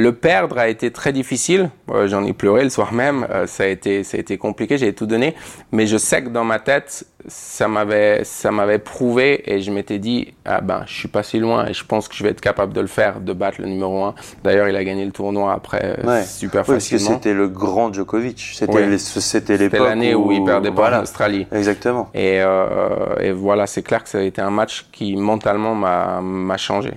le 0.00 0.12
perdre 0.12 0.58
a 0.58 0.68
été 0.68 0.92
très 0.92 1.12
difficile. 1.12 1.70
Euh, 1.90 2.06
J'en 2.06 2.22
ai 2.24 2.32
pleuré 2.32 2.62
le 2.62 2.70
soir 2.70 2.92
même. 2.92 3.26
Euh, 3.30 3.48
ça 3.48 3.64
a 3.64 3.66
été, 3.66 4.04
ça 4.04 4.16
a 4.16 4.20
été 4.20 4.38
compliqué. 4.38 4.78
J'ai 4.78 4.92
tout 4.94 5.06
donné, 5.06 5.34
mais 5.72 5.88
je 5.88 5.96
sais 5.96 6.22
que 6.22 6.28
dans 6.28 6.44
ma 6.44 6.60
tête, 6.60 7.04
ça 7.26 7.66
m'avait, 7.66 8.22
ça 8.22 8.52
m'avait 8.52 8.78
prouvé 8.78 9.42
et 9.52 9.60
je 9.60 9.72
m'étais 9.72 9.98
dit, 9.98 10.34
ah 10.44 10.60
ben, 10.60 10.84
je 10.86 10.94
suis 10.94 11.08
pas 11.08 11.24
si 11.24 11.40
loin 11.40 11.66
et 11.66 11.74
je 11.74 11.84
pense 11.84 12.06
que 12.06 12.14
je 12.14 12.22
vais 12.22 12.30
être 12.30 12.40
capable 12.40 12.72
de 12.74 12.80
le 12.80 12.86
faire, 12.86 13.20
de 13.20 13.32
battre 13.32 13.60
le 13.60 13.66
numéro 13.66 14.04
un. 14.04 14.14
D'ailleurs, 14.44 14.68
il 14.68 14.76
a 14.76 14.84
gagné 14.84 15.04
le 15.04 15.10
tournoi 15.10 15.52
après 15.52 15.96
euh, 15.98 16.06
Ouais. 16.06 16.22
super 16.22 16.60
Oui, 16.60 16.74
parce 16.74 16.84
que 16.88 16.96
facilement. 16.96 17.14
c'était 17.16 17.34
le 17.34 17.48
grand 17.48 17.92
Djokovic. 17.92 18.52
C'était 18.54 18.72
Oui. 18.72 18.86
les- 18.86 18.98
c'était 18.98 19.20
C'était 19.20 19.56
l'époque 19.56 19.80
l'année 19.88 20.14
où, 20.14 20.30
il 20.30 20.44
perdait 20.44 20.70
pas 20.70 20.96
en 20.96 21.02
Australie. 21.02 21.48
Exactement. 21.50 22.08
Et, 22.14 22.40
euh, 22.40 23.16
et 23.20 23.32
voilà, 23.32 23.66
c'est 23.66 23.82
clair 23.82 24.04
que 24.04 24.08
ça 24.10 24.18
a 24.18 24.22
été 24.22 24.40
un 24.40 24.50
match 24.50 24.86
qui 24.92 25.16
mentalement 25.16 25.74
m'a, 25.74 26.20
m'a 26.20 26.56
changé. 26.56 26.92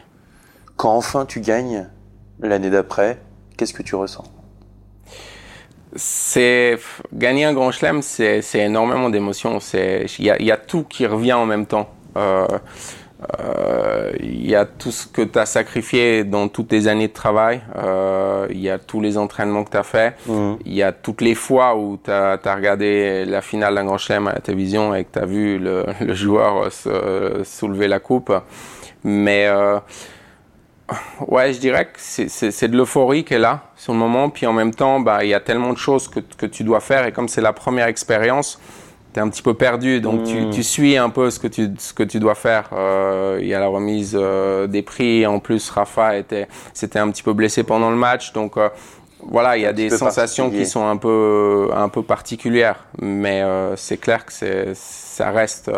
Quand 0.77 0.95
enfin 0.95 1.25
tu 1.25 1.39
gagnes 1.41 1.87
l'année 2.41 2.69
d'après, 2.69 3.19
qu'est-ce 3.57 3.73
que 3.73 3.83
tu 3.83 3.95
ressens? 3.95 4.23
C'est 5.95 6.77
gagner 7.13 7.43
un 7.43 7.53
grand 7.53 7.71
chelem, 7.71 8.01
c'est 8.01 8.41
c'est 8.41 8.59
énormément 8.59 9.09
d'émotions. 9.09 9.59
C'est 9.59 10.05
il 10.19 10.25
y 10.25 10.29
a, 10.29 10.39
il 10.39 10.45
y 10.45 10.51
a 10.51 10.57
tout 10.57 10.83
qui 10.83 11.05
revient 11.05 11.33
en 11.33 11.45
même 11.45 11.65
temps. 11.65 11.89
Euh, 12.15 12.47
euh, 13.39 14.11
Il 14.19 14.49
y 14.49 14.55
a 14.55 14.65
tout 14.65 14.91
ce 14.91 15.07
que 15.07 15.21
tu 15.21 15.37
as 15.37 15.45
sacrifié 15.45 16.23
dans 16.23 16.47
toutes 16.47 16.69
tes 16.69 16.87
années 16.87 17.07
de 17.07 17.13
travail. 17.13 17.61
Euh, 17.77 18.47
Il 18.49 18.59
y 18.59 18.69
a 18.69 18.79
tous 18.79 19.01
les 19.01 19.17
entraînements 19.17 19.63
que 19.63 19.71
tu 19.71 19.77
as 19.77 19.83
fait. 19.83 20.15
Mhm. 20.27 20.57
Il 20.65 20.73
y 20.73 20.83
a 20.83 20.91
toutes 20.91 21.21
les 21.21 21.35
fois 21.35 21.75
où 21.75 21.99
tu 22.03 22.11
as, 22.11 22.39
regardé 22.55 23.25
la 23.25 23.41
finale 23.41 23.75
d'un 23.75 23.85
grand 23.85 23.97
chelem 23.97 24.27
à 24.27 24.33
la 24.33 24.39
télévision 24.39 24.95
et 24.95 25.03
que 25.03 25.13
tu 25.13 25.19
as 25.19 25.25
vu 25.25 25.59
le, 25.59 25.85
le 26.01 26.13
joueur 26.13 26.71
se, 26.71 27.41
soulever 27.43 27.87
la 27.87 27.99
coupe. 27.99 28.33
Mais 29.03 29.47
euh, 29.47 29.79
ouais, 31.27 31.53
je 31.53 31.59
dirais 31.59 31.85
que 31.85 31.91
c'est- 31.97 32.67
de 32.67 32.77
l'euphorie 32.77 33.23
qui 33.23 33.33
est 33.33 33.39
là 33.39 33.61
sur 33.75 33.93
le 33.93 33.99
moment. 33.99 34.29
Puis 34.29 34.45
en 34.47 34.53
même 34.53 34.73
temps, 34.73 34.99
bah, 34.99 35.23
il 35.23 35.29
y 35.29 35.33
a 35.33 35.39
tellement 35.39 35.73
de 35.73 35.77
choses 35.77 36.07
que, 36.07 36.19
que 36.19 36.45
tu 36.45 36.63
dois 36.63 36.79
faire. 36.79 37.05
Et 37.05 37.11
comme 37.11 37.27
c'est 37.27 37.41
la 37.41 37.53
première 37.53 37.87
expérience, 37.87 38.59
tu 39.13 39.19
es 39.19 39.23
un 39.23 39.29
petit 39.29 39.41
peu 39.41 39.53
perdu. 39.53 39.99
Donc 40.01 40.23
tu, 40.23 40.49
tu 40.51 40.63
suis 40.63 40.97
un 40.97 41.09
peu 41.09 41.29
ce 41.29 41.39
que 41.39 41.47
tu, 41.47 41.69
ce 41.77 41.93
que 41.93 42.03
tu 42.03 42.19
dois 42.19 42.35
faire. 42.35 42.69
Euh, 42.73 43.39
Il 43.41 43.47
y 43.47 43.53
a 43.53 43.59
la 43.59 43.67
remise 43.67 44.17
euh, 44.19 44.67
des 44.67 44.81
prix. 44.81 45.25
En 45.25 45.39
plus, 45.39 45.69
Rafa 45.69 46.17
était, 46.17 46.47
s'était 46.73 46.99
un 46.99 47.09
petit 47.11 47.23
peu 47.23 47.33
blessé 47.33 47.63
pendant 47.63 47.89
le 47.89 47.97
match. 47.97 48.31
Donc 48.33 48.57
euh, 48.57 48.69
voilà, 49.23 49.55
il 49.57 49.63
y 49.63 49.65
a 49.67 49.73
des 49.73 49.89
sensations 49.97 50.49
qui 50.49 50.65
sont 50.65 50.87
un 50.87 50.97
peu, 50.97 51.69
un 51.75 51.89
peu 51.89 52.01
particulières. 52.03 52.85
Mais 53.01 53.43
c'est 53.75 53.97
clair 53.97 54.25
que 54.25 54.31
ça 54.73 55.29
reste. 55.31 55.69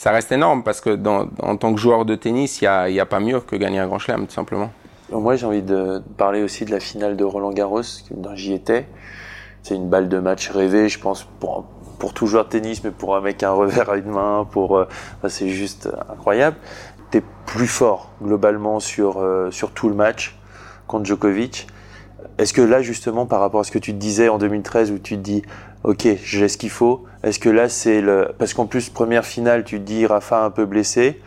Ça 0.00 0.12
reste 0.12 0.32
énorme 0.32 0.62
parce 0.62 0.80
que 0.80 0.98
en 1.42 1.56
tant 1.58 1.74
que 1.74 1.78
joueur 1.78 2.06
de 2.06 2.14
tennis, 2.14 2.62
il 2.62 2.64
n'y 2.64 2.98
a, 2.98 3.02
a 3.02 3.06
pas 3.06 3.20
mieux 3.20 3.38
que 3.40 3.54
gagner 3.54 3.80
un 3.80 3.86
grand 3.86 3.98
chelem, 3.98 4.26
tout 4.26 4.32
simplement. 4.32 4.70
Moi, 5.12 5.36
j'ai 5.36 5.44
envie 5.44 5.60
de 5.60 6.02
parler 6.16 6.42
aussi 6.42 6.64
de 6.64 6.70
la 6.70 6.80
finale 6.80 7.18
de 7.18 7.24
Roland 7.24 7.50
Garros, 7.50 7.82
dont 8.10 8.34
j'y 8.34 8.54
étais. 8.54 8.86
C'est 9.62 9.74
une 9.74 9.90
balle 9.90 10.08
de 10.08 10.18
match 10.18 10.48
rêvée, 10.48 10.88
je 10.88 10.98
pense, 10.98 11.24
pour, 11.38 11.66
pour 11.98 12.14
tout 12.14 12.26
joueur 12.26 12.46
de 12.46 12.48
tennis, 12.48 12.82
mais 12.82 12.92
pour 12.92 13.14
un 13.14 13.20
mec 13.20 13.42
à 13.42 13.50
un 13.50 13.52
revers 13.52 13.90
à 13.90 13.98
une 13.98 14.08
main, 14.08 14.48
pour, 14.50 14.78
euh, 14.78 14.86
c'est 15.28 15.50
juste 15.50 15.90
incroyable. 16.08 16.56
T'es 17.10 17.22
plus 17.44 17.68
fort 17.68 18.10
globalement 18.22 18.80
sur 18.80 19.18
euh, 19.18 19.50
sur 19.50 19.70
tout 19.72 19.90
le 19.90 19.94
match 19.94 20.34
contre 20.86 21.04
Djokovic. 21.04 21.66
Est-ce 22.38 22.54
que 22.54 22.62
là, 22.62 22.80
justement, 22.80 23.26
par 23.26 23.40
rapport 23.40 23.60
à 23.60 23.64
ce 23.64 23.70
que 23.70 23.78
tu 23.78 23.92
te 23.92 23.98
disais 23.98 24.30
en 24.30 24.38
2013, 24.38 24.92
où 24.92 24.98
tu 24.98 25.16
te 25.16 25.20
dis, 25.20 25.42
ok, 25.84 26.08
j'ai 26.22 26.48
ce 26.48 26.58
qu'il 26.58 26.70
faut. 26.70 27.04
Est-ce 27.22 27.38
que 27.38 27.48
là, 27.48 27.68
c'est 27.68 28.00
le, 28.00 28.32
parce 28.38 28.54
qu'en 28.54 28.66
plus 28.66 28.88
première 28.88 29.24
finale, 29.24 29.64
tu 29.64 29.78
te 29.78 29.84
dis 29.84 30.06
Rafa 30.06 30.44
un 30.44 30.50
peu 30.50 30.64
blessé. 30.66 31.20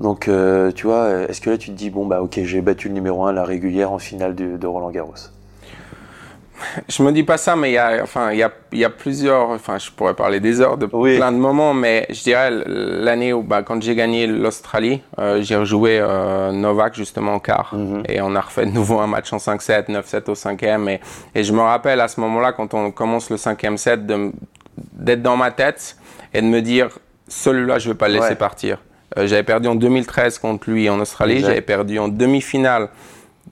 Donc, 0.00 0.28
euh, 0.28 0.70
tu 0.72 0.86
vois, 0.86 1.10
est-ce 1.28 1.40
que 1.40 1.50
là 1.50 1.58
tu 1.58 1.70
te 1.70 1.74
dis 1.76 1.90
bon 1.90 2.06
bah 2.06 2.22
ok, 2.22 2.40
j'ai 2.44 2.60
battu 2.60 2.88
le 2.88 2.94
numéro 2.94 3.24
1 3.26 3.32
la 3.32 3.44
régulière 3.44 3.92
en 3.92 3.98
finale 3.98 4.34
de, 4.34 4.56
de 4.56 4.66
Roland 4.66 4.90
Garros? 4.90 5.14
Je 6.88 7.02
me 7.02 7.12
dis 7.12 7.22
pas 7.22 7.36
ça, 7.36 7.54
mais 7.56 7.70
il 7.70 7.74
y 7.74 7.78
a, 7.78 8.00
enfin, 8.02 8.32
il 8.32 8.38
y 8.38 8.42
a, 8.42 8.50
il 8.72 8.78
y 8.78 8.84
a 8.84 8.90
plusieurs, 8.90 9.50
enfin, 9.50 9.78
je 9.78 9.90
pourrais 9.90 10.14
parler 10.14 10.40
des 10.40 10.60
heures 10.60 10.76
de 10.76 10.88
Oui. 10.92 11.16
plein 11.16 11.30
de 11.32 11.36
moments, 11.36 11.72
mais 11.74 12.06
je 12.10 12.22
dirais 12.22 12.50
l'année 12.66 13.32
où, 13.32 13.42
bah, 13.42 13.62
quand 13.62 13.80
j'ai 13.82 13.94
gagné 13.94 14.26
l'Australie, 14.26 15.02
euh, 15.18 15.40
j'ai 15.42 15.56
rejoué 15.56 15.98
euh, 16.00 16.50
Novak 16.52 16.94
justement 16.94 17.34
en 17.34 17.38
quart, 17.38 17.74
Mhm. 17.74 18.02
et 18.08 18.20
on 18.20 18.34
a 18.34 18.40
refait 18.40 18.66
de 18.66 18.72
nouveau 18.72 18.98
un 18.98 19.06
match 19.06 19.32
en 19.32 19.38
5-7, 19.38 19.88
9-7 19.88 20.28
au 20.30 20.34
cinquième, 20.34 20.88
et, 20.88 21.00
et 21.34 21.44
je 21.44 21.52
me 21.52 21.60
rappelle 21.60 22.00
à 22.00 22.08
ce 22.08 22.20
moment-là, 22.20 22.52
quand 22.52 22.74
on 22.74 22.90
commence 22.90 23.30
le 23.30 23.36
cinquième 23.36 23.76
set, 23.78 24.04
de 24.06 24.14
m- 24.14 24.32
d'être 24.92 25.22
dans 25.22 25.36
ma 25.36 25.50
tête 25.50 25.96
et 26.34 26.40
de 26.42 26.46
me 26.46 26.60
dire, 26.60 26.88
celui-là, 27.28 27.78
je 27.78 27.88
vais 27.90 27.94
pas 27.96 28.08
le 28.08 28.14
laisser 28.14 28.28
Ouais. 28.30 28.34
partir. 28.34 28.78
Euh, 29.16 29.26
j'avais 29.26 29.42
perdu 29.42 29.68
en 29.68 29.74
2013 29.74 30.38
contre 30.38 30.68
lui 30.70 30.88
en 30.90 30.98
Australie, 31.00 31.40
j'avais 31.40 31.60
perdu 31.62 31.98
en 31.98 32.08
demi-finale 32.08 32.88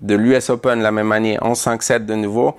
de 0.02 0.14
l'US 0.14 0.50
Open 0.50 0.82
la 0.82 0.92
même 0.92 1.10
année 1.12 1.38
en 1.40 1.54
5-7 1.54 2.04
de 2.04 2.14
nouveau. 2.14 2.54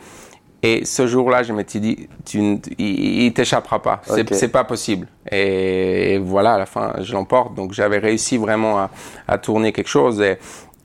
Et 0.64 0.86
ce 0.86 1.06
jour-là, 1.06 1.44
je 1.44 1.54
m'étais 1.54 1.80
dit, 1.80 2.10
tu, 2.26 2.40
il, 2.78 3.24
il 3.26 3.34
t'échappera 3.34 3.82
pas. 3.82 4.02
C'est 4.06 4.22
Ok. 4.22 4.34
c'est 4.34 4.48
pas 4.48 4.64
possible. 4.64 5.08
Et, 5.32 6.18
voilà, 6.18 6.54
à 6.54 6.58
la 6.58 6.66
fin, 6.66 6.96
je 7.02 7.14
l'emporte. 7.14 7.54
Donc, 7.54 7.74
j'avais 7.74 8.00
réussi 8.00 8.38
vraiment 8.38 8.80
à, 8.80 8.90
à 9.28 9.38
tourner 9.38 9.72
quelque 9.72 9.90
chose. 9.90 10.22
Et, 10.22 10.40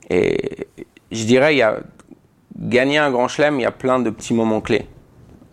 et 0.09 0.67
je 1.11 1.25
dirais, 1.25 1.55
il 1.55 1.57
y 1.57 1.63
a, 1.63 1.79
gagner 2.55 2.97
un 2.97 3.11
grand 3.11 3.27
chelem, 3.27 3.59
il 3.59 3.63
y 3.63 3.65
a 3.65 3.71
plein 3.71 3.99
de 3.99 4.09
petits 4.09 4.33
moments 4.33 4.61
clés. 4.61 4.87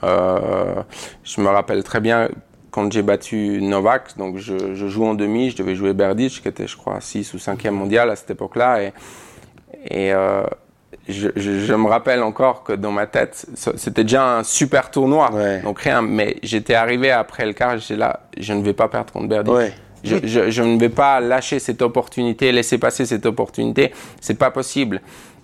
je 0.02 1.40
me 1.40 1.48
rappelle 1.48 1.82
très 1.82 2.00
bien 2.00 2.28
quand 2.70 2.90
j'ai 2.92 3.02
battu 3.02 3.60
Novak, 3.60 4.16
donc 4.16 4.36
je, 4.36 4.74
joue 4.74 5.04
en 5.04 5.14
demi, 5.14 5.50
je 5.50 5.56
devais 5.56 5.74
jouer 5.74 5.92
Berdych, 5.92 6.40
qui 6.40 6.48
était, 6.48 6.66
je 6.66 6.76
crois, 6.76 7.00
6 7.00 7.34
ou 7.34 7.36
5e 7.38 7.70
mondial 7.70 8.10
à 8.10 8.16
cette 8.16 8.30
époque-là. 8.30 8.82
Et, 8.82 8.92
et 9.90 10.12
je, 11.10 11.74
me 11.74 11.88
rappelle 11.88 12.22
encore 12.22 12.62
que 12.62 12.72
dans 12.72 12.92
ma 12.92 13.06
tête, 13.06 13.46
c'était 13.54 14.04
déjà 14.04 14.38
un 14.38 14.44
super 14.44 14.90
tournoi. 14.90 15.30
Donc 15.62 15.80
rien, 15.80 16.02
mais 16.02 16.36
j'étais 16.42 16.74
arrivé 16.74 17.10
après 17.10 17.46
le 17.46 17.52
quart, 17.52 17.78
j'étais 17.78 17.96
là, 17.96 18.20
je 18.38 18.52
ne 18.52 18.62
vais 18.62 18.72
pas 18.72 18.88
perdre 18.88 19.12
contre 19.12 19.28
Berdych. 19.28 19.72
Je, 20.02 20.62
ne 20.62 20.78
vais 20.78 20.88
pas 20.88 21.20
lâcher 21.20 21.58
cette 21.58 21.82
opportunité, 21.82 22.52
laisser 22.52 22.78
passer 22.78 23.04
cette 23.06 23.26
opportunité. 23.26 23.92
C'est 24.20 24.38
pas 24.38 24.50
possible. 24.50 25.00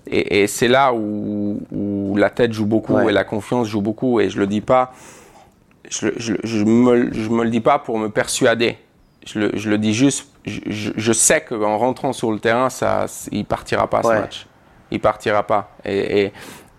Et, 0.08 0.46
c'est 0.46 0.68
là 0.68 0.92
où, 0.94 2.14
la 2.16 2.30
tête 2.30 2.52
joue 2.52 2.66
beaucoup 2.66 3.08
et 3.08 3.12
la 3.12 3.24
confiance 3.24 3.68
joue 3.68 3.82
beaucoup. 3.82 4.20
Et 4.20 4.30
je 4.30 4.38
le 4.38 4.46
dis 4.46 4.60
pas, 4.60 4.92
je, 5.88 6.08
je, 6.16 6.64
me, 6.64 7.12
je 7.12 7.28
me 7.28 7.44
le 7.44 7.50
dis 7.50 7.60
pas 7.60 7.78
pour 7.78 7.98
me 7.98 8.08
persuader. 8.08 8.78
Je 9.26 9.40
le, 9.40 9.50
je 9.54 9.68
le 9.68 9.78
dis 9.78 9.92
juste, 9.92 10.28
je, 10.44 11.12
sais 11.12 11.40
qu'en 11.40 11.78
rentrant 11.78 12.12
sur 12.12 12.30
le 12.30 12.38
terrain, 12.38 12.70
ça, 12.70 13.06
il 13.32 13.44
partira 13.44 13.90
pas 13.90 14.02
ce 14.02 14.08
match 14.08 14.46
il 14.90 15.00
partira 15.00 15.42
pas. 15.42 15.70
Et, 15.84 16.32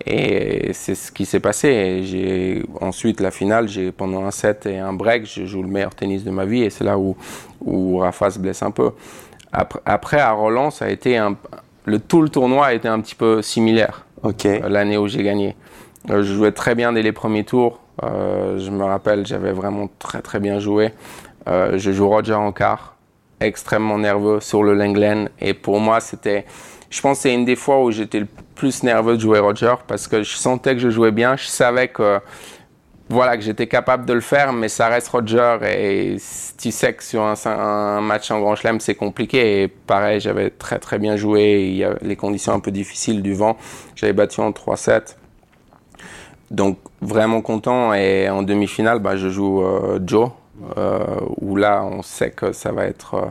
et, 0.05 0.73
c'est 0.73 0.95
ce 0.95 1.11
qui 1.11 1.25
s'est 1.25 1.39
passé. 1.39 2.01
J'ai 2.03 2.63
ensuite 2.81 3.19
la 3.19 3.31
finale, 3.31 3.67
j'ai 3.67 3.91
pendant 3.91 4.25
un 4.25 4.31
set 4.31 4.65
et 4.65 4.77
un 4.77 4.93
break, 4.93 5.25
je 5.25 5.45
joue 5.45 5.61
le 5.61 5.69
meilleur 5.69 5.95
tennis 5.95 6.23
de 6.23 6.31
ma 6.31 6.45
vie 6.45 6.63
et 6.63 6.69
c'est 6.69 6.83
là 6.83 6.97
où 6.97 7.15
où 7.61 7.97
Rafa 7.97 8.29
se 8.29 8.39
blesse 8.39 8.63
un 8.63 8.71
peu. 8.71 8.91
Après, 9.51 9.79
après 9.85 10.19
à 10.19 10.31
Roland, 10.31 10.71
ça 10.71 10.85
a 10.85 10.89
été 10.89 11.17
un, 11.17 11.35
le 11.85 11.99
tout 11.99 12.21
le 12.21 12.29
tournoi 12.29 12.67
a 12.67 12.73
été 12.73 12.87
un 12.87 12.99
petit 12.99 13.15
peu 13.15 13.41
similaire. 13.41 14.05
Ok. 14.23 14.45
Euh, 14.45 14.69
l'année 14.69 14.97
où 14.97 15.07
j'ai 15.07 15.23
gagné. 15.23 15.55
Euh, 16.09 16.23
je 16.23 16.33
jouais 16.33 16.51
très 16.51 16.75
bien 16.75 16.93
dès 16.93 17.01
les 17.01 17.11
premiers 17.11 17.43
tours. 17.43 17.79
Euh, 18.03 18.57
je 18.59 18.69
me 18.69 18.83
rappelle, 18.83 19.25
j'avais 19.25 19.51
vraiment 19.51 19.89
très 19.99 20.21
très 20.21 20.39
bien 20.39 20.59
joué. 20.59 20.93
je 21.47 21.91
joue 21.91 22.09
Roger 22.09 22.33
en 22.33 22.51
quart, 22.51 22.95
extrêmement 23.39 23.97
nerveux 23.97 24.39
sur 24.41 24.63
le 24.63 24.73
Lenglen 24.73 25.29
et 25.39 25.53
pour 25.53 25.79
moi 25.79 26.01
c'était 26.01 26.45
je 26.89 27.01
pense 27.01 27.17
que 27.17 27.23
c'est 27.23 27.33
une 27.33 27.45
des 27.45 27.55
fois 27.55 27.83
où 27.83 27.91
j'étais 27.91 28.19
le 28.19 28.27
plus 28.55 28.83
nerveux 28.83 29.15
de 29.15 29.21
jouer 29.21 29.39
Roger 29.39 29.75
parce 29.87 30.07
que 30.07 30.23
je 30.23 30.35
sentais 30.35 30.73
que 30.73 30.79
je 30.81 30.89
jouais 30.89 31.11
bien. 31.11 31.35
Je 31.35 31.45
savais 31.45 31.89
que 31.89 32.19
voilà 33.09 33.37
que 33.37 33.43
j'étais 33.43 33.67
capable 33.67 34.05
de 34.05 34.13
le 34.13 34.21
faire, 34.21 34.51
mais 34.51 34.67
ça 34.67 34.87
reste 34.87 35.07
Roger 35.07 35.57
et 35.63 36.17
tu 36.57 36.71
sais 36.71 36.93
que 36.93 37.03
sur 37.03 37.23
un, 37.23 38.01
match 38.01 38.29
en 38.31 38.39
Grand 38.39 38.55
Chelem 38.55 38.79
c'est 38.79 38.95
compliqué. 38.95 39.63
Et 39.63 39.67
pareil, 39.67 40.19
j'avais 40.19 40.49
très 40.49 40.79
très 40.79 40.99
bien 40.99 41.15
joué. 41.15 41.67
Il 41.69 41.75
y 41.75 41.83
a 41.83 41.95
les 42.01 42.15
conditions 42.15 42.53
un 42.53 42.59
peu 42.59 42.71
difficiles 42.71 43.21
du 43.21 43.33
vent. 43.33 43.57
J'avais 43.95 44.13
battu 44.13 44.41
en 44.41 44.51
3-7. 44.51 45.15
Donc 46.51 46.77
vraiment 47.01 47.41
content. 47.41 47.93
Et 47.93 48.29
en 48.29 48.43
demi-finale, 48.43 48.99
bah, 48.99 49.15
je 49.15 49.29
joue 49.29 49.61
euh, 49.61 49.99
Joe, 50.05 50.29
euh, 50.77 50.99
où 51.39 51.55
là 51.55 51.83
on 51.83 52.01
sait 52.01 52.31
que 52.31 52.51
ça 52.51 52.71
va 52.71 52.85
être, 52.85 53.13
euh, 53.15 53.25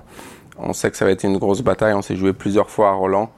on 0.59 0.73
sait 0.73 0.91
que 0.91 0.97
ça 0.97 1.05
va 1.05 1.11
être 1.11 1.25
une 1.25 1.39
grosse 1.39 1.61
bataille. 1.61 1.95
On 1.95 2.03
s'est 2.03 2.17
joué 2.17 2.33
plusieurs 2.33 2.71
fois 2.71 2.89
à 2.89 2.93
Roland. 2.93 3.31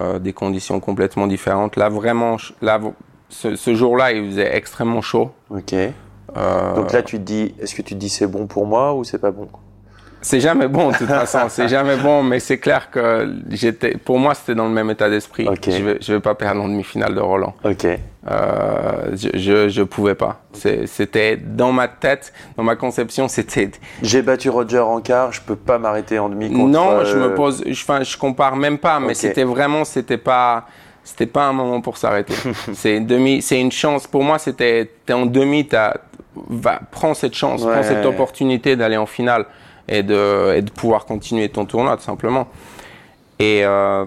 Euh, 0.00 0.18
des 0.18 0.32
conditions 0.32 0.80
complètement 0.80 1.26
différentes. 1.26 1.76
Là, 1.76 1.90
vraiment, 1.90 2.38
là, 2.62 2.80
ce, 3.28 3.74
jour-là, 3.74 4.12
il 4.12 4.30
faisait 4.30 4.56
extrêmement 4.56 5.02
chaud. 5.02 5.32
Ok. 5.50 5.74
Euh, 5.74 6.74
Donc 6.74 6.92
là, 6.92 7.02
tu 7.02 7.18
te 7.18 7.22
dis, 7.22 7.54
est-ce 7.60 7.74
que 7.74 7.82
tu 7.82 7.92
te 7.92 7.98
dis 7.98 8.08
c'est 8.08 8.26
bon 8.26 8.46
pour 8.46 8.66
moi 8.66 8.94
ou 8.94 9.04
c'est 9.04 9.18
pas 9.18 9.30
bon 9.30 9.48
c'est 10.22 10.40
jamais 10.40 10.68
bon 10.68 10.90
de 10.90 10.96
toute 10.96 11.08
façon, 11.08 11.48
c'est 11.48 11.68
jamais 11.68 11.96
bon, 11.96 12.22
mais 12.22 12.40
c'est 12.40 12.58
clair 12.58 12.90
que 12.90 13.34
j'étais, 13.50 13.96
pour 13.96 14.18
moi, 14.18 14.34
c'était 14.34 14.54
dans 14.54 14.66
le 14.66 14.72
même 14.72 14.90
état 14.90 15.10
d'esprit. 15.10 15.46
Je 15.66 15.82
vais, 15.82 15.98
je 16.00 16.12
vais 16.14 16.20
pas 16.20 16.34
perdre 16.34 16.62
en 16.62 16.68
demi-finale 16.68 17.14
de 17.14 17.20
Roland. 17.20 17.54
Ok. 17.64 17.86
Euh, 18.30 19.16
je, 19.16 19.36
je, 19.36 19.68
je, 19.68 19.82
pouvais 19.82 20.14
pas. 20.14 20.42
C'était 20.52 21.36
dans 21.36 21.72
ma 21.72 21.88
tête, 21.88 22.32
dans 22.56 22.62
ma 22.62 22.76
conception, 22.76 23.26
c'était. 23.26 23.72
J'ai 24.00 24.22
battu 24.22 24.48
Roger 24.48 24.78
en 24.78 25.00
quart, 25.00 25.32
je 25.32 25.40
peux 25.40 25.56
pas 25.56 25.78
m'arrêter 25.78 26.20
en 26.20 26.28
demi. 26.28 26.48
Contre, 26.52 26.68
non, 26.68 27.04
je 27.04 27.16
me 27.16 27.24
euh, 27.24 27.34
pose, 27.34 27.64
enfin, 27.68 28.04
je 28.04 28.16
compare 28.16 28.54
même 28.54 28.78
pas, 28.78 29.00
mais 29.00 29.14
c'était 29.14 29.44
vraiment, 29.44 29.84
c'était 29.84 30.18
pas 30.18 30.66
c'était 31.04 31.26
pas 31.26 31.46
un 31.46 31.52
moment 31.52 31.80
pour 31.80 31.96
s'arrêter. 31.96 32.34
c'est 32.74 32.96
une 32.96 33.06
demi, 33.06 33.42
c'est 33.42 33.60
une 33.60 33.72
chance. 33.72 34.06
Pour 34.06 34.22
moi, 34.22 34.38
c'était, 34.38 34.88
t'es 35.04 35.12
en 35.12 35.26
demi, 35.26 35.66
t'as, 35.66 35.94
va, 36.48 36.80
prends 36.92 37.14
cette 37.14 37.34
chance, 37.34 37.62
prends 37.62 37.82
cette 37.82 38.06
opportunité 38.06 38.76
d'aller 38.76 38.96
en 38.96 39.06
finale 39.06 39.46
et 39.88 40.02
de, 40.02 40.54
et 40.56 40.62
de 40.62 40.70
pouvoir 40.70 41.04
continuer 41.04 41.48
ton 41.48 41.64
tournoi 41.64 41.96
tout 41.96 42.02
simplement. 42.02 42.48
Et 43.38 43.64
euh, 43.64 44.04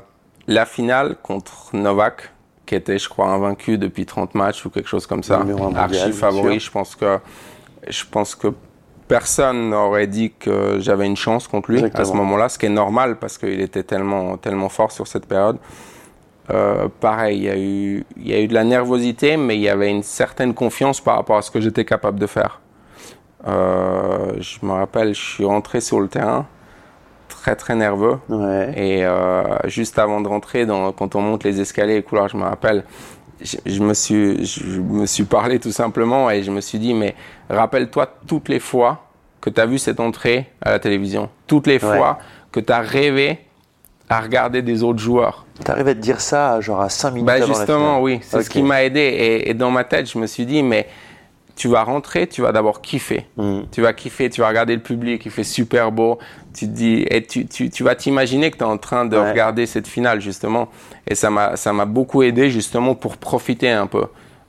la 0.47 0.65
finale 0.65 1.15
contre 1.21 1.69
Novak, 1.73 2.31
qui 2.65 2.75
était, 2.75 2.97
je 2.97 3.09
crois, 3.09 3.27
invaincu 3.27 3.77
depuis 3.77 4.05
30 4.05 4.35
matchs 4.35 4.65
ou 4.65 4.69
quelque 4.69 4.89
chose 4.89 5.05
comme 5.05 5.23
ça, 5.23 5.45
archi 5.75 6.11
favori, 6.11 6.59
je 6.59 6.71
pense 6.71 6.95
que 6.95 7.19
je 7.87 8.03
pense 8.09 8.33
que 8.33 8.47
personne 9.07 9.69
n'aurait 9.69 10.07
dit 10.07 10.31
que 10.39 10.79
j'avais 10.79 11.05
une 11.05 11.17
chance 11.17 11.47
contre 11.47 11.71
lui 11.71 11.83
à 11.93 12.05
ce 12.05 12.13
moment-là, 12.13 12.49
ce 12.49 12.57
qui 12.57 12.65
est 12.65 12.69
normal 12.69 13.17
parce 13.19 13.37
qu'il 13.37 13.61
était 13.61 13.83
tellement 13.83 14.37
tellement 14.37 14.69
fort 14.69 14.91
sur 14.91 15.07
cette 15.07 15.27
période. 15.27 15.57
Euh, 16.51 16.87
pareil, 16.99 17.37
il 17.39 17.43
y, 17.43 17.49
a 17.49 17.57
eu, 17.57 18.05
il 18.17 18.27
y 18.27 18.33
a 18.33 18.39
eu 18.39 18.47
de 18.47 18.53
la 18.53 18.63
nervosité, 18.63 19.35
mais 19.35 19.55
il 19.55 19.61
y 19.61 19.69
avait 19.69 19.89
une 19.89 20.03
certaine 20.03 20.53
confiance 20.53 21.01
par 21.01 21.15
rapport 21.15 21.37
à 21.37 21.41
ce 21.41 21.49
que 21.49 21.59
j'étais 21.59 21.85
capable 21.85 22.19
de 22.19 22.27
faire. 22.27 22.61
Euh, 23.47 24.33
je 24.39 24.65
me 24.65 24.71
rappelle, 24.71 25.13
je 25.13 25.21
suis 25.21 25.45
rentré 25.45 25.81
sur 25.81 25.99
le 25.99 26.07
terrain 26.07 26.47
très 27.45 27.55
très 27.55 27.75
nerveux. 27.75 28.17
Et 28.75 29.05
euh, 29.05 29.43
juste 29.65 29.99
avant 29.99 30.19
de 30.21 30.27
rentrer, 30.27 30.65
dans, 30.65 30.91
quand 30.91 31.15
on 31.15 31.21
monte 31.21 31.43
les 31.43 31.61
escaliers 31.61 31.97
et 31.97 32.01
couloirs, 32.01 32.27
je 32.27 32.37
me 32.37 32.43
rappelle, 32.43 32.83
je, 33.41 33.79
me 33.81 33.93
suis, 33.93 34.45
je 34.45 34.79
me 34.79 35.05
suis 35.05 35.25
parlé 35.25 35.59
tout 35.59 35.71
simplement 35.71 36.31
et 36.31 36.41
je 36.41 36.49
me 36.49 36.61
suis 36.61 36.79
dit, 36.79 36.93
mais 36.95 37.15
rappelle-toi 37.49 38.07
toutes 38.25 38.49
les 38.49 38.59
fois 38.59 39.03
que 39.41 39.51
tu 39.51 39.61
as 39.61 39.67
vu 39.67 39.77
cette 39.77 39.99
entrée 39.99 40.49
à 40.61 40.71
la 40.71 40.79
télévision, 40.79 41.29
toutes 41.45 41.67
les 41.67 41.77
fois 41.77 42.17
que 42.51 42.59
tu 42.59 42.73
as 42.73 42.79
rêvé 42.79 43.41
à 44.09 44.21
regarder 44.21 44.61
des 44.61 44.81
autres 44.81 44.99
joueurs. 44.99 45.45
Tu 45.63 45.69
arrives 45.69 45.87
à 45.87 45.93
te 45.93 45.99
dire 45.99 46.21
ça 46.21 46.59
genre 46.61 46.81
à 46.81 46.89
5 46.89 47.11
minutes 47.11 47.25
bah 47.25 47.41
Justement, 47.45 48.01
oui, 48.01 48.19
c'est 48.21 48.41
ce 48.41 48.49
qui 48.49 48.61
m'a 48.63 48.83
aidé. 48.83 48.99
Et, 48.99 49.49
et, 49.49 49.53
dans 49.53 49.71
ma 49.71 49.83
tête, 49.83 50.09
je 50.09 50.17
me 50.17 50.27
suis 50.27 50.45
dit, 50.45 50.61
mais 50.61 50.87
tu 51.55 51.67
vas 51.67 51.83
rentrer, 51.83 52.27
tu 52.27 52.41
vas 52.41 52.51
d'abord 52.51 52.81
kiffer. 52.81 53.25
Mm. 53.37 53.61
Tu 53.71 53.81
vas 53.81 53.93
kiffer, 53.93 54.29
tu 54.29 54.41
vas 54.41 54.47
regarder 54.47 54.75
le 54.75 54.81
public, 54.81 55.25
il 55.25 55.31
fait 55.31 55.43
super 55.43 55.91
beau. 55.91 56.19
Tu 56.53 56.65
te 56.65 56.71
dis, 56.71 57.05
et 57.09 57.23
tu, 57.23 57.47
tu, 57.47 57.69
tu 57.69 57.83
vas 57.83 57.95
t'imaginer 57.95 58.51
que 58.51 58.57
tu 58.57 58.63
es 58.63 58.67
en 58.67 58.77
train 58.77 59.05
de 59.05 59.17
regarder 59.17 59.65
cette 59.65 59.87
finale, 59.87 60.21
justement. 60.21 60.69
Et 61.07 61.15
ça 61.15 61.29
m'a, 61.29 61.55
ça 61.55 61.73
m'a 61.73 61.85
beaucoup 61.85 62.23
aidé, 62.23 62.49
justement, 62.49 62.95
pour 62.95 63.17
profiter 63.17 63.69
un 63.69 63.87
peu. 63.87 64.05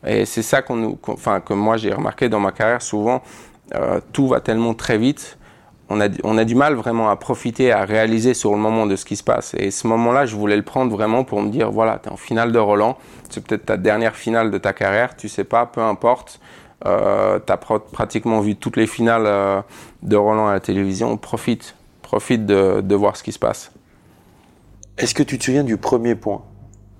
Et 0.06 0.24
c'est 0.24 0.42
ça 0.42 0.62
qu'on 0.62 0.76
nous, 0.76 0.98
enfin, 1.08 1.40
que 1.40 1.52
moi 1.52 1.76
j'ai 1.76 1.92
remarqué 1.92 2.28
dans 2.28 2.40
ma 2.40 2.52
carrière 2.52 2.82
souvent. 2.82 3.22
Euh, 3.74 4.00
tout 4.12 4.28
va 4.28 4.40
tellement 4.40 4.74
très 4.74 4.98
vite. 4.98 5.38
On 5.88 6.00
a, 6.00 6.08
on 6.24 6.36
a 6.36 6.44
du 6.44 6.54
mal 6.54 6.74
vraiment 6.74 7.10
à 7.10 7.16
profiter, 7.16 7.70
à 7.70 7.84
réaliser 7.84 8.34
sur 8.34 8.52
le 8.52 8.58
moment 8.58 8.86
de 8.86 8.96
ce 8.96 9.04
qui 9.04 9.16
se 9.16 9.22
passe. 9.22 9.54
Et 9.56 9.70
ce 9.70 9.86
moment-là, 9.86 10.26
je 10.26 10.34
voulais 10.34 10.56
le 10.56 10.62
prendre 10.62 10.90
vraiment 10.90 11.22
pour 11.22 11.40
me 11.40 11.50
dire, 11.50 11.70
voilà, 11.70 12.00
tu 12.02 12.08
es 12.08 12.12
en 12.12 12.16
finale 12.16 12.50
de 12.50 12.58
Roland. 12.58 12.96
C'est 13.30 13.44
peut-être 13.44 13.66
ta 13.66 13.76
dernière 13.76 14.16
finale 14.16 14.50
de 14.50 14.58
ta 14.58 14.72
carrière, 14.72 15.16
tu 15.16 15.28
sais 15.28 15.44
pas, 15.44 15.66
peu 15.66 15.80
importe. 15.80 16.40
Euh, 16.84 17.38
tu 17.44 17.52
as 17.52 17.56
pratiquement 17.56 18.40
vu 18.40 18.54
toutes 18.54 18.76
les 18.76 18.86
finales 18.86 19.24
euh, 19.26 19.62
de 20.02 20.16
Roland 20.16 20.48
à 20.48 20.52
la 20.52 20.60
télévision. 20.60 21.16
Profite, 21.16 21.74
profite 22.02 22.44
de, 22.44 22.80
de 22.82 22.94
voir 22.94 23.16
ce 23.16 23.22
qui 23.22 23.32
se 23.32 23.38
passe. 23.38 23.72
Est-ce 24.98 25.14
que 25.14 25.22
tu 25.22 25.38
te 25.38 25.44
souviens 25.44 25.64
du 25.64 25.76
premier 25.76 26.14
point 26.14 26.42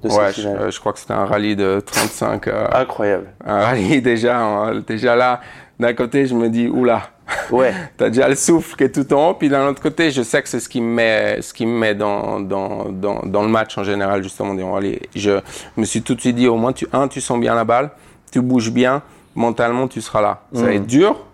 de 0.03 0.11
ouais, 0.11 0.33
je, 0.33 0.47
euh, 0.47 0.71
je, 0.71 0.79
crois 0.79 0.93
que 0.93 0.99
c'était 0.99 1.15
un 1.15 1.25
rallye 1.25 1.57
de 1.57 1.81
35. 1.85 2.49
Incroyable. 2.73 3.29
Un 3.45 3.61
rallye 3.61 4.03
déjà, 4.03 4.39
hein, 4.39 4.83
déjà 4.87 5.17
là. 5.17 5.41
D'un 5.79 5.95
côté, 5.95 6.27
je 6.27 6.35
me 6.35 6.49
dis 6.49 6.69
oula. 6.69 7.11
Ouais. 7.51 7.73
T'as 7.97 8.09
déjà 8.09 8.29
le 8.29 8.35
souffle 8.35 8.77
qui 8.77 8.85
est 8.85 8.93
tout 8.93 9.13
en 9.15 9.31
haut, 9.31 9.35
puis 9.35 9.49
d'un 9.49 9.67
autre 9.69 9.83
côté, 9.83 10.11
je 10.11 10.23
sais 10.23 10.43
que 10.43 10.49
c'est 10.49 10.61
ce 10.61 10.69
qui 10.69 10.81
me 10.81 10.89
met, 10.89 11.43
ce 11.43 11.53
qui 11.53 11.67
me 11.67 11.79
met 11.79 11.95
dans, 11.95 12.41
dans, 12.41 12.91
dans, 12.91 13.21
dans 13.25 13.43
le 13.43 13.49
match 13.49 13.77
en 13.77 13.85
général 13.85 14.23
justement. 14.23 14.55
Je 15.15 15.41
me 15.77 15.85
suis 15.85 16.03
tout 16.03 16.15
de 16.15 16.21
suite 16.21 16.37
dit 16.37 16.49
au 16.49 16.57
moins 16.57 16.73
tu 16.73 16.87
un, 16.93 17.09
tu 17.09 17.21
sens 17.21 17.39
bien 17.39 17.55
la 17.55 17.65
balle, 17.65 17.91
tu 18.31 18.41
bouges 18.41 18.71
bien, 18.71 19.03
mentalement, 19.37 19.87
tu 19.87 20.01
seras 20.01 20.21
là. 20.21 20.43
Ça 20.53 20.63
va 20.63 20.73
être 20.73 20.83
mm. 20.83 20.87
dur, 20.87 21.25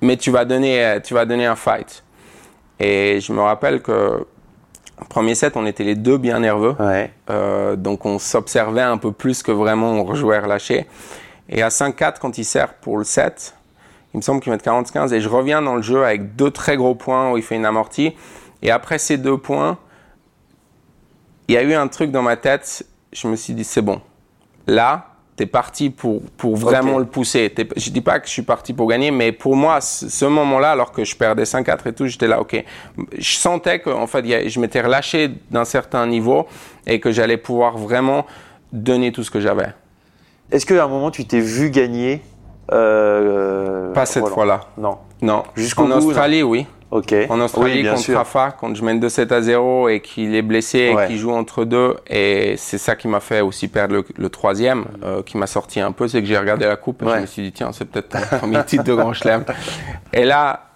mais 0.00 0.16
tu 0.16 0.30
vas 0.30 0.44
donner, 0.44 0.98
tu 1.04 1.12
vas 1.14 1.26
donner 1.26 1.46
un 1.46 1.56
fight. 1.56 2.02
Et 2.80 3.20
je 3.20 3.32
me 3.32 3.40
rappelle 3.40 3.82
que 3.82 4.26
premier 5.08 5.34
set, 5.34 5.56
on 5.56 5.66
était 5.66 5.84
les 5.84 5.94
deux 5.94 6.18
bien 6.18 6.40
nerveux. 6.40 6.74
Euh, 7.30 7.76
donc 7.76 8.06
on 8.06 8.18
s'observait 8.18 8.82
un 8.82 8.98
peu 8.98 9.12
plus 9.12 9.42
que 9.42 9.52
vraiment 9.52 9.92
on 9.92 10.04
rejouait 10.04 10.38
relâché. 10.38 10.86
Et 11.48 11.62
à 11.62 11.68
5-4, 11.68 12.18
quand 12.20 12.38
il 12.38 12.44
sert 12.44 12.74
pour 12.74 12.98
le 12.98 13.04
set, 13.04 13.54
il 14.14 14.18
me 14.18 14.22
semble 14.22 14.40
qu'il 14.40 14.52
met 14.52 14.58
40-15 14.58 15.12
et 15.12 15.20
je 15.20 15.28
reviens 15.28 15.62
dans 15.62 15.76
le 15.76 15.82
jeu 15.82 16.04
avec 16.04 16.36
deux 16.36 16.50
très 16.50 16.76
gros 16.76 16.94
points 16.94 17.32
où 17.32 17.36
il 17.36 17.42
fait 17.42 17.56
une 17.56 17.66
amortie. 17.66 18.14
Et 18.62 18.70
après 18.70 18.98
ces 18.98 19.18
deux 19.18 19.38
points, 19.38 19.78
il 21.48 21.54
y 21.54 21.58
a 21.58 21.62
eu 21.62 21.74
un 21.74 21.88
truc 21.88 22.10
dans 22.10 22.22
ma 22.22 22.36
tête. 22.36 22.86
Je 23.12 23.28
me 23.28 23.36
suis 23.36 23.54
dit, 23.54 23.64
c'est 23.64 23.82
bon. 23.82 24.00
Là, 24.66 25.11
t'es 25.36 25.46
parti 25.46 25.90
pour, 25.90 26.22
pour 26.36 26.56
vraiment 26.56 26.98
le 26.98 27.06
pousser. 27.06 27.52
Je 27.76 27.90
dis 27.90 28.00
pas 28.00 28.20
que 28.20 28.26
je 28.26 28.32
suis 28.32 28.42
parti 28.42 28.72
pour 28.72 28.86
gagner, 28.88 29.10
mais 29.10 29.32
pour 29.32 29.56
moi, 29.56 29.80
ce 29.80 30.24
moment-là, 30.26 30.72
alors 30.72 30.92
que 30.92 31.04
je 31.04 31.16
perdais 31.16 31.44
5-4 31.44 31.88
et 31.88 31.92
tout, 31.94 32.06
j'étais 32.06 32.26
là, 32.28 32.40
ok. 32.40 32.62
Je 33.16 33.34
sentais 33.34 33.78
que, 33.80 33.90
en 33.90 34.06
fait, 34.06 34.24
je 34.48 34.60
m'étais 34.60 34.80
relâché 34.82 35.30
d'un 35.50 35.64
certain 35.64 36.06
niveau 36.06 36.46
et 36.86 37.00
que 37.00 37.10
j'allais 37.12 37.38
pouvoir 37.38 37.78
vraiment 37.78 38.26
donner 38.72 39.10
tout 39.12 39.24
ce 39.24 39.30
que 39.30 39.40
j'avais. 39.40 39.68
Est-ce 40.50 40.66
qu'à 40.66 40.84
un 40.84 40.88
moment, 40.88 41.10
tu 41.10 41.24
t'es 41.26 41.40
vu 41.40 41.70
gagner 41.70 42.20
Euh, 42.70 43.92
Pas 43.92 44.06
cette 44.06 44.28
fois-là. 44.28 44.60
Non. 44.76 44.98
Non. 45.20 45.44
Jusqu'au 45.56 45.84
en 45.84 45.98
bout, 45.98 46.08
Australie, 46.08 46.42
oui. 46.42 46.66
Ok. 46.92 47.14
En 47.30 47.40
Australie, 47.40 47.80
oui, 47.82 47.88
contre 47.88 48.00
sûr. 48.00 48.18
Rafa, 48.18 48.50
quand 48.52 48.74
je 48.74 48.84
mène 48.84 49.00
de 49.00 49.08
7 49.08 49.32
à 49.32 49.40
0 49.40 49.88
et 49.88 50.00
qu'il 50.00 50.34
est 50.34 50.42
blessé 50.42 50.92
Ouais. 50.94 51.04
et 51.04 51.06
qu'il 51.08 51.16
joue 51.18 51.32
entre 51.32 51.64
deux, 51.64 51.96
et 52.06 52.54
c'est 52.58 52.76
ça 52.76 52.96
qui 52.96 53.08
m'a 53.08 53.20
fait 53.20 53.40
aussi 53.40 53.66
perdre 53.68 53.94
le, 53.94 54.04
le 54.16 54.28
troisième, 54.28 54.84
euh, 55.02 55.22
qui 55.22 55.38
m'a 55.38 55.46
sorti 55.46 55.80
un 55.80 55.90
peu, 55.92 56.06
c'est 56.06 56.20
que 56.20 56.26
j'ai 56.28 56.36
regardé 56.36 56.66
la 56.66 56.76
coupe 56.76 57.02
et 57.02 57.06
je 57.08 57.20
me 57.22 57.26
suis 57.26 57.42
dit, 57.42 57.52
tiens, 57.52 57.72
c'est 57.72 57.86
peut-être 57.86 58.14
mon 58.32 58.38
premier 58.40 58.64
titre 58.66 58.84
de 58.84 58.94
Grand 58.94 59.14
Chelem. 59.14 59.42
Et 60.12 60.24
là, 60.26 60.68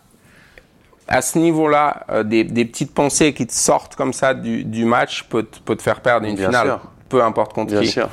à 1.07 1.21
ce 1.23 1.39
niveau-là, 1.39 2.05
euh, 2.11 2.23
des, 2.23 2.45
des 2.45 2.65
petites 2.65 2.95
pensées 2.95 3.33
qui 3.35 3.47
te 3.47 3.53
sortent 3.53 3.95
comme 3.95 4.13
ça 4.15 4.33
du, 4.35 4.65
du 4.65 4.85
match 4.87 5.25
peut, 5.25 5.43
te- 5.45 5.61
peut 5.61 5.77
te 5.77 5.83
faire 5.83 6.01
perdre 6.01 6.27
une 6.27 6.35
Bien 6.35 6.47
finale, 6.47 6.67
sûr. 6.67 6.81
peu 7.11 7.23
importe 7.23 7.53
contre 7.53 7.73
Bien 7.73 7.83
qui. 7.83 7.89
sûr. 7.89 8.09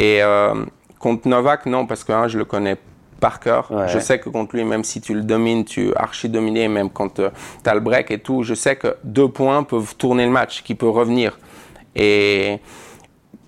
Et 0.00 0.22
euh, 0.22 0.54
contre 0.98 1.28
Novak, 1.28 1.66
non, 1.66 1.86
parce 1.86 2.02
que 2.04 2.12
hein, 2.12 2.26
je 2.28 2.36
le 2.36 2.44
connais 2.44 2.76
par 3.24 3.40
cœur. 3.40 3.70
Ouais. 3.70 3.88
Je 3.88 3.98
sais 3.98 4.18
que 4.18 4.28
contre 4.28 4.54
lui, 4.54 4.64
même 4.64 4.84
si 4.84 5.00
tu 5.00 5.14
le 5.14 5.22
domines, 5.22 5.64
tu 5.64 5.88
es 5.88 5.96
archi 5.96 6.28
dominé, 6.28 6.68
même 6.68 6.90
quand 6.90 7.14
tu 7.14 7.22
as 7.70 7.74
le 7.74 7.80
break 7.80 8.10
et 8.10 8.18
tout, 8.18 8.42
je 8.42 8.52
sais 8.52 8.76
que 8.76 8.98
deux 9.02 9.28
points 9.28 9.62
peuvent 9.62 9.96
tourner 9.96 10.26
le 10.26 10.30
match, 10.30 10.62
qui 10.62 10.74
peut 10.74 10.90
revenir. 10.90 11.38
Et 11.96 12.58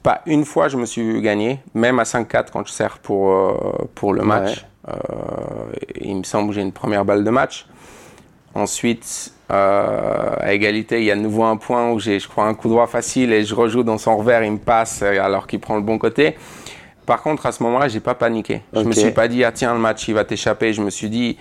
pas 0.03 0.23
une 0.25 0.47
fois 0.47 0.69
je 0.69 0.79
me 0.79 0.87
suis 0.87 1.21
gagné, 1.21 1.61
même 1.75 1.99
à 1.99 2.05
5-4 2.05 2.47
quand 2.51 2.67
je 2.67 2.73
sers 2.73 2.97
pour, 3.01 3.31
euh, 3.31 3.89
pour 3.95 4.15
le 4.15 4.23
match. 4.23 4.65
Euh, 4.89 4.95
il 6.01 6.17
me 6.17 6.23
semble 6.23 6.49
que 6.49 6.55
j'ai 6.55 6.63
une 6.63 6.73
première 6.73 7.05
balle 7.05 7.23
de 7.23 7.31
match. 7.31 7.67
Ensuite, 8.55 9.35
euh, 9.51 10.35
à 10.41 10.55
égalité, 10.55 11.01
il 11.01 11.05
y 11.05 11.11
a 11.11 11.17
de 11.17 11.21
nouveau 11.21 11.45
un 11.45 11.59
point 11.59 11.91
où 11.91 12.01
j'ai, 12.01 12.19
je 12.19 12.27
crois, 12.27 12.47
un 12.47 12.55
coup 12.55 12.71
droit 12.71 12.87
facile 12.87 13.31
et 13.35 13.45
je 13.45 13.55
rejoue 13.55 13.83
dans 13.83 13.99
son 13.99 14.17
revers, 14.17 14.43
il 14.43 14.53
me 14.53 14.59
passe 14.59 15.03
euh, 15.03 15.21
alors 15.23 15.47
qu'il 15.47 15.61
prend 15.61 15.77
le 15.77 15.83
bon 15.83 15.99
côté. 15.99 16.37
Par 17.07 17.23
contre, 17.23 17.47
à 17.47 17.53
ce 17.53 17.63
moment-là, 17.63 17.89
j'ai 17.89 18.01
pas 18.01 18.15
paniqué. 18.15 18.63
Je 18.73 18.81
me 18.81 18.89
Ok. 18.89 18.95
suis 18.95 19.11
pas 19.13 19.29
dit, 19.29 19.45
ah 19.45 19.53
tiens, 19.53 19.73
le 19.73 19.79
match, 19.81 20.07
il 20.09 20.15
va 20.15 20.25
t'échapper. 20.25 20.73
Je 20.73 20.83
me 20.83 20.91
suis 20.91 21.09
dit, 21.09 21.39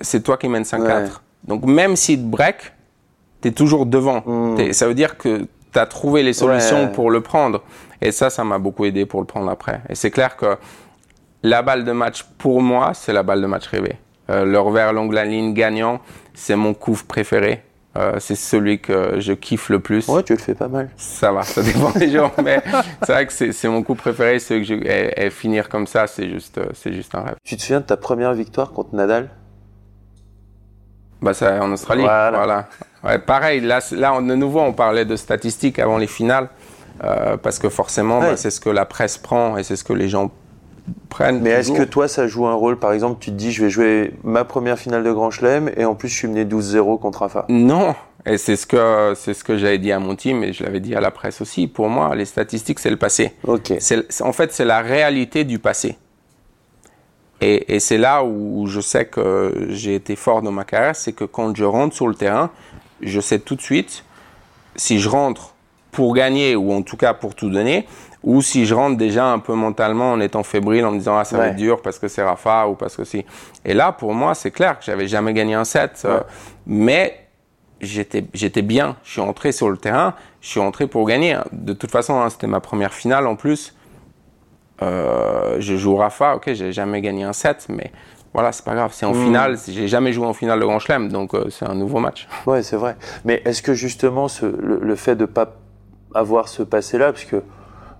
c'est 0.00 0.22
toi 0.22 0.36
qui 0.36 0.48
mènes 0.48 0.62
5-4. 0.64 1.02
Ouais. 1.02 1.08
Donc, 1.44 1.64
même 1.64 1.96
s'il 1.96 2.20
te 2.20 2.26
break, 2.26 2.72
tu 3.42 3.48
es 3.48 3.52
toujours 3.52 3.84
devant. 3.86 4.22
Mm. 4.24 4.54
T'es- 4.56 4.72
Ça 4.72 4.86
veut 4.86 4.94
dire 4.94 5.18
que 5.18 5.46
tu 5.72 5.78
as 5.78 5.86
trouvé 5.86 6.22
les 6.22 6.32
solutions 6.32 6.84
Ouais. 6.84 6.92
pour 6.92 7.10
le 7.10 7.20
prendre. 7.20 7.62
Et 8.00 8.12
ça, 8.12 8.30
ça 8.30 8.44
m'a 8.44 8.58
beaucoup 8.58 8.84
aidé 8.84 9.04
pour 9.06 9.20
le 9.20 9.26
prendre 9.26 9.50
après. 9.50 9.80
Et 9.88 9.94
c'est 9.96 10.10
clair 10.10 10.36
que 10.36 10.56
la 11.42 11.62
balle 11.62 11.84
de 11.84 11.92
match, 11.92 12.24
pour 12.38 12.62
moi, 12.62 12.92
c'est 12.94 13.12
la 13.12 13.22
balle 13.24 13.40
de 13.42 13.46
match 13.46 13.66
rêvée. 13.66 13.96
Euh, 14.30 14.44
le 14.44 14.58
revers 14.60 14.92
longue 14.92 15.12
la 15.12 15.24
ligne 15.24 15.52
gagnant, 15.52 16.00
c'est 16.34 16.54
mon 16.56 16.74
coup 16.74 16.96
préféré. 17.08 17.62
Euh, 17.94 18.16
c'est 18.20 18.36
celui 18.36 18.80
que 18.80 19.20
je 19.20 19.34
kiffe 19.34 19.68
le 19.68 19.78
plus. 19.80 20.08
Ouais, 20.08 20.22
tu 20.22 20.32
le 20.32 20.38
fais 20.38 20.54
pas 20.54 20.68
mal. 20.68 20.88
Ça 20.96 21.30
va, 21.30 21.42
ça 21.42 21.62
dépend 21.62 21.90
des 21.90 22.10
gens, 22.10 22.32
mais 22.42 22.62
c'est 23.02 23.12
vrai 23.12 23.26
que 23.26 23.32
c'est 23.52 23.68
mon 23.68 23.82
coup 23.82 23.94
préféré. 23.94 24.38
C'est 24.38 24.58
que 24.60 24.64
je, 24.64 24.74
et, 24.74 25.26
et 25.26 25.30
finir 25.30 25.68
comme 25.68 25.86
ça, 25.86 26.06
c'est 26.06 26.28
juste, 26.30 26.56
euh, 26.56 26.66
c'est 26.72 26.92
juste 26.94 27.14
un 27.14 27.20
rêve. 27.20 27.34
Tu 27.44 27.54
te 27.56 27.60
souviens 27.60 27.80
de 27.80 27.84
ta 27.84 27.98
première 27.98 28.32
victoire 28.32 28.70
contre 28.72 28.94
Nadal? 28.94 29.28
Bah, 31.20 31.34
c'est 31.34 31.58
en 31.58 31.70
Australie. 31.70 32.02
Voilà. 32.02 32.30
Voilà. 32.36 32.68
Ouais, 33.04 33.18
pareil, 33.18 33.60
là, 33.60 33.80
là, 33.92 34.14
on- 34.14 34.22
de 34.22 34.34
nouveau, 34.34 34.60
on 34.60 34.72
parlait 34.72 35.04
de 35.04 35.16
statistiques 35.16 35.78
avant 35.78 35.98
les 35.98 36.06
finales, 36.06 36.48
euh, 37.04 37.36
parce 37.36 37.58
que 37.58 37.68
forcément, 37.68 38.20
Ouais. 38.20 38.30
bah, 38.30 38.36
c'est 38.36 38.50
ce 38.50 38.60
que 38.60 38.70
la 38.70 38.84
presse 38.86 39.18
prend 39.18 39.56
et 39.56 39.62
c'est 39.62 39.76
ce 39.76 39.84
que 39.84 39.92
les 39.92 40.08
gens 40.08 40.30
prennent. 41.08 41.40
Mais 41.40 41.50
est-ce 41.50 41.72
que 41.72 41.82
toi, 41.82 42.08
ça 42.08 42.26
joue 42.26 42.46
un 42.46 42.54
rôle? 42.54 42.78
Par 42.78 42.92
exemple, 42.92 43.18
tu 43.20 43.30
te 43.30 43.36
dis, 43.36 43.52
je 43.52 43.64
vais 43.64 43.70
jouer 43.70 44.14
ma 44.24 44.44
première 44.44 44.78
finale 44.78 45.04
de 45.04 45.12
Grand 45.12 45.30
Chelem 45.30 45.70
et 45.76 45.84
en 45.84 45.94
plus, 45.94 46.08
je 46.08 46.14
suis 46.16 46.28
mené 46.28 46.44
12-0 46.44 46.98
contre 46.98 47.20
Rafa. 47.20 47.44
Non, 47.48 47.94
et 48.26 48.38
c'est 48.38 48.56
ce 48.56 48.66
que 48.66 49.14
c'est 49.16 49.34
ce 49.34 49.44
que 49.44 49.56
j'avais 49.58 49.78
dit 49.78 49.92
à 49.92 49.98
mon 49.98 50.14
team 50.16 50.42
et 50.44 50.52
je 50.52 50.64
l'avais 50.64 50.80
dit 50.80 50.94
à 50.94 51.00
la 51.00 51.10
presse 51.10 51.40
aussi. 51.40 51.66
Pour 51.66 51.88
moi, 51.88 52.14
les 52.14 52.24
statistiques, 52.24 52.78
c'est 52.78 52.90
le 52.90 52.96
passé. 52.96 53.32
Ok. 53.46 53.72
C'est- 53.80 54.22
en 54.22 54.32
fait, 54.32 54.52
c'est 54.52 54.64
la 54.64 54.80
réalité 54.80 55.44
du 55.44 55.58
passé. 55.58 55.96
Et, 57.40 57.74
et 57.74 57.80
c'est 57.80 57.98
là 57.98 58.22
où 58.24 58.66
je 58.68 58.80
sais 58.80 59.04
que 59.06 59.66
j'ai 59.70 59.96
été 59.96 60.14
fort 60.14 60.42
dans 60.42 60.52
ma 60.52 60.64
carrière, 60.64 60.94
c'est 60.94 61.12
que 61.12 61.24
quand 61.24 61.56
je 61.56 61.64
rentre 61.64 61.94
sur 61.94 62.06
le 62.06 62.14
terrain, 62.14 62.50
je 63.00 63.20
sais 63.20 63.40
tout 63.40 63.56
de 63.56 63.60
suite 63.62 64.04
si 64.76 65.00
je 65.00 65.08
rentre 65.08 65.54
pour 65.90 66.14
gagner 66.14 66.54
ou 66.54 66.72
en 66.72 66.82
tout 66.82 66.96
cas 66.96 67.14
pour 67.14 67.34
tout 67.34 67.50
donner, 67.50 67.86
ou 68.24 68.40
si 68.42 68.66
je 68.66 68.74
rentre 68.74 68.96
déjà 68.96 69.26
un 69.26 69.38
peu 69.38 69.54
mentalement 69.54 70.12
en 70.12 70.20
étant 70.20 70.42
fébrile, 70.42 70.84
en 70.84 70.92
me 70.92 70.98
disant 70.98 71.16
ah 71.18 71.24
ça 71.24 71.36
va 71.38 71.48
être 71.48 71.56
dur 71.56 71.82
parce 71.82 71.98
que 71.98 72.08
c'est 72.08 72.22
Rafa 72.22 72.68
ou 72.68 72.74
parce 72.74 72.96
que 72.96 73.04
si. 73.04 73.24
Et 73.64 73.74
là, 73.74 73.92
pour 73.92 74.14
moi, 74.14 74.34
c'est 74.34 74.50
clair 74.50 74.78
que 74.78 74.84
j'avais 74.84 75.08
jamais 75.08 75.32
gagné 75.32 75.54
un 75.54 75.64
set, 75.64 76.02
euh, 76.04 76.20
mais 76.66 77.18
j'étais 77.80 78.24
j'étais 78.32 78.62
bien. 78.62 78.96
Je 79.02 79.12
suis 79.12 79.20
entré 79.20 79.50
sur 79.52 79.70
le 79.70 79.76
terrain, 79.76 80.14
je 80.40 80.48
suis 80.48 80.60
entré 80.60 80.86
pour 80.86 81.06
gagner. 81.06 81.36
De 81.52 81.72
toute 81.72 81.90
façon, 81.90 82.20
hein, 82.20 82.30
c'était 82.30 82.46
ma 82.46 82.60
première 82.60 82.92
finale 82.94 83.26
en 83.26 83.34
plus. 83.36 83.74
Euh, 84.82 85.56
je 85.60 85.76
joue 85.76 85.96
Rafa, 85.96 86.34
ok, 86.36 86.52
j'ai 86.54 86.72
jamais 86.72 87.00
gagné 87.00 87.22
un 87.24 87.32
set, 87.32 87.66
mais 87.68 87.92
voilà, 88.34 88.50
c'est 88.52 88.64
pas 88.64 88.74
grave. 88.74 88.90
C'est 88.94 89.06
en 89.06 89.12
Hmm. 89.12 89.24
finale, 89.24 89.58
j'ai 89.68 89.86
jamais 89.88 90.12
joué 90.12 90.26
en 90.26 90.32
finale 90.32 90.58
de 90.58 90.64
Grand 90.64 90.78
Chelem, 90.78 91.08
donc 91.10 91.34
euh, 91.34 91.50
c'est 91.50 91.66
un 91.66 91.74
nouveau 91.74 91.98
match. 92.00 92.26
Ouais, 92.46 92.62
c'est 92.62 92.76
vrai. 92.76 92.96
Mais 93.24 93.42
est-ce 93.44 93.62
que 93.62 93.74
justement, 93.74 94.26
ce, 94.28 94.46
le, 94.46 94.78
le 94.80 94.96
fait 94.96 95.14
de 95.14 95.24
pas 95.26 95.54
avoir 96.14 96.48
ce 96.48 96.62
passé-là, 96.62 97.12
parce 97.12 97.24
que 97.24 97.42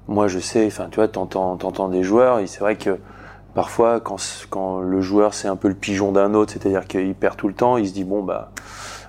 moi, 0.09 0.29
je 0.29 0.39
sais, 0.39 0.67
enfin, 0.67 0.89
tu 0.91 0.97
vois, 0.97 1.09
t'entends, 1.09 1.57
t'entends 1.57 1.89
des 1.89 2.03
joueurs, 2.03 2.41
et 2.41 2.47
c'est 2.47 2.61
vrai 2.61 2.77
que 2.77 2.99
parfois, 3.55 4.01
quand, 4.01 4.17
quand 4.51 4.81
le 4.81 5.01
joueur 5.01 5.35
c'est 5.35 5.49
un 5.49 5.57
peu 5.57 5.69
le 5.69 5.75
pigeon 5.75 6.13
d'un 6.13 6.35
autre, 6.35 6.53
c'est-à-dire 6.53 6.87
qu'il 6.87 7.15
perd 7.15 7.37
tout 7.37 7.49
le 7.49 7.55
temps, 7.55 7.77
il 7.77 7.89
se 7.89 7.93
dit 7.93 8.05
bon 8.05 8.23
bah 8.23 8.51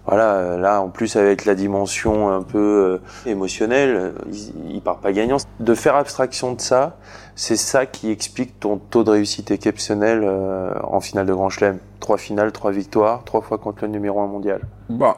voilà, 0.05 0.57
là 0.57 0.81
en 0.81 0.89
plus 0.89 1.15
avec 1.15 1.45
la 1.45 1.55
dimension 1.55 2.29
un 2.29 2.41
peu 2.41 3.01
euh, 3.25 3.29
émotionnelle, 3.29 4.13
il, 4.31 4.75
il 4.75 4.81
part 4.81 4.97
pas 4.97 5.13
gagnant. 5.13 5.37
De 5.59 5.73
faire 5.73 5.95
abstraction 5.95 6.53
de 6.53 6.61
ça, 6.61 6.97
c'est 7.35 7.55
ça 7.55 7.85
qui 7.85 8.11
explique 8.11 8.59
ton 8.59 8.77
taux 8.77 9.03
de 9.03 9.09
réussite 9.09 9.49
exceptionnel 9.49 10.21
euh, 10.23 10.71
en 10.83 10.99
finale 10.99 11.25
de 11.25 11.33
Grand 11.33 11.49
Chelem. 11.49 11.79
Trois 11.99 12.17
finales, 12.17 12.51
trois 12.51 12.71
victoires, 12.71 13.23
trois 13.23 13.41
fois 13.41 13.57
contre 13.57 13.83
le 13.83 13.89
numéro 13.89 14.19
un 14.19 14.27
mondial. 14.27 14.61
Bon, 14.89 15.13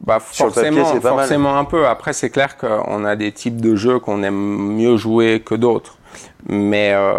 bah 0.00 0.18
papier, 0.18 0.44
forcément, 0.46 0.92
mal. 0.92 1.00
forcément 1.02 1.58
un 1.58 1.64
peu. 1.64 1.86
Après, 1.86 2.12
c'est 2.12 2.30
clair 2.30 2.56
qu'on 2.56 3.04
a 3.04 3.16
des 3.16 3.32
types 3.32 3.60
de 3.60 3.76
jeux 3.76 3.98
qu'on 3.98 4.22
aime 4.22 4.74
mieux 4.74 4.96
jouer 4.96 5.42
que 5.44 5.54
d'autres. 5.54 5.98
Mais 6.46 6.92
euh, 6.94 7.18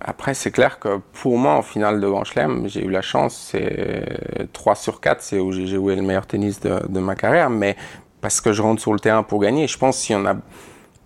après, 0.00 0.34
c'est 0.34 0.50
clair 0.50 0.78
que 0.78 1.00
pour 1.22 1.38
moi, 1.38 1.52
en 1.52 1.62
finale 1.62 2.00
de 2.00 2.08
Grand 2.08 2.24
Chelem, 2.24 2.68
j'ai 2.68 2.84
eu 2.84 2.90
la 2.90 3.02
chance. 3.02 3.52
C'est 3.52 4.48
3 4.52 4.74
sur 4.74 5.00
4, 5.00 5.22
c'est 5.22 5.38
où 5.38 5.52
j'ai 5.52 5.66
joué 5.66 5.96
le 5.96 6.02
meilleur 6.02 6.26
tennis 6.26 6.60
de, 6.60 6.78
de 6.88 7.00
ma 7.00 7.14
carrière. 7.14 7.48
Mais 7.48 7.76
parce 8.20 8.42
que 8.42 8.52
je 8.52 8.60
rentre 8.60 8.82
sur 8.82 8.92
le 8.92 9.00
terrain 9.00 9.22
pour 9.22 9.40
gagner. 9.40 9.66
Je 9.66 9.78
pense 9.78 10.02
qu'il 10.02 10.14
y 10.14 10.18
en 10.18 10.26
a 10.26 10.34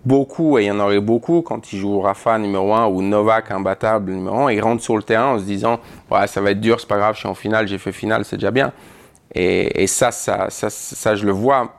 beaucoup, 0.05 0.59
et 0.59 0.65
il 0.65 0.67
y 0.67 0.71
en 0.71 0.81
aurait 0.81 1.01
beaucoup, 1.01 1.43
quand 1.43 1.73
ils 1.73 1.79
jouent 1.79 2.01
Rafa 2.01 2.39
numéro 2.39 2.75
1 2.75 2.87
ou 2.87 3.03
Novak 3.03 3.51
imbattable 3.51 4.13
numéro 4.13 4.47
1, 4.47 4.53
ils 4.53 4.61
rentrent 4.61 4.83
sur 4.83 4.97
le 4.97 5.03
terrain 5.03 5.35
en 5.35 5.39
se 5.39 5.45
disant 5.45 5.79
ouais, 6.11 6.27
ça 6.27 6.41
va 6.41 6.51
être 6.51 6.61
dur, 6.61 6.79
c'est 6.81 6.89
pas 6.89 6.99
grave, 6.99 7.15
je 7.15 7.21
suis 7.21 7.29
en 7.29 7.35
finale, 7.35 7.67
j'ai 7.69 7.79
fait 7.79 7.93
finale, 7.93 8.25
c'est 8.25 8.37
déjà 8.37 8.51
bien. 8.51 8.73
Et, 9.35 9.83
et 9.83 9.87
ça, 9.87 10.11
ça, 10.13 10.47
ça, 10.51 10.71
ça, 10.71 11.17
je 11.17 11.25
le 11.27 11.33
vois 11.33 11.73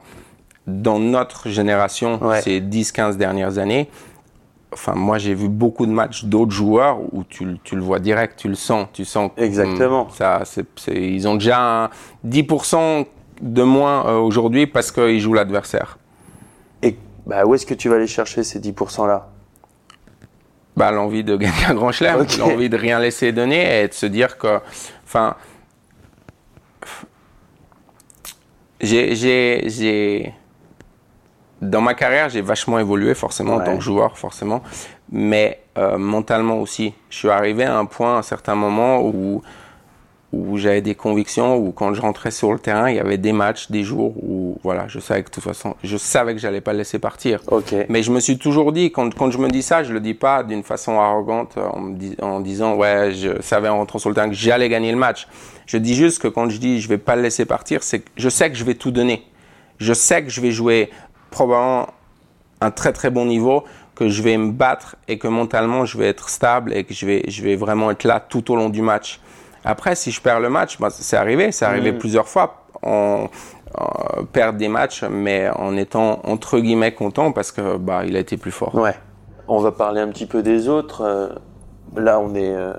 dans 0.67 0.99
notre 0.99 1.49
génération, 1.49 2.19
Ouais. 2.23 2.41
ces 2.41 2.59
10-15 2.59 3.17
dernières 3.17 3.57
années. 3.59 3.87
Enfin, 4.73 4.93
moi, 4.95 5.17
j'ai 5.19 5.33
vu 5.35 5.47
beaucoup 5.47 5.85
de 5.85 5.91
matchs 5.91 6.25
d'autres 6.25 6.51
joueurs 6.51 6.97
où 7.13 7.23
tu, 7.23 7.45
le- 7.45 7.57
tu 7.63 7.75
le 7.75 7.81
vois 7.81 7.99
direct, 7.99 8.37
tu 8.37 8.49
le 8.49 8.55
sens, 8.55 8.87
tu 8.91 9.05
sens. 9.05 9.31
Exactement. 9.37 10.01
hum, 10.01 10.07
ça, 10.11 10.41
c'est, 10.43 10.65
c'est- 10.75 10.95
ils 10.95 11.27
ont 11.27 11.35
déjà 11.35 11.83
un 11.85 11.89
10% 12.25 13.05
de 13.41 13.63
moins 13.63 14.05
euh, 14.07 14.17
aujourd'hui 14.17 14.67
parce 14.67 14.91
qu'ils 14.91 15.19
jouent 15.21 15.33
l'adversaire. 15.33 15.97
Bah, 17.25 17.45
où 17.45 17.55
est-ce 17.55 17.65
que 17.65 17.73
tu 17.73 17.89
vas 17.89 17.95
aller 17.95 18.07
chercher 18.07 18.43
ces 18.43 18.59
10%-là 18.59 19.29
bah, 20.75 20.91
l'envie 20.91 21.23
de 21.23 21.37
gagner 21.37 21.65
un 21.69 21.73
grand 21.73 21.91
chelem, 21.91 22.25
l'envie 22.37 22.69
de 22.69 22.77
rien 22.77 22.99
laisser 22.99 23.31
donner 23.31 23.83
et 23.83 23.87
de 23.87 23.93
se 23.93 24.05
dire 24.05 24.37
que, 24.37 24.59
enfin, 25.05 25.35
j'ai, 28.81 30.33
dans 31.61 31.81
ma 31.81 31.93
carrière, 31.93 32.29
j'ai 32.29 32.41
vachement 32.41 32.77
évolué 32.77 33.15
forcément 33.15 33.55
en 33.55 33.61
tant 33.61 33.77
que 33.77 33.83
joueur, 33.83 34.17
forcément, 34.17 34.61
mais 35.09 35.61
euh, 35.77 35.97
mentalement 35.97 36.59
aussi. 36.59 36.93
Je 37.09 37.17
suis 37.17 37.29
arrivé 37.29 37.63
à 37.63 37.77
un 37.77 37.85
point, 37.85 38.15
à 38.15 38.19
un 38.19 38.21
certain 38.21 38.55
moment 38.55 39.01
où 39.01 39.41
où 40.35 40.57
j'avais 40.57 40.81
des 40.81 40.95
convictions, 40.95 41.55
où 41.57 41.71
quand 41.71 41.93
je 41.93 42.01
rentrais 42.01 42.31
sur 42.31 42.51
le 42.51 42.59
terrain, 42.59 42.89
il 42.89 42.97
y 42.97 42.99
avait 42.99 43.17
des 43.17 43.31
matchs, 43.31 43.71
des 43.71 43.83
jours 43.83 44.13
où, 44.21 44.57
voilà, 44.63 44.87
je 44.89 44.99
savais 44.99 45.23
que 45.23 45.29
de 45.29 45.33
toute 45.35 45.43
façon, 45.43 45.75
je 45.83 45.95
savais 45.95 46.33
que 46.33 46.39
j'allais 46.39 46.59
pas 46.59 46.73
le 46.73 46.79
laisser 46.79 46.99
partir. 46.99 47.39
Mais 47.89 48.03
je 48.03 48.11
me 48.11 48.19
suis 48.19 48.37
toujours 48.37 48.73
dit, 48.73 48.91
quand, 48.91 49.13
quand 49.15 49.31
je 49.31 49.37
me 49.37 49.47
dis 49.47 49.61
ça, 49.61 49.83
je 49.83 49.93
le 49.93 50.01
dis 50.01 50.13
pas 50.13 50.43
d'une 50.43 50.63
façon 50.63 50.99
arrogante 50.99 51.57
en, 51.57 51.79
me 51.79 51.95
dis- 51.95 52.17
en 52.21 52.41
disant, 52.41 52.75
ouais, 52.75 53.11
je 53.13 53.41
savais 53.41 53.69
en 53.69 53.77
rentrant 53.77 53.97
sur 53.99 54.09
le 54.09 54.15
terrain 54.15 54.29
que 54.29 54.35
j'allais 54.35 54.67
gagner 54.67 54.91
le 54.91 54.97
match. 54.97 55.27
Je 55.65 55.77
dis 55.77 55.95
juste 55.95 56.21
que 56.21 56.27
quand 56.27 56.49
je 56.49 56.57
dis, 56.57 56.81
je 56.81 56.89
vais 56.89 56.97
pas 56.97 57.15
le 57.15 57.21
laisser 57.21 57.45
partir, 57.45 57.81
c'est 57.81 57.99
que 57.99 58.09
je 58.17 58.29
sais 58.29 58.49
que 58.49 58.57
je 58.57 58.65
vais 58.65 58.75
tout 58.75 58.91
donner. 58.91 59.23
Je 59.77 59.93
sais 59.93 60.23
que 60.23 60.29
je 60.29 60.41
vais 60.41 60.51
jouer 60.51 60.89
probablement 61.31 61.87
un 62.61 62.71
très 62.71 62.93
très 62.93 63.09
bon 63.09 63.25
niveau, 63.25 63.63
que 63.95 64.09
je 64.09 64.21
vais 64.21 64.37
me 64.37 64.51
battre 64.51 64.97
et 65.07 65.17
que 65.17 65.27
mentalement 65.27 65.85
je 65.85 65.97
vais 65.97 66.07
être 66.07 66.29
stable 66.29 66.73
et 66.73 66.83
que 66.83 66.93
je 66.93 67.05
vais, 67.05 67.23
je 67.29 67.41
vais 67.41 67.55
vraiment 67.55 67.91
être 67.91 68.03
là 68.03 68.19
tout 68.19 68.51
au 68.51 68.55
long 68.55 68.69
du 68.69 68.81
match. 68.81 69.21
Après, 69.65 69.95
si 69.95 70.11
je 70.11 70.21
perds 70.21 70.39
le 70.39 70.49
match, 70.49 70.79
bah, 70.79 70.89
c'est 70.91 71.17
arrivé, 71.17 71.51
c'est 71.51 71.65
arrivé 71.65 71.93
plusieurs 71.93 72.27
fois. 72.27 72.65
On, 72.83 73.29
euh, 73.77 74.23
perdre 74.31 74.57
des 74.57 74.69
matchs, 74.69 75.03
mais 75.03 75.49
en 75.49 75.75
étant 75.75 76.21
entre 76.23 76.59
guillemets 76.59 76.93
content 76.93 77.33
parce 77.33 77.51
que 77.51 77.77
bah 77.77 78.05
il 78.05 78.15
a 78.15 78.19
été 78.19 78.37
plus 78.37 78.51
fort. 78.51 78.73
Ouais. 78.75 78.95
On 79.47 79.59
va 79.59 79.71
parler 79.71 79.99
un 79.99 80.07
petit 80.07 80.27
peu 80.27 80.43
des 80.43 80.69
autres. 80.69 81.01
Euh, 81.01 81.29
Là, 81.95 82.19
on 82.19 82.35
est 82.35 82.53
euh, 82.53 82.73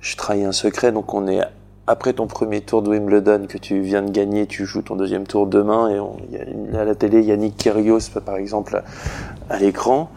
je 0.00 0.16
trahis 0.16 0.44
un 0.44 0.52
secret. 0.52 0.92
Donc 0.92 1.14
on 1.14 1.26
est 1.26 1.40
après 1.86 2.14
ton 2.14 2.26
premier 2.26 2.62
tour 2.62 2.82
de 2.82 2.90
Wimbledon 2.90 3.46
que 3.46 3.58
tu 3.58 3.80
viens 3.80 4.02
de 4.02 4.10
gagner, 4.10 4.46
tu 4.46 4.64
joues 4.64 4.82
ton 4.82 4.96
deuxième 4.96 5.26
tour 5.26 5.46
demain 5.46 5.90
et 5.90 6.00
on, 6.00 6.16
y 6.30 6.76
a, 6.76 6.80
à 6.80 6.84
la 6.84 6.94
télé 6.94 7.22
Yannick 7.22 7.56
Kyrgios 7.56 8.10
par 8.24 8.36
exemple 8.36 8.82
à, 9.50 9.58
l'écran. 9.58 10.10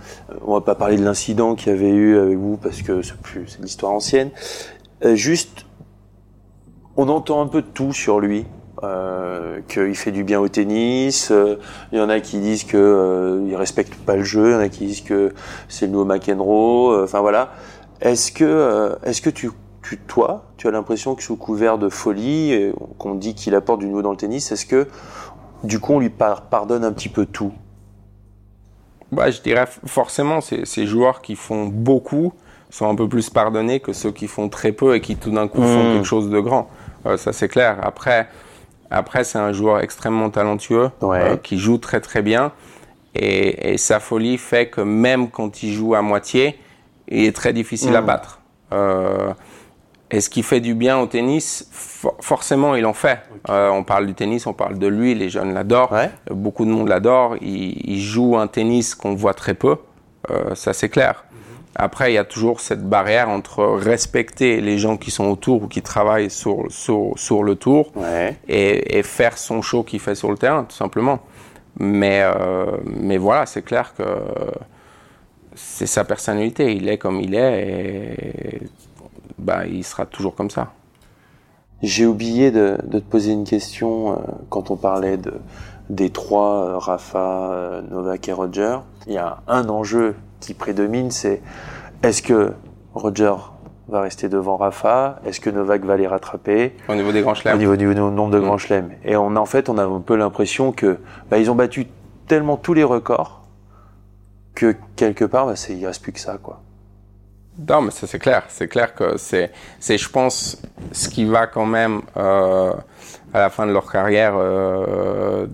On 0.45 0.54
va 0.54 0.62
pas 0.62 0.76
parler 0.76 0.97
de 0.97 1.04
l'incident 1.04 1.56
qu'il 1.56 1.73
y 1.73 1.76
avait 1.76 1.91
eu 1.91 2.17
avec 2.17 2.38
vous 2.38 2.58
parce 2.58 2.82
que 2.82 3.02
c'est 3.02 3.17
plus 3.17 3.47
c'est 3.47 3.62
l'histoire 3.62 3.91
ancienne. 3.91 4.30
Euh, 5.06 5.15
juste, 5.15 5.65
on 6.98 7.08
entend 7.10 7.42
un 7.42 7.48
peu 7.48 7.62
de 7.62 7.68
tout 7.68 7.94
sur 7.94 8.20
lui. 8.20 8.46
Euh, 8.84 9.60
qu'il 9.68 9.96
fait 9.96 10.12
du 10.12 10.24
bien 10.24 10.40
au 10.40 10.50
tennis. 10.50 11.32
Euh, 11.32 11.56
il 11.92 11.98
y 11.98 12.02
en 12.02 12.10
a 12.10 12.20
qui 12.20 12.38
disent 12.38 12.64
que 12.64 12.78
euh, 12.78 13.44
il 13.48 13.56
respecte 13.56 13.96
pas 13.96 14.16
le 14.16 14.24
jeu. 14.24 14.50
Il 14.50 14.52
y 14.52 14.56
en 14.56 14.60
a 14.60 14.70
qui 14.70 14.86
disent 14.86 15.02
que 15.02 15.34
c'est 15.68 15.88
le 15.88 15.94
nouveau 15.94 16.06
McEnroe. 16.06 17.04
Enfin 17.04 17.22
voilà. 17.22 17.54
Est-ce 18.02 18.32
que, 18.32 18.96
est-ce 19.04 19.24
que 19.24 19.32
tu 19.32 19.50
toi, 20.06 20.44
tu 20.58 20.68
as 20.68 20.72
l'impression 20.72 21.16
que 21.16 21.24
sous 21.24 21.38
couvert 21.38 21.78
de 21.78 21.88
folie, 21.88 22.74
qu'on 22.98 23.16
dit 23.16 23.34
qu'il 23.34 23.56
apporte 23.56 23.80
du 23.80 23.88
nouveau 23.88 24.02
dans 24.02 24.12
le 24.12 24.18
tennis, 24.18 24.52
est-ce 24.52 24.66
que 24.66 24.86
du 25.64 25.80
coup 25.80 25.94
on 25.94 26.00
lui 26.00 26.10
pardonne 26.10 26.84
un 26.84 26.92
petit 26.92 27.08
peu 27.08 27.26
tout? 27.26 27.54
Bah, 29.14 29.32
Je 29.32 29.42
dirais 29.42 29.66
forcément, 29.86 30.42
ces 30.42 30.86
joueurs 30.86 31.22
qui 31.22 31.36
font 31.36 31.68
beaucoup 31.68 32.34
sont 32.70 32.90
un 32.90 32.96
peu 32.96 33.08
plus 33.08 33.30
pardonnés 33.30 33.80
que 33.80 33.94
ceux 33.94 34.12
qui 34.12 34.28
font 34.28 34.50
très 34.50 34.72
peu 34.72 34.96
et 34.96 35.02
qui 35.02 35.16
tout 35.16 35.32
d'un 35.32 35.48
coup 35.48 35.62
font 35.62 35.92
hmm. 35.92 35.94
quelque 35.94 36.06
chose 36.06 36.30
de 36.30 36.40
grand. 36.40 36.70
Euh, 37.08 37.17
ça 37.17 37.34
c'est 37.34 37.48
clair. 37.48 37.78
Après, 37.82 38.28
après 38.91 39.24
c'est 39.24 39.39
un 39.39 39.54
joueur 39.54 39.80
extrêmement 39.80 40.30
talentueux 40.30 40.91
euh, 41.04 41.38
qui 41.38 41.58
joue 41.58 41.78
très 41.78 42.02
très 42.02 42.22
bien. 42.22 42.52
Et, 43.15 43.74
et, 43.74 43.78
sa 43.78 44.00
folie 44.00 44.38
fait 44.38 44.67
que 44.67 44.82
même 44.82 45.32
quand 45.32 45.63
il 45.63 45.74
joue 45.74 45.96
à 45.96 46.04
moitié, 46.04 46.60
il 47.08 47.26
est 47.26 47.36
très 47.36 47.54
difficile 47.54 47.96
à 47.96 48.02
hmm. 48.02 48.06
battre. 48.06 48.41
Euh, 48.74 49.34
et 50.10 50.22
ce 50.22 50.30
qui 50.30 50.41
fait 50.41 50.62
du 50.62 50.74
bien 50.74 50.98
au 51.00 51.06
tennis, 51.06 51.70
forcément, 52.22 52.76
il 52.76 52.86
en 52.86 52.93
fait. 52.93 53.20
Euh, 53.50 53.70
on 53.70 53.84
parle 53.84 54.06
du 54.06 54.13
tennis, 54.13 54.48
on 54.48 54.54
parle 54.54 54.78
de 54.80 54.88
lui, 54.88 55.13
les 55.15 55.30
jeunes 55.30 55.54
l'adorent. 55.54 55.96
Beaucoup 56.32 56.63
de 56.63 56.70
monde 56.70 56.88
l'adore. 56.88 57.36
Il, 57.41 58.00
joue 58.00 58.38
un 58.38 58.48
tennis 58.48 58.96
qu'on 58.96 59.15
voit 59.15 59.34
très 59.34 59.54
peu, 59.54 59.76
euh, 60.32 60.56
ça 60.56 60.72
c'est 60.74 60.89
clair. 60.89 61.26
Après, 61.80 62.12
il 62.12 62.16
y 62.16 62.18
a 62.18 62.26
toujours 62.26 62.60
cette 62.60 62.90
barrière 62.90 63.30
entre 63.30 63.63
respecter 63.63 64.62
les 64.62 64.80
gens 64.80 64.98
qui 64.98 65.12
sont 65.12 65.26
autour 65.26 65.63
ou 65.63 65.68
qui 65.68 65.84
travaillent 65.84 66.32
sur, 66.32 66.66
sur, 66.70 67.12
sur 67.16 67.44
le 67.44 67.54
tour 67.54 67.92
et, 68.48 68.98
et, 68.98 69.04
faire 69.04 69.38
son 69.38 69.62
show 69.62 69.84
qu'il 69.84 70.00
fait 70.00 70.16
sur 70.16 70.32
le 70.32 70.38
terrain, 70.38 70.63
tout 70.63 70.76
simplement. 70.76 71.20
Mais, 71.80 72.22
euh, 72.24 72.78
mais 72.84 73.18
voilà, 73.18 73.46
c'est 73.46 73.62
clair 73.62 73.94
que 73.96 74.04
c'est 75.54 75.86
sa 75.86 76.04
personnalité. 76.04 76.76
Il 76.76 76.90
est 76.90 76.98
comme 76.98 77.22
il 77.22 77.36
est. 77.36 77.68
Et 77.68 78.62
bah, 79.38 79.68
il 79.68 79.84
sera 79.84 80.08
toujours 80.08 80.34
comme 80.34 80.50
ça. 80.50 80.72
J'ai 81.84 82.08
oublié 82.08 82.50
de, 82.50 82.78
te 82.92 82.98
poser 82.98 83.34
une 83.34 83.44
question 83.44 84.13
euh, 84.13 84.16
quand 84.50 84.72
on 84.72 84.78
parlait 84.78 85.18
de, 85.18 85.34
des 85.92 86.10
trois, 86.10 86.66
euh, 86.66 86.78
Rafa, 86.80 87.84
Novak 87.92 88.28
et 88.28 88.34
Roger. 88.34 88.80
Il 89.06 89.13
y 89.13 89.18
a 89.18 89.44
un 89.48 89.70
enjeu 89.70 90.16
qui 90.39 90.54
prédomine, 90.54 91.12
c'est 91.12 91.41
est-ce 92.04 92.21
que 92.21 92.54
Roger 92.93 93.34
va 93.88 94.02
rester 94.02 94.30
devant 94.30 94.58
Rafa? 94.58 95.19
Est-ce 95.26 95.39
que 95.39 95.50
Novak 95.50 95.86
va 95.86 95.97
les 95.97 96.08
rattraper? 96.08 96.76
Au 96.89 96.95
niveau 96.95 97.12
des 97.12 97.21
grands 97.21 97.34
chelems. 97.34 97.56
Au 97.56 97.58
niveau 97.58 97.76
du 97.76 97.88
nombre 97.88 98.30
de 98.30 98.39
mm. 98.39 98.43
grands 98.43 98.58
chelems. 98.58 98.91
Et 99.04 99.15
on, 99.15 99.36
en 99.36 99.45
fait, 99.45 99.69
on 99.69 99.78
a 99.78 99.84
un 99.84 100.02
peu 100.02 100.15
l'impression 100.15 100.71
que 100.71 101.00
bah, 101.30 101.38
ils 101.38 101.50
ont 101.50 101.56
battu 101.56 101.88
tellement 102.28 102.58
tous 102.58 102.73
les 102.73 102.84
records 102.84 103.43
que 104.56 104.76
quelque 104.95 105.26
part, 105.26 105.45
bah, 105.45 105.54
il 105.69 105.86
reste 105.86 106.02
plus 106.02 106.12
que 106.12 106.19
ça, 106.19 106.38
quoi. 106.41 106.62
Non, 107.69 107.82
mais 107.82 107.91
c'est 107.91 108.19
clair. 108.19 108.43
C'est 108.50 108.67
clair 108.67 108.93
que 108.93 109.17
c'est, 109.17 109.52
c'est, 109.80 109.97
je 109.97 110.10
pense, 110.10 110.62
ce 110.91 111.10
qui 111.10 111.26
va 111.26 111.47
quand 111.47 111.65
même 111.65 112.02
euh, 112.15 112.71
à 113.34 113.39
la 113.39 113.50
fin 113.50 113.65
de 113.65 113.71
leur 113.71 113.91
carrière. 113.91 114.34
Euh, 114.36 115.47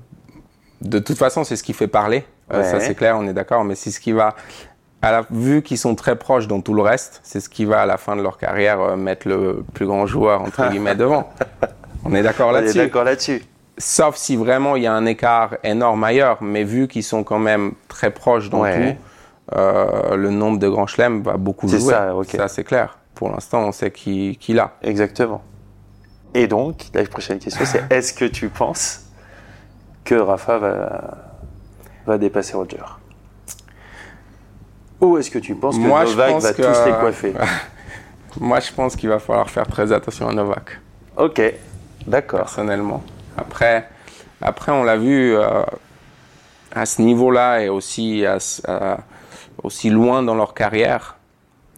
de 0.81 0.99
toute 0.99 1.17
façon, 1.17 1.43
c'est 1.43 1.55
ce 1.55 1.63
qui 1.63 1.73
fait 1.73 1.87
parler. 1.87 2.25
Euh, 2.51 2.63
ça, 2.63 2.81
c'est 2.81 2.95
clair, 2.95 3.17
on 3.17 3.25
est 3.27 3.33
d'accord. 3.33 3.63
Mais 3.63 3.75
c'est 3.75 3.89
ce 3.89 4.01
qui 4.01 4.11
va, 4.11 4.35
à 5.03 5.11
la, 5.11 5.25
vu 5.29 5.61
qu'ils 5.61 5.77
sont 5.77 5.95
très 5.95 6.15
proches 6.15 6.47
dans 6.47 6.61
tout 6.61 6.73
le 6.73 6.81
reste, 6.81 7.19
c'est 7.23 7.41
ce 7.41 7.49
qui 7.49 7.65
va 7.65 7.81
à 7.81 7.85
la 7.85 7.97
fin 7.97 8.15
de 8.15 8.21
leur 8.21 8.37
carrière 8.37 8.79
euh, 8.79 8.95
mettre 8.95 9.27
le 9.27 9.63
plus 9.73 9.85
grand 9.85 10.07
joueur 10.07 10.41
entre 10.41 10.69
guillemets 10.69 10.95
devant. 10.95 11.29
On 12.05 12.15
est 12.15 12.23
d'accord 12.23 12.53
là-dessus. 12.53 12.79
On 12.79 12.81
est 12.81 12.85
d'accord 12.85 13.03
là-dessus. 13.03 13.43
Sauf 13.77 14.15
si 14.15 14.37
vraiment 14.37 14.77
il 14.77 14.83
y 14.83 14.87
a 14.87 14.93
un 14.93 15.05
écart 15.05 15.57
énorme 15.63 16.03
ailleurs, 16.05 16.37
mais 16.41 16.63
vu 16.63 16.87
qu'ils 16.87 17.03
sont 17.03 17.23
quand 17.23 17.39
même 17.39 17.73
très 17.89 18.11
proches 18.11 18.49
dans 18.49 18.63
tout 18.63 18.95
euh, 19.55 20.15
le 20.15 20.29
nombre 20.29 20.57
de 20.57 20.69
grands 20.69 20.87
chelems 20.87 21.21
va 21.21 21.35
beaucoup 21.35 21.67
jouer. 21.67 21.79
Ça, 21.79 22.13
ça 22.37 22.47
c'est 22.47 22.63
clair. 22.63 22.97
Pour 23.13 23.29
l'instant, 23.29 23.59
on 23.67 23.71
sait 23.73 23.91
qui, 23.91 24.37
qui 24.39 24.53
l'a. 24.53 24.71
Exactement. 24.81 25.43
Et 26.33 26.47
donc, 26.47 26.85
la 26.93 27.03
prochaine 27.03 27.39
question, 27.39 27.65
c'est 27.65 27.83
est-ce 27.91 28.13
que 28.13 28.25
tu 28.25 28.47
penses 28.47 29.01
que 30.05 30.15
Rafa 30.15 30.57
va, 30.59 31.17
va 32.05 32.17
dépasser 32.17 32.55
Roger? 32.55 32.77
Ou 35.03 35.17
est-ce 35.17 35.29
que 35.29 35.39
tu 35.39 35.53
penses 35.55 35.77
que 35.77 35.81
Novak 35.81 36.39
va 36.39 36.53
tous 36.53 36.85
les 36.85 36.91
coiffer? 36.93 37.33
Moi, 38.39 38.59
je 38.61 38.71
pense 38.71 38.95
qu'il 38.95 39.09
va 39.09 39.19
falloir 39.19 39.49
faire 39.49 39.67
très 39.67 39.91
attention 39.91 40.29
à 40.29 40.33
Novak. 40.33 40.79
Ok, 41.17 41.41
d'accord. 42.07 42.39
Personnellement. 42.39 43.03
Après, 43.37 43.89
après 44.41 44.71
on 44.71 44.83
l'a 44.83 44.97
vu 44.97 45.35
euh, 45.35 45.63
à 46.73 46.85
ce 46.85 47.01
niveau-là 47.01 47.61
et 47.61 47.69
aussi 47.69 48.25
à, 48.25 48.37
à, 48.67 48.99
aussi 49.61 49.89
loin 49.89 50.23
dans 50.23 50.35
leur 50.35 50.53
carrière, 50.53 51.17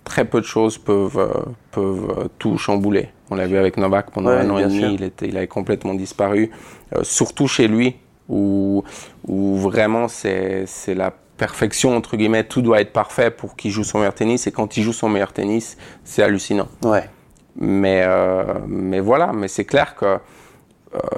très 0.04 0.24
peu 0.24 0.40
de 0.40 0.46
choses 0.46 0.78
peuvent, 0.78 1.18
euh, 1.18 1.34
peuvent 1.72 2.16
euh, 2.18 2.28
tout 2.38 2.58
chambouler. 2.58 3.10
On 3.32 3.36
l'a 3.36 3.48
vu 3.48 3.58
avec 3.58 3.78
Novak 3.78 4.12
pendant 4.12 4.30
un 4.30 4.50
an 4.50 4.60
et 4.60 4.64
demi, 4.66 4.94
il, 4.94 5.04
était, 5.04 5.28
il 5.28 5.36
avait 5.36 5.48
complètement 5.48 5.96
disparu, 5.96 6.52
euh, 6.96 7.00
surtout 7.04 7.48
chez 7.48 7.68
lui, 7.68 7.96
où, 8.30 8.84
où 9.28 9.58
vraiment 9.58 10.08
c'est 10.08 10.66
la 10.88 11.12
perfection, 11.38 11.96
entre 11.96 12.18
guillemets, 12.18 12.44
tout 12.44 12.62
doit 12.62 12.82
être 12.82 12.94
parfait 12.94 13.32
pour 13.32 13.56
qu'il 13.56 13.72
joue 13.72 13.84
son 13.84 14.00
meilleur 14.00 14.14
tennis, 14.14 14.48
et 14.48 14.52
quand 14.52 14.78
il 14.78 14.84
joue 14.84 14.94
son 14.94 15.10
meilleur 15.10 15.34
tennis, 15.34 15.78
c'est 16.04 16.24
hallucinant. 16.24 16.68
Ouais. 16.84 17.10
Mais, 17.58 18.06
mais 18.68 19.00
voilà, 19.00 19.32
mais 19.34 19.48
c'est 19.48 19.66
clair 19.66 19.96
que 19.96 20.18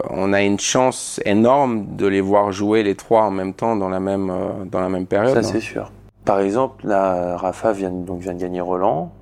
on 0.09 0.33
a 0.33 0.41
une 0.41 0.59
chance 0.59 1.19
énorme 1.25 1.95
de 1.95 2.07
les 2.07 2.21
voir 2.21 2.51
jouer 2.51 2.81
les 2.81 2.95
trois 2.95 3.23
en 3.23 3.31
même 3.31 3.53
temps 3.53 3.75
dans 3.75 3.89
la 3.89 3.99
même, 3.99 4.31
dans 4.71 4.79
la 4.79 4.89
même 4.89 5.05
période. 5.05 5.33
Ça, 5.33 5.39
hein. 5.39 5.51
c'est 5.51 5.59
sûr. 5.59 5.91
Par 6.27 6.41
exemple, 6.41 6.85
là, 6.85 7.37
Rafa 7.37 7.71
vient, 7.71 7.89
donc, 7.89 8.19
vient 8.19 8.33
de 8.33 8.41
gagner 8.41 8.59
Roland. 8.59 9.13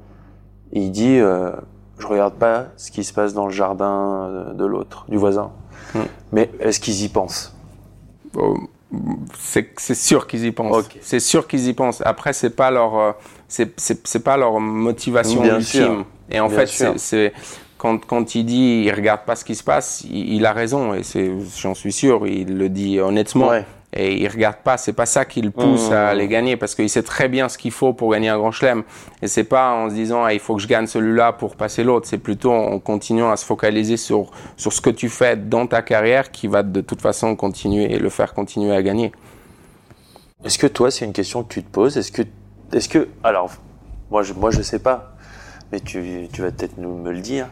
Et 0.73 0.81
il 0.81 0.91
dit 0.91 1.19
euh, 1.19 1.51
Je 1.99 2.07
regarde 2.07 2.33
pas 2.33 2.65
ce 2.77 2.89
qui 2.89 3.03
se 3.03 3.13
passe 3.13 3.35
dans 3.35 3.45
le 3.45 3.51
jardin 3.51 4.53
de 4.55 4.65
l'autre, 4.65 5.05
du 5.07 5.17
voisin. 5.17 5.51
Hmm. 5.93 5.99
Mais 6.31 6.49
est-ce 6.59 6.79
qu'ils 6.79 7.03
y 7.03 7.09
pensent? 7.09 7.55
Oh, 8.35 8.57
c'est 9.37 9.95
sûr 9.95 10.27
qu'ils 10.27 10.45
y 10.45 10.51
pensent. 10.51 10.89
C'est 11.01 11.19
sûr 11.19 11.47
qu'ils 11.47 11.67
y 11.67 11.73
pensent. 11.73 12.01
Après, 12.05 12.33
c'est 12.33 12.55
pas 12.55 12.71
leur, 12.71 12.97
euh, 12.97 13.11
c'est 13.47 14.23
pas 14.23 14.37
leur 14.37 14.59
motivation 14.59 15.43
ultime. 15.43 16.03
Et 16.29 16.39
en 16.39 16.49
fait, 16.49 16.67
c'est 16.97 17.33
quand, 17.77 18.05
quand 18.05 18.35
il 18.35 18.45
dit 18.45 18.83
il 18.85 18.91
regarde 18.91 19.21
pas 19.25 19.35
ce 19.35 19.45
qui 19.45 19.55
se 19.55 19.63
passe, 19.63 20.03
il, 20.09 20.45
a 20.45 20.53
raison 20.53 20.93
et 20.93 21.01
j'en 21.57 21.75
suis 21.75 21.91
sûr, 21.91 22.25
il 22.27 22.57
le 22.57 22.69
dit 22.69 22.99
honnêtement 22.99 23.51
et 23.95 24.21
il 24.21 24.27
regarde 24.27 24.57
pas. 24.57 24.77
C'est 24.77 24.93
pas 24.93 25.05
ça 25.05 25.25
qui 25.25 25.41
le 25.41 25.51
pousse 25.51 25.89
à 25.91 26.13
mmh. 26.13 26.17
les 26.17 26.27
gagner 26.27 26.57
parce 26.57 26.75
qu'il 26.75 26.89
sait 26.89 27.03
très 27.03 27.29
bien 27.29 27.47
ce 27.49 27.57
qu'il 27.57 27.71
faut 27.71 27.93
pour 27.93 28.11
gagner 28.11 28.29
un 28.29 28.37
grand 28.37 28.51
chelem. 28.51 28.83
Et 29.21 29.27
c'est 29.27 29.45
pas 29.45 29.73
en 29.73 29.89
se 29.89 29.95
disant 29.95 30.23
ah, 30.23 30.33
il 30.33 30.39
faut 30.39 30.55
que 30.55 30.61
je 30.61 30.67
gagne 30.67 30.85
celui-là 30.85 31.33
pour 31.33 31.55
passer 31.55 31.83
l'autre. 31.83 32.07
C'est 32.07 32.17
plutôt 32.17 32.51
en 32.51 32.79
continuant 32.79 33.31
à 33.31 33.37
se 33.37 33.45
focaliser 33.45 33.97
sur 33.97 34.31
sur 34.57 34.73
ce 34.73 34.81
que 34.81 34.89
tu 34.89 35.09
fais 35.09 35.37
dans 35.37 35.65
ta 35.65 35.81
carrière 35.81 36.31
qui 36.31 36.47
va 36.47 36.61
de 36.63 36.81
toute 36.81 37.01
façon 37.01 37.35
continuer 37.35 37.91
et 37.93 37.97
le 37.97 38.09
faire 38.09 38.33
continuer 38.33 38.75
à 38.75 38.83
gagner. 38.83 39.11
Est-ce 40.43 40.59
que 40.59 40.67
toi 40.67 40.91
c'est 40.91 41.05
une 41.05 41.13
question 41.13 41.43
que 41.43 41.53
tu 41.53 41.63
te 41.63 41.69
poses? 41.69 41.97
Est-ce 41.97 42.11
que 42.11 42.23
est-ce 42.73 42.89
que 42.89 43.07
alors 43.23 43.51
moi 44.11 44.23
je 44.23 44.33
moi 44.33 44.51
je 44.51 44.61
sais 44.61 44.79
pas, 44.79 45.15
mais 45.71 45.79
tu 45.79 46.27
tu 46.33 46.41
vas 46.41 46.51
peut-être 46.51 46.77
nous 46.77 46.97
me 46.97 47.11
le 47.11 47.21
dire. 47.21 47.47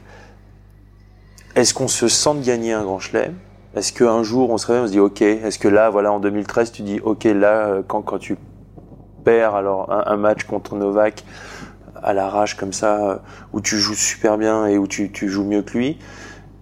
Est-ce 1.55 1.73
qu'on 1.73 1.87
se 1.87 2.07
sent 2.07 2.35
de 2.35 2.45
gagner 2.45 2.73
un 2.73 2.83
grand 2.83 2.99
chelem? 2.99 3.35
Est-ce 3.75 3.93
qu'un 3.93 4.23
jour 4.23 4.49
on 4.49 4.57
se 4.57 4.67
réveille, 4.67 4.83
on 4.83 4.87
se 4.87 4.91
dit 4.91 4.99
ok, 4.99 5.21
est-ce 5.21 5.59
que 5.59 5.67
là, 5.67 5.89
voilà, 5.89 6.11
en 6.11 6.19
2013, 6.19 6.71
tu 6.71 6.81
dis 6.83 6.99
ok, 7.03 7.23
là, 7.25 7.67
euh, 7.67 7.81
quand, 7.85 8.01
quand 8.01 8.19
tu 8.19 8.37
perds 9.23 9.55
alors 9.55 9.91
un, 9.91 10.17
match 10.17 10.43
contre 10.43 10.75
Novak 10.75 11.23
à 12.01 12.13
l'arrache 12.13 12.55
comme 12.55 12.73
ça, 12.73 13.09
euh, 13.09 13.15
où 13.53 13.61
tu 13.61 13.77
joues 13.77 13.95
super 13.95 14.37
bien 14.37 14.67
et 14.67 14.77
où 14.77 14.87
tu, 14.87 15.11
tu 15.11 15.29
joues 15.29 15.45
mieux 15.45 15.61
que 15.61 15.77
lui, 15.77 15.97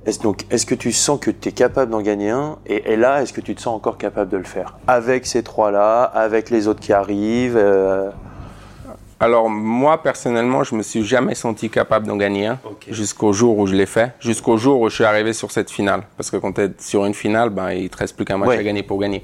est-ce, 0.06 0.20
donc, 0.20 0.46
est-ce 0.50 0.66
que 0.66 0.74
tu 0.74 0.92
sens 0.92 1.20
que 1.20 1.30
tu 1.30 1.50
es 1.50 1.52
capable 1.52 1.92
d'en 1.92 2.02
gagner 2.02 2.32
un 2.32 2.58
et, 2.66 2.96
là, 2.96 3.22
est-ce 3.22 3.34
que 3.34 3.42
tu 3.42 3.54
te 3.54 3.62
sens 3.62 3.76
encore 3.76 4.00
capable 4.00 4.32
de 4.32 4.38
le 4.38 4.44
faire 4.44 4.80
Avec 4.88 5.28
ces 5.28 5.44
trois-là, 5.44 6.04
avec 6.04 6.50
les 6.50 6.68
autres 6.68 6.80
qui 6.80 6.92
arrivent 6.92 7.58
euh, 7.58 8.10
alors 9.22 9.50
moi 9.50 10.02
personnellement, 10.02 10.64
je 10.64 10.74
me 10.74 10.82
suis 10.82 11.06
jamais 11.06 11.36
senti 11.36 11.70
capable 11.70 12.08
d'en 12.08 12.18
gagner 12.18 12.48
un 12.48 12.60
jusqu'au 12.90 13.32
jour 13.32 13.58
où 13.60 13.68
je 13.68 13.76
l'ai 13.76 13.86
fait, 13.86 14.14
jusqu'au 14.20 14.58
jour 14.58 14.82
où 14.82 14.90
je 14.90 14.96
suis 14.96 15.04
arrivé 15.04 15.32
sur 15.32 15.52
cette 15.52 15.70
finale. 15.70 16.02
Parce 16.18 16.32
que 16.32 16.38
quand 16.38 16.54
tu 16.54 16.62
es 16.62 16.72
sur 16.80 17.06
une 17.06 17.14
finale, 17.14 17.52
ben, 17.52 17.72
il 17.72 17.90
te 17.90 17.98
reste 17.98 18.16
plus 18.16 18.26
qu'un 18.26 18.38
match 18.38 18.58
à 18.58 18.64
gagner 18.64 18.82
pour 18.82 19.00
gagner. 19.00 19.22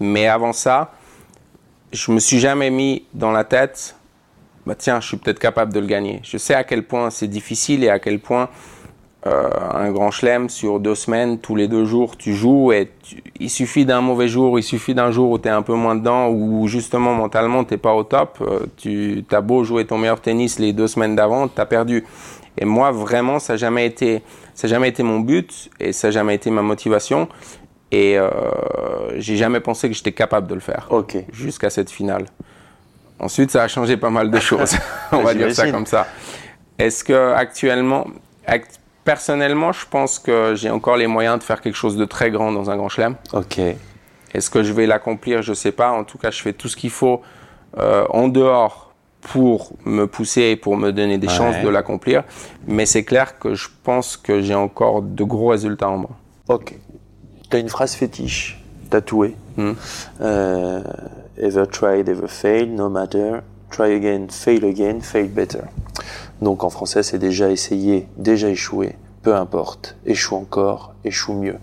Mais 0.00 0.28
avant 0.28 0.52
ça, 0.52 0.92
je 1.92 2.12
me 2.12 2.20
suis 2.20 2.38
jamais 2.38 2.68
mis 2.70 3.04
dans 3.14 3.32
la 3.32 3.44
tête, 3.44 3.96
bah 4.66 4.74
tiens, 4.76 5.00
je 5.00 5.08
suis 5.08 5.16
peut-être 5.16 5.38
capable 5.38 5.72
de 5.72 5.80
le 5.80 5.86
gagner. 5.86 6.20
Je 6.22 6.36
sais 6.36 6.54
à 6.54 6.62
quel 6.62 6.82
point 6.82 7.08
c'est 7.08 7.26
difficile 7.26 7.82
et 7.84 7.88
à 7.88 7.98
quel 7.98 8.20
point 8.20 8.50
euh, 9.26 9.50
un 9.74 9.90
grand 9.90 10.12
chelem 10.12 10.48
sur 10.48 10.78
deux 10.78 10.94
semaines, 10.94 11.38
tous 11.38 11.56
les 11.56 11.66
deux 11.66 11.84
jours, 11.84 12.16
tu 12.16 12.34
joues 12.34 12.70
et 12.70 12.88
il 13.40 13.50
suffit 13.50 13.84
d'un 13.84 14.00
mauvais 14.00 14.28
jour, 14.28 14.60
il 14.60 14.62
suffit 14.62 14.94
d'un 14.94 15.10
jour 15.10 15.32
où 15.32 15.38
tu 15.40 15.48
es 15.48 15.50
un 15.50 15.62
peu 15.62 15.74
moins 15.74 15.96
dedans, 15.96 16.28
ou 16.28 16.68
justement 16.68 17.14
mentalement 17.14 17.64
t'es 17.64 17.78
pas 17.78 17.94
au 17.94 18.04
top, 18.04 18.38
euh, 18.40 18.66
tu 18.76 19.24
as 19.32 19.40
beau 19.40 19.64
jouer 19.64 19.86
ton 19.86 19.98
meilleur 19.98 20.20
tennis 20.20 20.60
les 20.60 20.72
deux 20.72 20.86
semaines 20.86 21.16
d'avant, 21.16 21.48
tu 21.48 21.60
as 21.60 21.66
perdu. 21.66 22.04
Et 22.58 22.64
moi 22.64 22.92
vraiment 22.92 23.40
ça 23.40 23.54
n'a 23.54 23.56
jamais 23.56 23.86
été 23.86 24.22
ça 24.54 24.68
jamais 24.68 24.88
été 24.88 25.02
mon 25.02 25.18
but 25.18 25.68
et 25.80 25.92
ça 25.92 26.08
n'a 26.08 26.12
jamais 26.12 26.36
été 26.36 26.50
ma 26.50 26.62
motivation 26.62 27.28
et 27.90 28.16
euh, 28.18 28.30
j'ai 29.16 29.36
jamais 29.36 29.60
pensé 29.60 29.88
que 29.88 29.96
j'étais 29.96 30.12
capable 30.12 30.46
de 30.46 30.54
le 30.54 30.60
faire. 30.60 30.86
Ok. 30.90 31.16
Jusqu'à 31.32 31.70
cette 31.70 31.90
finale. 31.90 32.26
Ensuite 33.18 33.50
ça 33.50 33.64
a 33.64 33.68
changé 33.68 33.96
pas 33.96 34.10
mal 34.10 34.30
de 34.30 34.38
choses, 34.38 34.76
on 35.12 35.22
va 35.22 35.34
dire 35.34 35.52
ça 35.52 35.68
comme 35.72 35.86
ça. 35.86 36.06
Est-ce 36.78 37.02
que 37.02 37.32
actuellement 37.32 38.06
Personnellement, 39.08 39.72
je 39.72 39.86
pense 39.88 40.18
que 40.18 40.54
j'ai 40.54 40.68
encore 40.68 40.98
les 40.98 41.06
moyens 41.06 41.38
de 41.38 41.42
faire 41.42 41.62
quelque 41.62 41.76
chose 41.76 41.96
de 41.96 42.04
très 42.04 42.30
grand 42.30 42.52
dans 42.52 42.68
un 42.68 42.76
grand 42.76 42.90
chelem. 42.90 43.14
Ok. 43.32 43.58
Est-ce 44.34 44.50
que 44.50 44.62
je 44.62 44.70
vais 44.74 44.86
l'accomplir? 44.86 45.40
Je 45.40 45.52
ne 45.52 45.54
sais 45.54 45.72
pas. 45.72 45.92
En 45.92 46.04
tout 46.04 46.18
cas, 46.18 46.30
je 46.30 46.42
fais 46.42 46.52
tout 46.52 46.68
ce 46.68 46.76
qu'il 46.76 46.90
faut 46.90 47.22
euh, 47.78 48.04
en 48.10 48.28
dehors 48.28 48.92
pour 49.22 49.72
me 49.86 50.06
pousser 50.06 50.42
et 50.42 50.56
pour 50.56 50.76
me 50.76 50.92
donner 50.92 51.16
des 51.16 51.28
chances 51.28 51.56
de 51.64 51.70
l'accomplir. 51.70 52.22
Mais 52.66 52.84
c'est 52.84 53.02
clair 53.02 53.38
que 53.38 53.54
je 53.54 53.68
pense 53.82 54.18
que 54.18 54.42
j'ai 54.42 54.54
encore 54.54 55.00
de 55.00 55.24
gros 55.24 55.48
résultats 55.48 55.88
en 55.88 55.96
moi. 55.96 56.10
Ok. 56.48 56.74
Tu 57.48 57.56
as 57.56 57.60
une 57.60 57.70
phrase 57.70 57.94
fétiche 57.94 58.62
tatouée. 58.90 59.36
Hmm. 59.56 59.72
Euh, 60.20 60.82
ever 61.38 61.64
tried, 61.66 62.10
ever 62.10 62.28
failed, 62.28 62.74
no 62.74 62.90
matter. 62.90 63.38
Try 63.70 63.94
again, 63.94 64.28
fail 64.30 64.64
again, 64.64 65.00
fail 65.00 65.28
better. 65.28 65.60
Donc 66.40 66.64
en 66.64 66.70
français, 66.70 67.02
c'est 67.02 67.18
déjà 67.18 67.50
essayé, 67.50 68.08
déjà 68.16 68.48
échoué, 68.48 68.96
peu 69.22 69.34
importe, 69.34 69.96
échoue 70.06 70.36
encore, 70.36 70.94
échoue 71.04 71.34
mieux. 71.34 71.56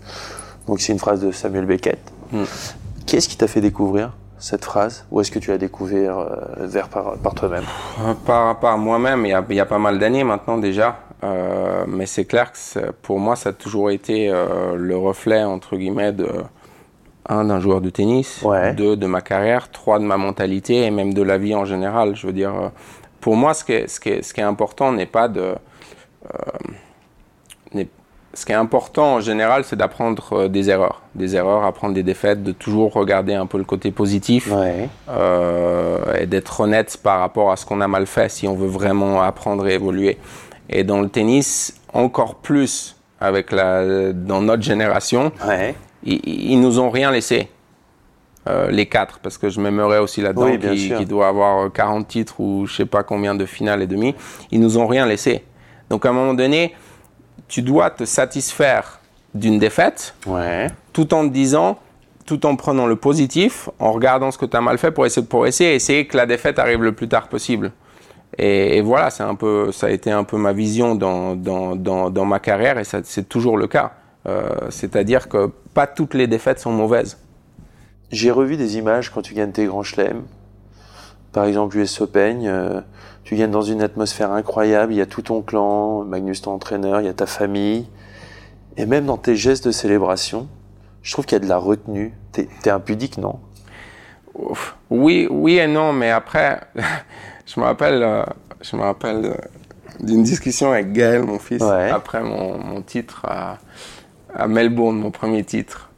Donc 0.66 0.80
c'est 0.80 0.92
une 0.92 0.98
phrase 0.98 1.20
de 1.20 1.32
Samuel 1.32 1.66
Beckett. 1.66 1.98
Hmm. 2.32 2.44
Qu'est-ce 3.06 3.28
qui 3.28 3.36
t'a 3.36 3.48
fait 3.48 3.60
découvrir 3.60 4.12
cette 4.38 4.64
phrase 4.64 5.06
Ou 5.10 5.20
est-ce 5.20 5.30
que 5.30 5.38
tu 5.38 5.50
l'as 5.50 5.58
découvert 5.58 6.18
euh, 6.18 6.66
vers 6.66 6.88
par, 6.88 7.16
toi-même? 7.34 7.64
Euh, 8.04 8.14
Par, 8.26 8.58
par 8.60 8.78
moi-même, 8.78 9.24
il, 9.24 9.54
y 9.54 9.60
a, 9.60 9.66
pas 9.66 9.78
mal 9.78 9.98
d'années 9.98 10.24
maintenant 10.24 10.58
déjà. 10.58 11.00
Euh, 11.24 11.84
mais 11.88 12.04
c'est 12.04 12.26
clair 12.26 12.52
que 12.52 12.90
pour 13.02 13.18
moi, 13.18 13.36
ça 13.36 13.48
a 13.50 13.52
toujours 13.52 13.90
été 13.90 14.28
le 14.28 14.96
reflet, 14.96 15.42
entre 15.44 15.76
guillemets, 15.76 16.12
de, 16.12 16.28
un, 17.28 17.44
d'un 17.44 17.60
joueur 17.60 17.80
de 17.80 17.90
tennis, 17.90 18.44
deux, 18.76 18.96
de 18.96 19.06
ma 19.06 19.20
carrière, 19.20 19.70
trois, 19.70 19.98
de 19.98 20.04
ma 20.04 20.16
mentalité 20.16 20.84
et 20.84 20.90
même 20.90 21.14
de 21.14 21.22
la 21.22 21.38
vie 21.38 21.54
en 21.54 21.64
général. 21.64 22.16
Je 22.16 22.26
veux 22.26 22.32
dire, 22.32 22.70
pour 23.20 23.36
moi, 23.36 23.54
ce 23.54 23.64
qui 23.64 23.72
est, 23.72 23.88
ce 23.88 23.98
qui 23.98 24.10
est, 24.10 24.22
ce 24.22 24.32
qui 24.32 24.40
est 24.40 24.44
important 24.44 24.92
n'est 24.92 25.06
pas 25.06 25.28
de. 25.28 25.54
Euh, 26.24 27.84
ce 28.34 28.44
qui 28.44 28.52
est 28.52 28.56
important 28.56 29.14
en 29.14 29.20
général, 29.20 29.64
c'est 29.64 29.76
d'apprendre 29.76 30.32
euh, 30.32 30.48
des 30.48 30.68
erreurs. 30.68 31.00
Des 31.14 31.34
erreurs, 31.36 31.64
apprendre 31.64 31.94
des 31.94 32.02
défaites, 32.02 32.42
de 32.42 32.52
toujours 32.52 32.92
regarder 32.92 33.34
un 33.34 33.46
peu 33.46 33.56
le 33.58 33.64
côté 33.64 33.90
positif 33.90 34.52
euh, 35.08 35.98
et 36.20 36.26
d'être 36.26 36.60
honnête 36.60 36.98
par 37.02 37.20
rapport 37.20 37.50
à 37.50 37.56
ce 37.56 37.64
qu'on 37.64 37.80
a 37.80 37.88
mal 37.88 38.06
fait 38.06 38.28
si 38.28 38.46
on 38.46 38.54
veut 38.54 38.68
vraiment 38.68 39.22
apprendre 39.22 39.66
et 39.66 39.74
évoluer. 39.74 40.18
Et 40.68 40.84
dans 40.84 41.00
le 41.00 41.08
tennis, 41.08 41.80
encore 41.94 42.34
plus 42.36 42.96
avec 43.20 43.52
la, 43.52 44.12
dans 44.12 44.42
notre 44.42 44.62
génération, 44.62 45.32
ils, 46.06 46.52
ils 46.52 46.60
nous 46.60 46.78
ont 46.78 46.90
rien 46.90 47.10
laissé. 47.10 47.50
Euh, 48.48 48.70
les 48.70 48.86
quatre, 48.86 49.18
parce 49.18 49.38
que 49.38 49.48
je 49.48 49.60
m'aimerais 49.60 49.98
aussi 49.98 50.20
là-dedans, 50.20 50.56
qui, 50.56 51.04
doit 51.04 51.26
avoir 51.26 51.72
40 51.72 52.00
euh, 52.00 52.04
titres 52.06 52.38
ou 52.38 52.64
je 52.66 52.76
sais 52.76 52.86
pas 52.86 53.02
combien 53.02 53.34
de 53.34 53.44
finales 53.44 53.82
et 53.82 53.88
demi. 53.88 54.14
Ils 54.52 54.60
nous 54.60 54.78
ont 54.78 54.86
rien 54.86 55.04
laissé. 55.04 55.42
Donc 55.90 56.06
à 56.06 56.10
un 56.10 56.12
moment 56.12 56.32
donné, 56.32 56.72
tu 57.48 57.62
dois 57.62 57.90
te 57.90 58.04
satisfaire 58.04 59.00
d'une 59.34 59.58
défaite, 59.58 60.14
tout 60.92 61.12
en 61.12 61.26
te 61.26 61.32
disant, 61.32 61.78
tout 62.24 62.46
en 62.46 62.54
prenant 62.54 62.86
le 62.86 62.94
positif, 62.94 63.68
en 63.80 63.90
regardant 63.90 64.30
ce 64.30 64.38
que 64.38 64.46
tu 64.46 64.56
as 64.56 64.60
mal 64.60 64.78
fait 64.78 64.92
pour 64.92 65.06
essayer 65.06 65.22
de 65.22 65.28
progresser 65.28 65.64
et 65.64 65.74
essayer 65.74 66.06
que 66.06 66.16
la 66.16 66.26
défaite 66.26 66.60
arrive 66.60 66.82
le 66.84 66.92
plus 66.92 67.08
tard 67.08 67.26
possible. 67.28 67.72
Et, 68.38 68.80
voilà, 68.80 69.10
c'est 69.10 69.24
un 69.24 69.34
peu, 69.34 69.72
ça 69.72 69.88
a 69.88 69.90
été 69.90 70.12
un 70.12 70.22
peu 70.22 70.36
ma 70.36 70.52
vision 70.52 70.94
dans, 70.94 71.34
dans, 71.34 71.74
dans, 71.74 72.10
dans 72.10 72.24
ma 72.24 72.38
carrière 72.38 72.78
et 72.78 72.84
c'est 72.84 73.28
toujours 73.28 73.56
le 73.56 73.66
cas. 73.66 73.92
Euh, 74.26 74.70
C'est-à-dire 74.70 75.28
que 75.28 75.50
pas 75.74 75.86
toutes 75.86 76.14
les 76.14 76.26
défaites 76.26 76.58
sont 76.58 76.72
mauvaises. 76.72 77.18
J'ai 78.10 78.30
revu 78.30 78.56
des 78.56 78.76
images 78.76 79.10
quand 79.10 79.22
tu 79.22 79.34
gagnes 79.34 79.52
tes 79.52 79.66
grands 79.66 79.82
chelems. 79.82 80.22
Par 81.32 81.44
exemple, 81.44 81.76
US 81.76 82.00
Open, 82.00 82.46
euh, 82.46 82.80
tu 83.24 83.36
gagnes 83.36 83.50
dans 83.50 83.62
une 83.62 83.82
atmosphère 83.82 84.32
incroyable, 84.32 84.92
il 84.92 84.96
y 84.96 85.00
a 85.00 85.06
tout 85.06 85.22
ton 85.22 85.42
clan, 85.42 86.04
Magnus 86.04 86.42
ton 86.42 86.52
entraîneur, 86.52 87.00
il 87.00 87.06
y 87.06 87.10
a 87.10 87.12
ta 87.12 87.26
famille. 87.26 87.86
Et 88.76 88.86
même 88.86 89.06
dans 89.06 89.16
tes 89.16 89.36
gestes 89.36 89.66
de 89.66 89.72
célébration, 89.72 90.48
je 91.02 91.12
trouve 91.12 91.26
qu'il 91.26 91.36
y 91.36 91.40
a 91.40 91.44
de 91.44 91.48
la 91.48 91.58
retenue. 91.58 92.14
T'es 92.32 92.48
es 92.64 92.70
impudique, 92.70 93.18
non? 93.18 93.38
Oui, 94.90 95.26
oui 95.30 95.58
et 95.58 95.66
non, 95.66 95.92
mais 95.92 96.10
après, 96.10 96.60
je 97.46 97.60
me 97.60 97.64
rappelle, 97.64 98.02
euh, 98.02 98.24
je 98.60 98.76
me 98.76 98.82
rappelle 98.82 99.24
euh, 99.24 99.34
d'une 100.00 100.22
discussion 100.22 100.72
avec 100.72 100.92
Gaël, 100.92 101.22
mon 101.22 101.38
fils, 101.38 101.62
après 101.62 102.22
mon, 102.22 102.82
titre 102.82 103.24
à, 103.24 103.58
à 104.36 104.46
Melbourne, 104.46 104.98
mon 104.98 105.10
premier 105.10 105.44
titre. 105.44 105.90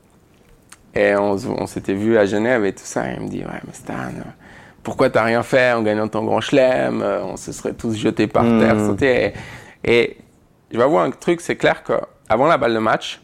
Et 0.95 1.15
on, 1.15 1.67
s'était 1.67 1.95
vu 1.95 2.17
à 2.19 2.27
Genève 2.27 2.65
et 2.65 2.73
tout 2.73 2.85
ça. 2.85 3.11
Et 3.11 3.15
il 3.17 3.23
me 3.23 3.29
dit, 3.29 3.41
ouais, 3.41 3.61
mais 3.67 3.73
Stan, 3.73 3.95
pourquoi 4.83 5.11
t'as 5.11 5.23
rien 5.23 5.43
fait 5.43 5.73
en 5.73 5.83
gagnant 5.83 6.09
ton 6.09 6.25
grand 6.25 6.41
chelem 6.41 7.03
On 7.03 7.37
se 7.37 7.53
serait 7.53 7.75
tous 7.75 7.95
jetés 7.95 8.27
par 8.27 8.45
hmm. 8.45 8.61
terre, 8.61 8.81
sautés. 8.81 9.33
Et, 9.85 10.17
je 10.71 10.77
vais 10.77 10.83
avoir 10.83 11.05
un 11.05 11.11
truc, 11.11 11.41
c'est 11.41 11.57
clair 11.57 11.83
qu'avant 11.83 12.47
la 12.47 12.59
balle 12.59 12.75
de 12.75 12.79
match, 12.79 13.21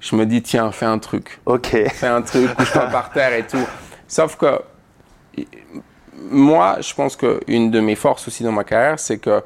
je 0.00 0.16
me 0.16 0.26
dis, 0.26 0.42
tiens, 0.42 0.70
fais 0.72 0.86
un 0.86 0.98
truc. 0.98 1.40
Ok. 1.46 1.68
Fais 1.88 2.06
un 2.06 2.22
truc, 2.22 2.54
couche-toi 2.54 2.86
par 2.86 3.10
terre 3.10 3.32
et 3.32 3.46
tout. 3.46 3.66
Sauf 4.06 4.36
que 4.36 4.60
moi, 6.30 6.78
je 6.80 6.94
pense 6.94 7.16
qu'une 7.16 7.70
de 7.70 7.80
mes 7.80 7.94
forces 7.94 8.28
aussi 8.28 8.42
dans 8.42 8.52
ma 8.52 8.64
carrière, 8.64 8.98
c'est 8.98 9.18
que 9.18 9.42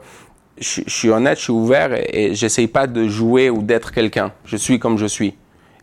je, 0.63 0.83
suis 0.87 1.11
honnête, 1.11 1.39
je 1.39 1.45
suis 1.45 1.53
ouvert 1.53 1.93
et, 1.93 2.09
et 2.13 2.35
j'essaye 2.35 2.67
pas 2.67 2.87
de 2.87 3.07
jouer 3.09 3.51
ou 3.51 3.63
d'être 3.63 3.93
quelqu'un. 3.93 4.33
Je 4.45 4.57
suis 4.57 4.79
comme 4.79 4.97
je 4.99 5.07
suis. 5.07 5.35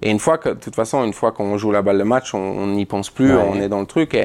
Et 0.01 0.09
une 0.09 0.19
fois 0.19 0.37
que, 0.37 0.49
de 0.49 0.55
toute 0.55 0.75
façon, 0.75 1.03
une 1.03 1.13
fois 1.13 1.31
qu'on 1.31 1.57
joue 1.57 1.71
la 1.71 1.81
balle 1.81 1.97
de 1.97 2.03
match, 2.03 2.33
on 2.33 2.67
n'y 2.67 2.85
pense 2.85 3.09
plus, 3.09 3.33
on 3.33 3.55
est 3.55 3.67
dans 3.67 3.81
le 3.81 3.85
truc. 3.85 4.15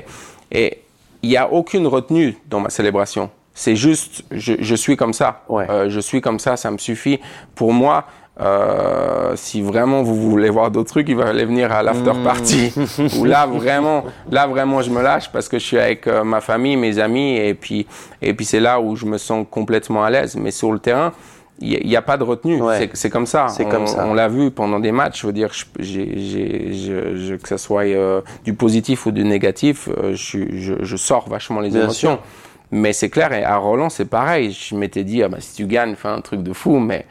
Et 0.53 0.79
il 1.23 1.29
n'y 1.29 1.37
a 1.37 1.51
aucune 1.51 1.87
retenue 1.87 2.37
dans 2.49 2.61
ma 2.61 2.71
célébration. 2.71 3.31
C'est 3.55 3.77
juste, 3.77 4.25
je, 4.31 4.55
je, 4.59 4.75
suis 4.75 4.97
comme 4.97 5.13
ça. 5.13 5.45
Euh, 5.51 5.89
je 5.89 6.01
suis 6.01 6.21
comme 6.21 6.39
ça, 6.39 6.57
ça 6.57 6.71
me 6.71 6.79
suffit. 6.79 7.21
Pour 7.55 7.73
moi, 7.73 8.07
euh, 8.41 9.35
si 9.37 9.63
vraiment 9.63 10.03
vous 10.03 10.17
voulez 10.17 10.51
voir 10.51 10.71
d'autres 10.71 10.91
trucs, 10.91 11.09
il 11.09 11.17
va 11.17 11.29
aller 11.29 11.45
venir 11.45 11.71
à 11.71 11.83
l'after 11.83 12.13
hmm. 12.13 12.25
party. 12.25 12.73
Où 13.19 13.25
là 13.25 13.47
vraiment, 13.47 14.05
là 14.31 14.47
vraiment, 14.47 14.83
je 14.83 14.91
me 14.91 15.03
lâche 15.03 15.31
parce 15.31 15.49
que 15.49 15.59
je 15.59 15.65
suis 15.65 15.79
avec 15.79 16.07
euh, 16.07 16.25
ma 16.25 16.41
famille, 16.41 16.77
mes 16.77 16.99
amis, 16.99 17.37
et 17.37 17.55
puis 17.55 17.87
et 18.21 18.35
puis 18.35 18.45
c'est 18.45 18.61
là 18.61 18.81
où 18.81 18.97
je 18.97 19.07
me 19.07 19.19
sens 19.19 19.47
complètement 19.49 20.03
à 20.03 20.11
l'aise. 20.11 20.35
Mais 20.37 20.51
sur 20.51 20.73
le 20.73 20.81
terrain, 20.81 21.13
il 21.61 21.87
n'y 21.87 21.95
a, 21.95 22.03
pas 22.03 22.17
de 22.17 22.25
retenue. 22.25 22.61
C'est 22.95 23.11
comme 23.11 23.27
ça. 23.27 23.47
C'est 23.49 23.69
comme 23.69 23.87
ça. 23.87 24.05
On 24.09 24.15
l'a 24.15 24.27
vu 24.27 24.51
pendant 24.51 24.81
des 24.81 24.91
matchs. 24.91 25.23
Je 25.23 25.27
veux 25.29 25.33
dire, 25.33 25.51
je, 25.79 27.37
que 27.37 27.49
ce 27.49 27.57
soit 27.57 27.85
euh, 27.85 28.21
du 28.45 28.55
positif 28.55 29.07
ou 29.07 29.13
du 29.13 29.23
négatif, 29.23 29.89
je, 30.13 30.97
sors 30.97 31.29
vachement 31.29 31.61
les 31.61 31.77
émotions. 31.77 32.19
Mais 32.73 32.93
c'est 32.93 33.09
clair, 33.09 33.33
et 33.33 33.45
à 33.45 33.57
Roland, 33.57 33.89
c'est 33.89 34.07
pareil. 34.07 34.51
Je 34.51 34.75
m'étais 34.75 35.05
dit, 35.05 35.23
ah 35.23 35.29
bah, 35.29 35.37
si 35.39 35.55
tu 35.55 35.67
gagnes, 35.67 35.95
fais 35.95 36.09
un 36.09 36.21
truc 36.21 36.43
de 36.43 36.53
fou, 36.53 36.81
mais 36.81 37.07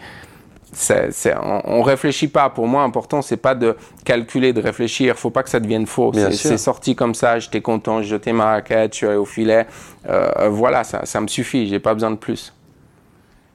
on, 1.66 1.80
ne 1.80 1.84
réfléchit 1.84 2.28
pas. 2.28 2.50
Pour 2.50 2.68
moi, 2.68 2.84
important, 2.84 3.22
c'est 3.22 3.38
pas 3.38 3.56
de 3.56 3.76
calculer, 4.06 4.54
de 4.54 4.62
réfléchir. 4.62 5.18
Faut 5.18 5.30
pas 5.30 5.44
que 5.44 5.50
ça 5.50 5.60
devienne 5.60 5.88
faux. 5.88 6.12
C'est 6.32 6.58
sorti 6.58 6.96
comme 6.96 7.16
ça. 7.16 7.40
J'étais 7.40 7.62
content, 7.62 8.02
j'ai 8.02 8.10
jeté 8.10 8.34
ma 8.34 8.46
raquette, 8.46 8.94
je 8.94 8.98
suis 8.98 9.08
allé 9.08 9.18
au 9.18 9.26
filet. 9.26 9.68
Euh, 10.10 10.50
voilà, 10.50 10.84
ça, 10.84 11.06
ça 11.06 11.22
me 11.22 11.28
suffit. 11.28 11.68
J'ai 11.68 11.80
pas 11.80 11.94
besoin 11.94 12.12
de 12.12 12.18
plus 12.18 12.54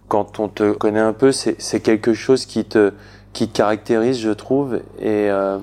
quand 0.08 0.40
on 0.40 0.48
te 0.48 0.72
connaît 0.72 1.00
un 1.00 1.12
peu, 1.12 1.32
c'est 1.32 1.80
quelque 1.80 2.14
chose 2.14 2.46
qui 2.46 2.64
te, 2.64 2.92
qui 3.32 3.48
te 3.48 3.56
caractérise, 3.56 4.18
je 4.18 4.30
trouve. 4.30 4.76
Et 4.98 5.30
euh, 5.30 5.58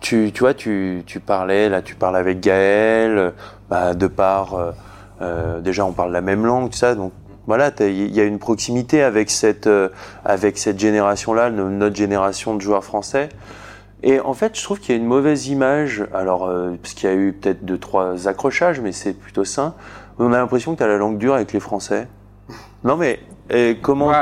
tu, 0.00 0.32
tu 0.34 0.40
vois, 0.40 0.54
tu, 0.54 1.02
tu 1.06 1.20
parlais, 1.20 1.68
là, 1.68 1.82
tu 1.82 1.94
parles 1.94 2.16
avec 2.16 2.40
Gaël, 2.40 3.34
bah, 3.68 3.94
de 3.94 4.06
par, 4.06 4.54
euh, 4.54 4.72
euh, 5.20 5.60
déjà, 5.60 5.84
on 5.84 5.92
parle 5.92 6.12
la 6.12 6.22
même 6.22 6.44
langue, 6.46 6.70
tout 6.70 6.78
ça, 6.78 6.94
donc 6.94 7.12
voilà, 7.46 7.72
il 7.80 8.14
y 8.14 8.20
a 8.20 8.24
une 8.24 8.38
proximité 8.38 9.02
avec 9.02 9.30
cette, 9.30 9.68
avec 10.24 10.58
cette 10.58 10.78
génération-là, 10.78 11.50
notre 11.50 11.96
génération 11.96 12.54
de 12.54 12.60
joueurs 12.60 12.84
français. 12.84 13.28
Et 14.04 14.20
en 14.20 14.34
fait, 14.34 14.56
je 14.58 14.62
trouve 14.62 14.80
qu'il 14.80 14.94
y 14.94 14.98
a 14.98 15.00
une 15.00 15.06
mauvaise 15.06 15.48
image, 15.48 16.04
alors, 16.12 16.50
parce 16.80 16.94
qu'il 16.94 17.08
y 17.08 17.12
a 17.12 17.16
eu 17.16 17.32
peut-être 17.32 17.64
deux, 17.64 17.78
trois 17.78 18.28
accrochages, 18.28 18.80
mais 18.80 18.92
c'est 18.92 19.12
plutôt 19.12 19.44
sain. 19.44 19.74
On 20.18 20.32
a 20.32 20.38
l'impression 20.38 20.72
que 20.72 20.78
tu 20.78 20.84
as 20.84 20.88
la 20.88 20.98
langue 20.98 21.18
dure 21.18 21.34
avec 21.34 21.52
les 21.52 21.60
Français. 21.60 22.06
Non, 22.84 22.96
mais 22.96 23.20
et 23.50 23.78
comment 23.80 24.12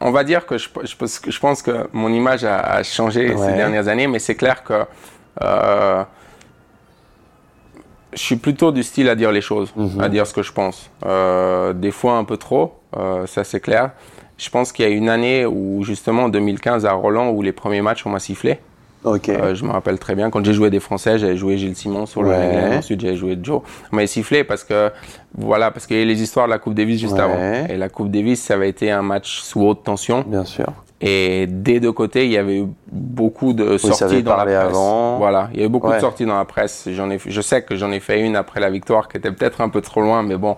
On 0.00 0.10
va 0.10 0.24
dire 0.24 0.46
que 0.46 0.58
je, 0.58 0.68
je, 0.84 1.38
pense 1.38 1.62
que 1.62 1.88
mon 1.92 2.08
image 2.12 2.44
a, 2.44 2.82
changé 2.82 3.36
ces 3.36 3.52
dernières 3.52 3.88
années, 3.88 4.06
mais 4.06 4.18
c'est 4.18 4.34
clair 4.34 4.64
que 4.64 4.84
euh, 5.42 6.04
je 8.14 8.18
suis 8.20 8.36
plutôt 8.36 8.72
du 8.72 8.82
style 8.82 9.08
à 9.08 9.14
dire 9.14 9.32
les 9.32 9.40
choses, 9.40 9.72
Mhm. 9.76 10.00
à 10.00 10.08
dire 10.08 10.26
ce 10.26 10.34
que 10.34 10.42
je 10.42 10.52
pense. 10.52 10.90
Euh, 11.06 11.72
des 11.72 11.90
fois 11.90 12.14
un 12.16 12.24
peu 12.24 12.36
trop, 12.36 12.74
euh, 12.96 13.26
ça 13.26 13.44
c'est 13.44 13.60
clair. 13.60 13.90
Je 14.38 14.50
pense 14.50 14.72
qu'il 14.72 14.84
y 14.84 14.88
a 14.88 14.90
une 14.90 15.08
année 15.08 15.46
où 15.46 15.82
justement 15.84 16.24
en 16.24 16.28
2015 16.28 16.84
à 16.86 16.92
Roland 16.92 17.30
où 17.30 17.42
les 17.42 17.52
premiers 17.52 17.80
matchs 17.82 18.04
on 18.06 18.10
m'a 18.10 18.18
sifflé. 18.18 18.58
Ok. 19.04 19.28
Euh, 19.30 19.54
je 19.54 19.64
me 19.64 19.70
rappelle 19.72 19.98
très 19.98 20.14
bien 20.14 20.30
quand 20.30 20.44
j'ai 20.44 20.52
joué 20.52 20.70
des 20.70 20.78
Français, 20.78 21.18
j'avais 21.18 21.36
joué 21.36 21.56
Gilles 21.58 21.74
Simon 21.74 22.06
sur 22.06 22.22
le 22.22 22.28
Ouais. 22.30 22.36
MLM, 22.36 22.78
ensuite 22.78 23.00
j'avais 23.00 23.16
joué 23.16 23.36
Joe. 23.42 23.60
On 23.92 23.96
m'a 23.96 24.06
sifflé 24.06 24.44
parce 24.44 24.62
que 24.62 24.90
voilà 25.36 25.70
parce 25.70 25.86
qu'il 25.86 25.96
y 25.98 26.02
a 26.02 26.04
les 26.04 26.22
histoires 26.22 26.46
de 26.46 26.50
la 26.52 26.58
Coupe 26.58 26.74
Davis 26.74 27.00
juste 27.00 27.14
Ouais. 27.14 27.20
avant. 27.20 27.66
Et 27.68 27.76
la 27.76 27.88
Coupe 27.88 28.10
Davis 28.10 28.40
ça 28.42 28.54
avait 28.54 28.68
été 28.68 28.90
un 28.90 29.02
match 29.02 29.40
sous 29.40 29.62
haute 29.66 29.82
tension. 29.84 30.24
Bien 30.26 30.44
sûr. 30.44 30.66
Et 31.04 31.46
des 31.48 31.80
deux 31.80 31.90
côtés, 31.90 32.26
il 32.26 32.30
y 32.30 32.38
avait 32.38 32.58
eu 32.58 32.66
beaucoup 32.90 33.52
de 33.54 33.76
sorties 33.76 34.22
dans 34.22 34.36
la 34.36 34.44
presse. 34.44 34.54
avant. 34.56 35.18
Voilà, 35.18 35.48
il 35.52 35.56
y 35.56 35.60
avait 35.60 35.68
beaucoup 35.68 35.88
Ouais. 35.88 35.96
de 35.96 36.00
sorties 36.00 36.24
dans 36.26 36.38
la 36.38 36.44
presse. 36.44 36.88
J'en 36.92 37.10
ai, 37.10 37.18
je 37.24 37.40
sais 37.40 37.62
que 37.62 37.74
j'en 37.74 37.90
ai 37.90 37.98
fait 37.98 38.20
une 38.20 38.36
après 38.36 38.60
la 38.60 38.70
victoire 38.70 39.08
qui 39.08 39.16
était 39.16 39.32
peut-être 39.32 39.60
un 39.62 39.68
peu 39.68 39.80
trop 39.80 40.00
loin, 40.00 40.22
mais 40.22 40.36
bon, 40.36 40.56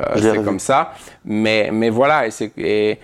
euh, 0.00 0.04
c'est 0.16 0.44
comme 0.44 0.60
ça. 0.60 0.92
Mais, 1.24 1.70
mais 1.72 1.90
voilà, 1.90 2.26
et 2.28 2.30
c'est, 2.30 2.52
et, 2.58 2.98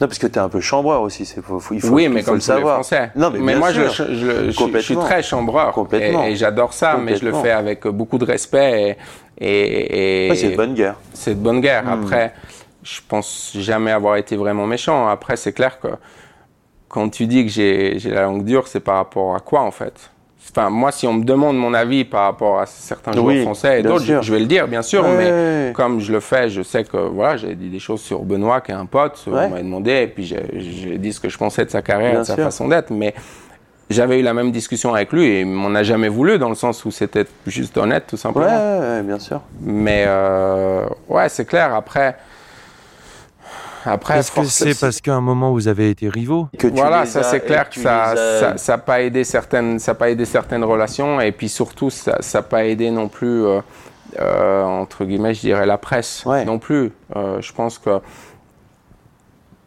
Non, 0.00 0.08
parce 0.08 0.18
que 0.18 0.26
t'es 0.26 0.40
un 0.40 0.48
peu 0.48 0.60
chambreur 0.60 1.02
aussi. 1.02 1.24
C'est, 1.26 1.42
faut, 1.42 1.60
faut- 1.60 1.74
il 1.74 1.80
faut, 1.82 1.88
oui, 1.88 2.08
mais 2.08 2.20
faut 2.20 2.26
comme 2.26 2.34
le 2.36 2.38
les 2.40 2.44
savoir. 2.44 2.74
Français. 2.76 3.10
Non, 3.14 3.30
mais, 3.30 3.38
bien 3.38 3.58
moi, 3.58 3.72
je, 3.72 3.82
je, 3.88 4.04
je- 4.14 4.50
je- 4.50 4.72
je 4.72 4.78
suis 4.78 4.96
très 4.96 5.22
chambreur. 5.22 5.72
Complètement. 5.72 6.24
Et, 6.24 6.30
et 6.32 6.36
j'adore 6.36 6.72
ça, 6.72 6.96
mais 6.96 7.14
je 7.16 7.24
le 7.26 7.32
fais 7.34 7.50
avec 7.52 7.86
beaucoup 7.86 8.16
de 8.18 8.24
respect. 8.24 8.96
Et, 9.38 9.46
et, 9.46 10.26
et- 10.26 10.30
Ouais, 10.30 10.36
c'est 10.36 10.48
une 10.50 10.56
bonne 10.56 10.74
guerre. 10.74 10.96
c'est 11.12 11.34
de 11.34 11.40
bonne 11.40 11.60
guerre. 11.60 11.84
Hmm. 11.84 12.02
Après, 12.04 12.32
je 12.82 13.00
pense 13.08 13.52
jamais 13.58 13.90
avoir 13.90 14.16
été 14.16 14.36
vraiment 14.36 14.66
méchant. 14.66 15.08
Après, 15.08 15.36
c'est 15.36 15.52
clair 15.52 15.78
que 15.80 15.88
quand 16.88 17.08
tu 17.08 17.26
dis 17.26 17.44
que 17.46 17.50
j'ai 17.50 17.98
la 18.04 18.22
langue 18.22 18.44
dure, 18.44 18.68
c'est 18.68 18.80
par 18.80 18.96
rapport 18.96 19.34
à 19.34 19.40
quoi 19.40 19.60
en 19.62 19.70
fait? 19.70 20.10
Enfin, 20.54 20.68
moi, 20.70 20.90
si 20.92 21.06
on 21.06 21.14
me 21.14 21.24
demande 21.24 21.56
mon 21.56 21.72
avis 21.72 22.04
par 22.04 22.24
rapport 22.24 22.58
à 22.60 22.66
certains 22.66 23.12
joueurs 23.12 23.26
Oui, 23.26 23.42
français 23.42 23.80
et 23.80 23.82
d'autres, 23.82 24.04
je, 24.04 24.32
vais 24.32 24.40
le 24.40 24.46
dire, 24.46 24.66
bien 24.68 24.82
sûr. 24.82 25.04
Ouais. 25.04 25.16
Mais 25.16 25.72
comme 25.72 26.00
je 26.00 26.12
le 26.12 26.20
fais, 26.20 26.50
je 26.50 26.62
sais 26.62 26.84
que 26.84 26.96
voilà, 26.96 27.36
j'ai 27.36 27.54
dit 27.54 27.70
des 27.70 27.78
choses 27.78 28.02
sur 28.02 28.20
Benoît, 28.22 28.60
qui 28.60 28.72
est 28.72 28.74
un 28.74 28.84
pote. 28.84 29.22
Ouais. 29.28 29.44
On 29.46 29.50
m'a 29.50 29.62
demandé, 29.62 30.02
et 30.02 30.06
puis 30.08 30.24
j'ai- 30.24 30.98
dit 30.98 31.12
ce 31.12 31.20
que 31.20 31.28
je 31.28 31.38
pensais 31.38 31.64
de 31.64 31.70
sa 31.70 31.80
carrière, 31.80 32.10
Bien 32.10 32.20
de 32.20 32.26
sa 32.26 32.34
sûr. 32.34 32.44
façon 32.44 32.68
d'être. 32.68 32.90
Mais 32.90 33.14
j'avais 33.88 34.18
eu 34.18 34.22
la 34.22 34.34
même 34.34 34.50
discussion 34.50 34.92
avec 34.92 35.12
lui 35.12 35.24
et 35.24 35.40
il 35.42 35.46
m'en 35.46 35.74
a 35.74 35.84
jamais 35.84 36.08
voulu 36.08 36.38
dans 36.38 36.48
le 36.48 36.54
sens 36.56 36.84
où 36.84 36.90
c'était 36.90 37.24
juste 37.46 37.78
honnête, 37.78 38.04
tout 38.08 38.16
simplement. 38.18 38.46
ouais, 38.46 38.80
ouais, 38.80 39.02
bien 39.02 39.20
sûr. 39.20 39.40
Mais 39.60 40.04
euh, 40.06 40.86
ouais, 41.08 41.28
c'est 41.28 41.44
clair. 41.46 41.72
Après, 41.74 42.16
après, 43.84 44.18
Est-ce 44.18 44.30
que 44.32 44.44
c'est 44.44 44.78
parce 44.78 45.00
qu'à 45.00 45.14
un 45.14 45.20
moment 45.20 45.52
vous 45.52 45.68
avez 45.68 45.90
été 45.90 46.08
rivaux 46.08 46.48
Que 46.58 46.66
tu 46.68 46.74
voilà, 46.74 47.04
ça 47.06 47.22
c'est 47.22 47.40
clair 47.40 47.68
que 47.68 47.80
ça, 47.80 48.14
les 48.14 48.20
as- 48.20 48.40
ça, 48.40 48.56
ça 48.56 48.74
a 48.74 48.78
pas 48.78 49.02
aidé 49.02 49.24
certaines, 49.24 49.78
ça 49.78 49.94
pas 49.94 50.10
aidé 50.10 50.24
certaines 50.24 50.64
relations 50.64 51.20
et 51.20 51.32
puis 51.32 51.48
surtout 51.48 51.90
ça, 51.90 52.16
ça 52.20 52.38
a 52.38 52.42
pas 52.42 52.64
aidé 52.64 52.90
non 52.90 53.08
plus 53.08 53.44
euh, 53.44 53.60
euh, 54.20 54.62
entre 54.64 55.04
guillemets, 55.04 55.34
je 55.34 55.40
dirais 55.40 55.66
la 55.66 55.78
presse 55.78 56.24
Ouais. 56.26 56.44
non 56.44 56.58
plus. 56.58 56.92
Euh, 57.16 57.40
je 57.40 57.52
pense 57.52 57.78
que 57.78 58.00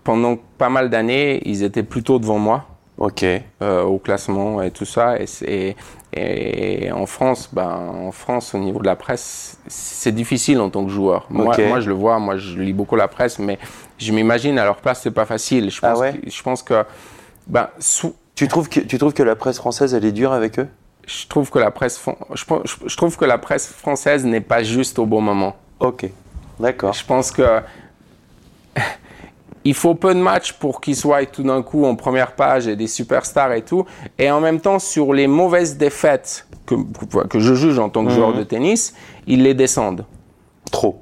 pendant 0.03 0.37
pas 0.57 0.69
mal 0.69 0.89
d'années, 0.89 1.41
ils 1.45 1.63
étaient 1.63 1.83
plutôt 1.83 2.19
devant 2.19 2.37
moi. 2.37 2.65
Ok. 3.05 3.23
euh, 3.61 3.83
au 3.83 3.97
classement 3.99 4.61
et 4.61 4.71
tout 4.71 4.85
ça. 4.85 5.19
Et, 5.19 5.27
c'est- 5.27 5.75
et 6.13 6.91
en 6.91 7.05
France, 7.05 7.49
ben, 7.51 7.69
en 8.07 8.11
France, 8.11 8.53
au 8.55 8.57
niveau 8.57 8.79
de 8.79 8.85
la 8.85 8.95
presse, 8.95 9.57
c'est 9.67 10.11
difficile 10.13 10.59
en 10.59 10.69
tant 10.69 10.83
que 10.85 10.91
joueur. 10.91 11.27
Moi, 11.29 11.55
moi, 11.67 11.79
je 11.79 11.89
le 11.89 11.93
vois, 11.95 12.17
moi, 12.19 12.37
je 12.37 12.57
lis 12.59 12.73
beaucoup 12.73 12.95
la 12.95 13.07
presse, 13.07 13.37
mais 13.37 13.59
je 13.97 14.11
m'imagine 14.11 14.57
à 14.59 14.63
leur 14.63 14.77
place, 14.77 15.01
c'est 15.03 15.11
pas 15.11 15.25
facile. 15.25 15.69
Je 15.69 15.79
Ah 15.83 15.91
pense, 15.91 15.99
ouais 15.99 16.13
que, 16.13 16.29
je 16.29 16.41
pense 16.43 16.63
que, 16.63 16.83
ben, 17.47 17.67
sous- 17.79 18.15
Tu 18.35 18.47
trouves 18.47 18.67
que 18.69 18.79
tu 18.81 18.97
trouves 18.97 19.13
que 19.13 19.23
la 19.23 19.35
presse 19.35 19.57
française 19.57 19.93
elle 19.93 20.03
est 20.05 20.11
dure 20.11 20.33
avec 20.33 20.59
eux? 20.59 20.67
je 21.07 21.27
trouve 21.27 21.49
que 21.51 21.59
la 21.59 21.69
presse, 21.69 22.03
je 22.33 22.95
trouve 22.97 23.15
que 23.15 23.25
la 23.25 23.37
presse 23.37 23.67
française 23.67 24.25
n'est 24.25 24.41
pas 24.41 24.63
juste 24.63 24.97
au 24.97 25.05
bon 25.05 25.21
moment. 25.21 25.55
Ok. 25.79 26.07
D'accord. 26.59 26.93
Je 26.93 27.05
pense 27.05 27.31
que 27.31 27.43
il 29.65 29.73
faut 29.73 29.95
peu 29.95 30.13
de 30.13 30.19
matchs 30.19 30.53
pour 30.53 30.79
qu'ils 30.79 30.95
soient 30.95 31.25
tout 31.25 31.43
d'un 31.43 31.63
coup 31.63 31.85
en 31.85 31.95
première 31.95 32.33
page 32.33 32.67
et 32.67 32.75
des 32.75 32.87
superstars 32.87 33.51
et 33.53 33.63
tout. 33.63 33.85
Et 34.19 34.29
en 34.29 34.39
même 34.39 34.61
temps, 34.61 34.79
sur 34.79 35.11
les 35.11 35.27
mauvaises 35.27 35.75
défaites 35.75 36.47
que, 36.67 36.75
que 37.27 37.39
je 37.39 37.55
juge 37.55 37.79
en 37.79 37.89
tant 37.89 38.05
que 38.05 38.11
joueur 38.11 38.33
de 38.33 38.43
tennis, 38.43 38.93
ils 39.25 39.41
les 39.41 39.55
descendent. 39.55 40.05
Trop. 40.71 41.01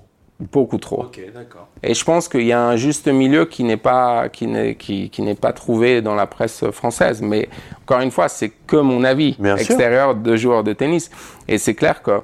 Beaucoup 0.52 0.78
trop. 0.78 1.04
Ok, 1.04 1.22
d'accord. 1.34 1.68
Et 1.84 1.94
je 1.94 2.04
pense 2.04 2.28
qu'il 2.28 2.44
y 2.46 2.52
a 2.52 2.62
un 2.62 2.76
juste 2.76 3.08
milieu 3.08 3.46
qui 3.46 3.64
n'est 3.64 3.78
pas, 3.78 4.30
qui 4.30 4.48
n'est, 4.48 4.76
qui, 4.76 5.10
qui 5.10 5.22
n'est 5.22 5.36
pas 5.36 5.54
trouvé 5.54 6.02
dans 6.02 6.16
la 6.16 6.26
presse 6.26 6.66
française. 6.72 7.22
Mais 7.22 7.50
encore 7.84 8.00
une 8.00 8.12
fois, 8.12 8.30
c'est 8.30 8.50
que 8.50 8.78
mon 8.78 9.04
avis 9.04 9.36
Bien 9.40 9.58
sûr. 9.58 9.72
extérieur 9.72 10.16
de 10.16 10.36
joueur 10.36 10.64
de 10.64 10.74
tennis. 10.74 11.12
Et 11.48 11.58
c'est 11.58 11.76
clair 11.76 12.02
que 12.02 12.22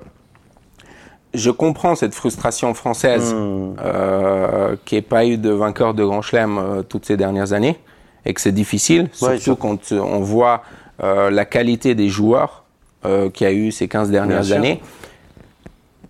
je 1.34 1.52
comprends 1.52 1.96
cette 1.96 2.16
frustration 2.16 2.74
française 2.74 3.34
Hmm. 3.34 3.76
euh, 3.84 4.76
qu'il 4.86 4.96
n'y 4.98 5.00
ait 5.00 5.02
pas 5.08 5.26
eu 5.26 5.38
de 5.38 5.52
vainqueur 5.52 5.94
de 5.94 6.04
Grand 6.04 6.22
Chelem 6.22 6.58
euh, 6.58 6.82
toutes 6.82 7.06
ces 7.06 7.18
dernières 7.18 7.54
années 7.54 7.78
et 8.26 8.34
que 8.34 8.42
c'est 8.42 8.52
difficile, 8.52 9.10
Ouais, 9.22 9.38
surtout 9.38 9.62
quand 9.62 9.92
euh, 9.92 10.00
on 10.00 10.20
voit 10.20 10.64
euh, 11.04 11.30
la 11.30 11.46
qualité 11.46 11.96
des 11.96 12.10
joueurs 12.10 12.64
euh, 13.06 13.30
qu'il 13.30 13.46
y 13.48 13.50
a 13.50 13.54
eu 13.54 13.72
ces 13.72 13.88
15 13.88 14.10
dernières 14.12 14.52
années. 14.52 14.82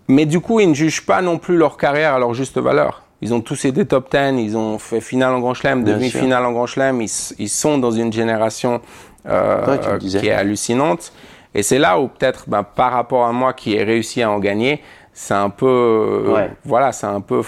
Mais 0.08 0.26
du 0.26 0.40
coup, 0.40 0.58
ils 0.60 0.68
ne 0.68 0.74
jugent 0.74 1.06
pas 1.06 1.22
non 1.22 1.38
plus 1.38 1.56
leur 1.56 1.76
carrière 1.76 2.14
à 2.14 2.18
leur 2.18 2.34
juste 2.34 2.58
valeur. 2.58 3.02
Ils 3.22 3.32
ont 3.34 3.40
tous 3.40 3.64
été 3.66 3.84
top 3.86 4.10
10, 4.10 4.40
ils 4.42 4.56
ont 4.56 4.78
fait 4.78 5.00
finale 5.00 5.34
en 5.34 5.40
Grand 5.40 5.54
Chelem, 5.54 5.84
demi-finale 5.84 6.44
en 6.44 6.52
Grand 6.52 6.66
Chelem. 6.66 7.00
Ils, 7.02 7.48
sont 7.48 7.78
dans 7.78 7.90
une 7.92 8.12
génération 8.12 8.80
euh, 9.28 9.76
Ouais, 9.76 9.98
qui 9.98 10.16
est 10.26 10.32
hallucinante. 10.32 11.12
Et 11.54 11.62
c'est 11.62 11.78
là 11.78 12.00
où 12.00 12.08
peut-être, 12.08 12.44
ben, 12.48 12.62
par 12.64 12.92
rapport 12.92 13.26
à 13.26 13.32
moi 13.32 13.52
qui 13.52 13.74
ai 13.74 13.84
réussi 13.84 14.22
à 14.22 14.30
en 14.30 14.38
gagner, 14.38 14.82
c'est 15.22 15.34
un 15.34 15.50
peu, 15.50 15.66
euh, 15.66 16.32
Ouais. 16.32 16.50
voilà, 16.64 16.92
c'est 16.92 17.06
un 17.06 17.20
peu 17.20 17.42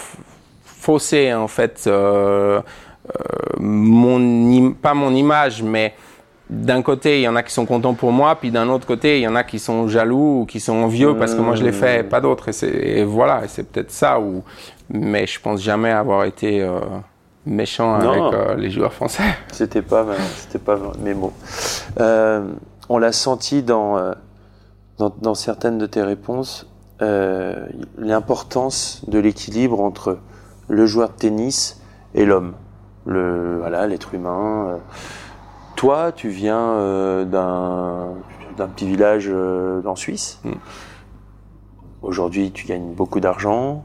faussé 0.64 1.32
en 1.32 1.48
fait. 1.48 1.84
euh, 1.86 2.60
euh, 2.60 3.56
mon 3.58 4.72
pas 4.72 4.92
mon 4.94 5.12
image, 5.14 5.62
mais 5.62 5.94
d'un 6.50 6.82
côté, 6.82 7.20
il 7.20 7.22
y 7.22 7.28
en 7.28 7.34
a 7.34 7.42
qui 7.42 7.52
sont 7.52 7.64
contents 7.64 7.94
pour 7.94 8.12
moi, 8.12 8.36
puis 8.36 8.50
d'un 8.50 8.68
autre 8.68 8.86
côté, 8.86 9.18
il 9.18 9.22
y 9.22 9.26
en 9.28 9.34
a 9.36 9.42
qui 9.42 9.58
sont 9.58 9.88
jaloux 9.88 10.40
ou 10.42 10.46
qui 10.46 10.60
sont 10.60 10.74
envieux 10.74 11.16
parce 11.16 11.34
que 11.34 11.40
moi 11.40 11.54
je 11.56 11.64
l'ai 11.64 11.72
fait, 11.72 12.06
pas 12.06 12.20
d'autres. 12.20 12.50
Et, 12.62 13.00
et 13.00 13.04
voilà, 13.04 13.44
et 13.44 13.48
c'est 13.48 13.62
peut-être 13.64 13.90
ça 13.90 14.20
où. 14.20 14.44
Mais 14.90 15.26
je 15.26 15.40
pense 15.40 15.62
jamais 15.62 15.90
avoir 15.90 16.24
été 16.24 16.60
euh, 16.60 16.78
méchant 17.46 17.96
Non. 17.98 18.10
avec 18.10 18.34
euh, 18.34 18.54
les 18.56 18.70
joueurs 18.70 18.92
français. 18.92 19.22
C'était 19.50 19.80
pas, 19.82 20.04
c'était 20.36 20.58
pas 20.58 20.78
mes 21.00 21.14
mots. 21.14 21.32
Euh, 21.98 22.42
on 22.90 22.98
l'a 22.98 23.12
senti 23.12 23.62
dans, 23.62 24.12
dans, 24.98 25.10
dans 25.22 25.34
certaines 25.34 25.78
de 25.78 25.86
tes 25.86 26.02
réponses, 26.02 26.66
euh, 27.02 27.66
l'importance 27.98 29.02
de 29.08 29.18
l'équilibre 29.18 29.80
entre 29.80 30.18
le 30.68 30.86
joueur 30.86 31.08
de 31.08 31.14
tennis 31.14 31.82
et 32.14 32.24
l'homme, 32.24 32.54
le 33.06 33.58
voilà, 33.58 33.86
l'être 33.88 34.14
humain. 34.14 34.68
euh. 34.68 34.76
Toi, 35.74 36.12
tu 36.12 36.28
viens 36.28 36.74
euh, 36.74 37.24
d'un 37.24 38.68
petit 38.68 38.86
village 38.86 39.28
en 39.84 39.96
Suisse. 39.96 40.40
Mm. 40.44 40.52
Aujourd'hui, 42.02 42.52
tu 42.52 42.66
gagnes 42.66 42.92
beaucoup 42.92 43.20
d'argent. 43.20 43.84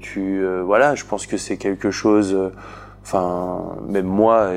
Tu 0.00 0.44
voilà, 0.64 0.94
je 0.94 1.04
pense 1.04 1.26
que 1.26 1.36
c'est 1.36 1.56
quelque 1.56 1.90
chose. 1.90 2.36
Enfin, 3.06 3.76
même 3.86 4.06
moi, 4.06 4.50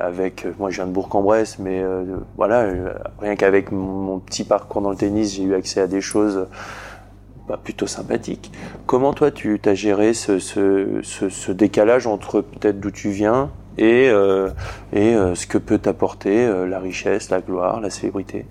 avec 0.00 0.48
moi, 0.58 0.68
je 0.68 0.74
viens 0.78 0.86
de 0.86 0.90
Bourg-en-Bresse, 0.90 1.60
mais 1.60 1.80
euh, 1.80 2.02
voilà, 2.36 2.62
euh, 2.62 2.92
rien 3.20 3.36
qu'avec 3.36 3.70
mon, 3.70 4.18
petit 4.18 4.42
parcours 4.42 4.82
dans 4.82 4.90
le 4.90 4.96
tennis, 4.96 5.36
j'ai 5.36 5.44
eu 5.44 5.54
accès 5.54 5.80
à 5.80 5.86
des 5.86 6.00
choses 6.00 6.48
bah, 7.46 7.56
plutôt 7.62 7.86
sympathiques. 7.86 8.50
Comment 8.86 9.12
toi, 9.12 9.30
tu 9.30 9.60
as 9.64 9.74
géré 9.76 10.12
ce, 10.12 10.40
ce, 10.40 11.02
ce, 11.02 11.52
décalage 11.52 12.08
entre 12.08 12.40
peut-être 12.40 12.80
d'où 12.80 12.90
tu 12.90 13.10
viens 13.10 13.52
et 13.78 14.08
euh, 14.08 14.50
ce 14.92 15.46
que 15.46 15.58
peut 15.58 15.78
t'apporter 15.78 16.48
la 16.66 16.80
richesse, 16.80 17.30
la 17.30 17.40
gloire, 17.40 17.80
la 17.80 17.90
célébrité? 17.90 18.44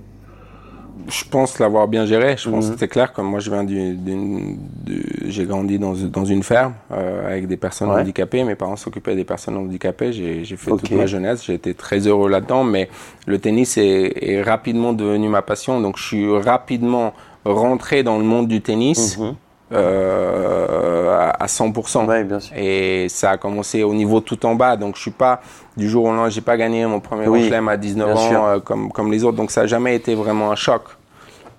Je 1.09 1.23
pense 1.29 1.59
l'avoir 1.59 1.87
bien 1.87 2.05
géré. 2.05 2.35
Je 2.37 2.49
pense 2.49 2.67
Mhm. 2.67 2.73
que 2.73 2.79
c'est 2.79 2.87
clair. 2.87 3.11
Comme 3.13 3.27
moi, 3.27 3.39
je 3.39 3.49
viens 3.49 3.63
du- 3.63 3.93
d'une, 3.95 4.57
du- 4.85 5.05
j'ai 5.27 5.45
grandi 5.45 5.77
dans, 5.79 5.93
dans 5.93 6.25
une 6.25 6.43
ferme 6.43 6.73
euh, 6.91 7.27
avec 7.29 7.47
des 7.47 7.57
personnes 7.57 7.89
Ouais. 7.89 8.01
handicapées. 8.01 8.43
Mes 8.43 8.55
parents 8.55 8.75
s'occupaient 8.75 9.15
des 9.15 9.23
personnes 9.25 9.57
handicapées. 9.57 10.13
J'ai, 10.13 10.43
fait 10.55 10.71
toute 10.71 10.91
ma 10.91 11.05
jeunesse. 11.05 11.43
J'ai 11.45 11.55
été 11.55 11.73
très 11.73 11.99
heureux 12.07 12.29
là-dedans. 12.29 12.63
Mais 12.63 12.89
le 13.27 13.37
tennis 13.39 13.77
est, 13.77 14.13
est 14.21 14.41
rapidement 14.41 14.93
devenu 14.93 15.27
ma 15.29 15.41
passion. 15.41 15.81
Donc, 15.81 15.97
je 15.97 16.03
suis 16.03 16.37
rapidement 16.37 17.13
rentré 17.45 18.03
dans 18.03 18.17
le 18.17 18.23
monde 18.23 18.47
du 18.47 18.61
tennis 18.61 19.17
Mhm. 19.17 19.35
Euh, 19.71 21.11
à, 21.11 21.43
à 21.43 21.45
100%. 21.47 22.05
Ouais, 22.05 22.23
bien 22.23 22.39
sûr. 22.39 22.55
Et 22.57 23.07
ça 23.09 23.31
a 23.31 23.37
commencé 23.37 23.83
au 23.83 23.93
niveau 23.93 24.19
tout 24.19 24.45
en 24.45 24.55
bas. 24.55 24.75
Donc, 24.75 24.95
je 24.95 25.01
suis 25.01 25.11
pas, 25.11 25.41
du 25.77 25.89
jour 25.89 26.05
au 26.05 26.07
lendemain, 26.09 26.29
j'ai 26.29 26.41
pas 26.41 26.57
gagné 26.57 26.85
mon 26.85 26.99
premier 26.99 27.27
Oui, 27.27 27.47
Chelem 27.47 27.67
à 27.69 27.77
19 27.77 28.13
bien 28.13 28.39
ans 28.39 28.47
euh, 28.47 28.59
comme, 28.59 28.91
comme 28.91 29.11
les 29.11 29.23
autres. 29.23 29.37
Donc, 29.37 29.51
ça 29.51 29.61
a 29.61 29.65
jamais 29.65 29.95
été 29.95 30.15
vraiment 30.15 30.51
un 30.51 30.55
choc. 30.55 30.83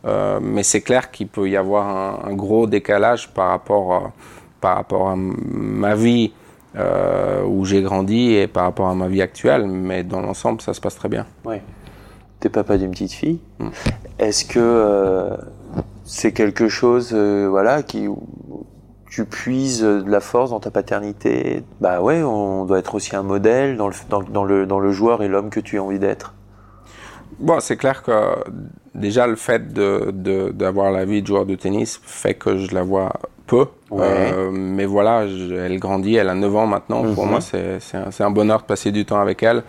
Euh, 0.06 0.38
mais 0.42 0.62
c'est 0.62 0.82
clair 0.82 1.10
qu'il 1.10 1.28
peut 1.28 1.48
y 1.48 1.56
avoir 1.56 1.88
un, 1.88 2.30
un 2.30 2.34
gros 2.34 2.66
décalage 2.66 3.32
par 3.32 3.48
rapport, 3.48 4.12
par 4.60 4.76
rapport 4.76 5.08
à 5.08 5.14
ma 5.16 5.94
vie 5.94 6.32
où 7.46 7.64
j'ai 7.64 7.82
grandi 7.82 8.34
et 8.34 8.48
par 8.48 8.64
rapport 8.64 8.88
à 8.88 8.94
ma 8.94 9.08
vie 9.08 9.22
actuelle. 9.22 9.66
Mais 9.66 10.02
dans 10.02 10.20
l'ensemble, 10.20 10.60
ça 10.60 10.74
se 10.74 10.80
passe 10.80 10.96
très 10.96 11.08
bien. 11.08 11.24
Ouais. 11.44 11.62
T'es 12.40 12.48
papa 12.48 12.76
d'une 12.76 12.90
petite 12.90 13.12
fille. 13.12 13.40
Mm. 13.58 13.68
Est-ce 14.18 14.44
que 14.44 15.38
c'est 16.04 16.32
quelque 16.32 16.68
chose, 16.68 17.10
euh, 17.12 17.46
voilà, 17.48 17.82
qui 17.82 18.08
tu 19.10 19.24
puises 19.24 19.82
de 19.82 20.10
la 20.10 20.20
force 20.20 20.50
dans 20.50 20.60
ta 20.60 20.70
paternité. 20.70 21.62
Bah 21.80 22.00
ouais, 22.00 22.22
on 22.22 22.64
doit 22.64 22.78
être 22.78 22.94
aussi 22.94 23.14
un 23.14 23.22
modèle 23.22 23.76
dans 23.76 23.88
le 23.88 23.94
dans, 24.10 24.22
dans 24.22 24.44
le 24.44 24.66
dans 24.66 24.80
le 24.80 24.90
joueur 24.90 25.22
et 25.22 25.28
l'homme 25.28 25.50
que 25.50 25.60
tu 25.60 25.78
as 25.78 25.82
envie 25.82 26.00
d'être. 26.00 26.34
Bon, 27.38 27.60
c'est 27.60 27.76
clair 27.76 28.02
que 28.02 28.12
déjà 28.94 29.26
le 29.26 29.36
fait 29.36 29.72
de 29.72 30.12
d'avoir 30.52 30.90
la 30.90 31.04
vie 31.04 31.22
de 31.22 31.26
joueur 31.26 31.46
de 31.46 31.54
tennis 31.54 32.00
fait 32.02 32.34
que 32.34 32.56
je 32.56 32.74
la 32.74 32.82
vois 32.82 33.12
peu. 33.46 33.66
Euh, 33.92 34.50
mais 34.50 34.86
voilà, 34.86 35.24
elle 35.24 35.78
grandit, 35.78 36.16
elle 36.16 36.28
a 36.28 36.34
9 36.34 36.56
ans 36.56 36.66
maintenant. 36.66 37.02
Pour 37.14 37.24
mhm. 37.24 37.30
moi, 37.30 37.40
c'est 37.40 37.78
un, 37.94 38.26
un, 38.26 38.30
bonheur 38.30 38.62
de 38.62 38.66
passer 38.66 38.90
du 38.90 39.04
temps 39.04 39.20
avec 39.20 39.42
elle. 39.42 39.62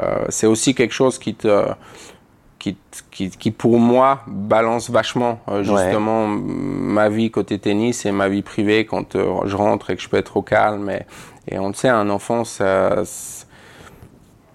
Euh, 0.00 0.24
c'est 0.28 0.46
aussi 0.46 0.74
quelque 0.74 0.94
chose 0.94 1.18
qui 1.18 1.34
te 1.34 1.66
qui, 2.64 2.78
qui, 3.10 3.28
qui, 3.28 3.50
pour 3.50 3.78
moi 3.78 4.20
balance 4.26 4.88
vachement 4.88 5.38
euh, 5.48 5.62
justement 5.62 6.26
ma 6.26 7.10
vie 7.10 7.30
côté 7.30 7.58
tennis 7.58 8.06
et 8.06 8.10
ma 8.10 8.30
vie 8.30 8.40
privée 8.40 8.86
quand 8.86 9.16
euh, 9.16 9.40
je 9.44 9.54
rentre 9.54 9.90
et 9.90 9.96
que 9.96 10.00
je 10.00 10.08
peux 10.08 10.16
être 10.16 10.38
au 10.38 10.42
calme 10.42 10.88
et, 10.88 11.02
et 11.46 11.58
on 11.58 11.68
le 11.68 11.74
sait 11.74 11.90
un 11.90 12.08
enfant 12.08 12.44
ça, 12.44 13.02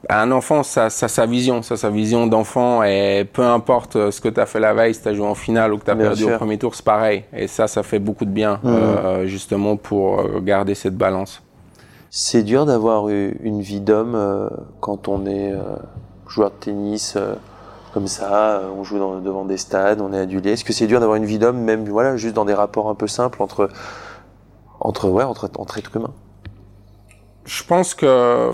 un 0.10 0.32
enfant 0.32 0.64
ça, 0.64 0.90
ça 0.90 1.08
sa 1.08 1.28
vision 1.28 1.62
ça 1.62 1.78
sa 1.78 1.92
vision 1.92 2.26
d'enfant 2.26 2.82
et 2.82 3.28
peu 3.32 3.44
importe 3.44 3.96
euh, 3.96 4.10
ce 4.10 4.22
que 4.22 4.30
tu 4.30 4.40
as 4.40 4.48
fait 4.48 4.60
la 4.60 4.74
veille 4.74 4.96
si 4.96 5.04
tu 5.04 5.10
as 5.10 5.14
joué 5.14 5.28
en 5.28 5.36
finale 5.36 5.72
ou 5.72 5.78
que 5.78 5.86
tu 5.86 5.92
as 5.92 5.96
perdu 5.96 6.24
au 6.24 6.36
premier 6.36 6.58
tour 6.58 6.74
c'est 6.74 6.86
pareil. 6.86 7.26
Et 7.32 7.46
ça 7.46 7.68
ça 7.68 7.84
fait 7.84 8.00
beaucoup 8.00 8.26
de 8.26 8.32
bien 8.32 8.60
mmh. 8.64 8.68
euh, 8.68 9.26
justement 9.28 9.76
pour 9.78 10.42
garder 10.42 10.74
cette 10.74 10.98
balance. 10.98 11.44
C'est 12.10 12.42
dur 12.42 12.66
d'avoir 12.66 13.08
une 13.10 13.62
vie 13.62 13.82
d'homme 13.82 14.50
quand 14.80 15.08
on 15.08 15.28
est 15.28 15.54
joueur 16.28 16.50
de 16.50 16.56
tennis 16.56 17.16
comme 17.94 18.08
ça, 18.08 18.60
euh, 18.60 18.70
on 18.70 18.84
joue 18.84 18.98
devant 19.22 19.46
des 19.46 19.58
stades, 19.58 20.02
on 20.02 20.14
est 20.14 20.20
adulé. 20.20 20.52
Est-ce 20.52 20.64
que 20.64 20.74
c'est 20.74 20.88
dur 20.88 21.00
d'avoir 21.00 21.18
une 21.18 21.26
vie 21.26 21.40
d'homme, 21.40 21.60
même 21.60 21.86
voilà, 21.86 22.18
juste 22.18 22.36
dans 22.36 22.46
des 22.46 22.54
rapports 22.54 22.90
un 22.90 22.96
peu 22.96 23.08
simples 23.08 23.42
entre 23.42 23.70
entre 24.80 25.10
ouais, 25.10 25.24
entre, 25.24 25.50
entre 25.58 25.78
êtres 25.78 25.96
humains? 25.96 26.14
Je 27.46 27.64
pense 27.64 27.94
que 27.94 28.52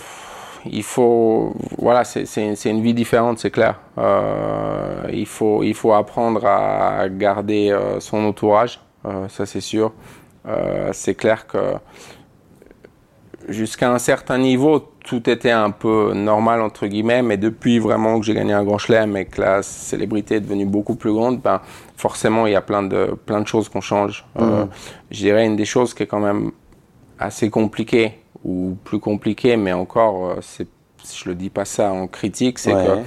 il 0.68 0.84
faut, 0.84 1.54
voilà, 1.78 2.04
c'est 2.04 2.66
une 2.66 2.82
vie 2.82 2.96
différente, 2.96 3.38
c'est 3.38 3.52
clair. 3.52 3.80
Euh, 4.00 5.04
il 5.14 5.28
faut 5.28 5.62
il 5.64 5.76
faut 5.76 5.94
apprendre 5.94 6.46
à 6.46 7.08
garder 7.10 7.70
euh, 7.70 8.00
son 8.00 8.24
entourage, 8.26 8.80
ça 9.30 9.46
c'est 9.46 9.62
sûr. 9.62 9.92
C'est 10.92 11.16
clair 11.16 11.48
que 11.48 11.74
jusqu'à 13.50 13.92
un 13.92 14.00
certain 14.00 14.38
niveau, 14.38 14.92
tout 15.06 15.30
était 15.30 15.51
un 15.51 15.70
peu 15.70 16.14
normal 16.14 16.62
entre 16.62 16.88
guillemets, 16.88 17.22
mais 17.22 17.38
depuis 17.38 17.80
vraiment 17.80 18.20
que 18.20 18.26
j'ai 18.26 18.34
gagné 18.34 18.53
un 18.53 18.64
grand 18.64 18.80
chelem 18.80 19.16
et 19.16 19.26
que 19.26 19.39
la 19.39 19.62
célébrité 19.62 20.36
est 20.36 20.39
devenue 20.41 20.66
beaucoup 20.66 20.95
plus 20.95 21.14
grande, 21.14 21.39
ben 21.39 21.62
forcément 21.95 22.47
il 22.47 22.53
y 22.53 22.56
a 22.56 22.62
plein 22.62 22.84
de 22.84 23.16
plein 23.26 23.39
de 23.39 23.47
choses 23.47 23.70
qu'on 23.70 23.82
change. 23.82 24.26
Euh, 24.39 24.66
mmh. 24.66 24.70
je 25.12 25.18
dirais 25.18 25.45
une 25.45 25.56
des 25.56 25.66
choses 25.66 25.93
qui 25.93 26.03
est 26.03 26.08
quand 26.08 26.20
même 26.20 26.51
assez 27.20 27.49
compliquée 27.49 28.20
ou 28.43 28.78
plus 28.84 28.99
compliquée, 28.99 29.58
mais 29.58 29.74
encore, 29.74 30.30
euh, 30.30 30.36
c'est, 30.41 30.68
je 31.14 31.30
le 31.30 31.36
dis 31.36 31.49
pas 31.49 31.66
ça 31.66 31.91
en 31.91 32.08
critique, 32.08 32.60
c'est 32.60 32.74
que 32.74 32.99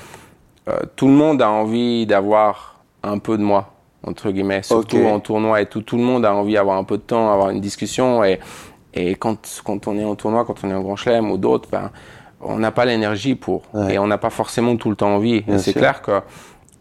euh, 0.68 0.80
tout 0.96 1.08
le 1.08 1.14
monde 1.14 1.42
a 1.42 1.50
envie 1.50 2.06
d'avoir 2.06 2.80
un 3.02 3.18
peu 3.18 3.36
de 3.36 3.42
moi 3.42 3.72
entre 4.04 4.30
guillemets, 4.30 4.62
surtout 4.62 5.04
en 5.04 5.18
tournoi 5.18 5.60
et 5.60 5.66
tout, 5.66 5.82
tout 5.82 5.96
le 5.96 6.04
monde 6.04 6.24
a 6.24 6.32
envie 6.32 6.54
d'avoir 6.54 6.78
un 6.78 6.84
peu 6.84 6.96
de 6.96 7.02
temps, 7.02 7.32
avoir 7.32 7.50
une 7.50 7.60
discussion 7.60 8.22
et 8.22 8.38
et 8.94 9.14
quand, 9.14 9.62
quand 9.64 9.86
on 9.86 9.98
est 9.98 10.04
en 10.04 10.14
tournoi, 10.14 10.44
quand 10.44 10.64
on 10.64 10.70
est 10.70 10.74
en 10.74 10.80
Grand 10.80 10.96
Chelem 10.96 11.30
ou 11.30 11.38
d'autres, 11.38 11.68
ben, 11.70 11.90
on 12.40 12.58
n'a 12.58 12.70
pas 12.70 12.84
l'énergie 12.84 13.34
pour. 13.34 13.62
Et 13.90 13.98
on 13.98 14.06
n'a 14.06 14.18
pas 14.18 14.30
forcément 14.30 14.76
tout 14.76 14.90
le 14.90 14.96
temps 14.96 15.14
envie. 15.14 15.44
et 15.46 15.58
c'est 15.58 15.74
clair 15.74 16.02
que 16.02 16.20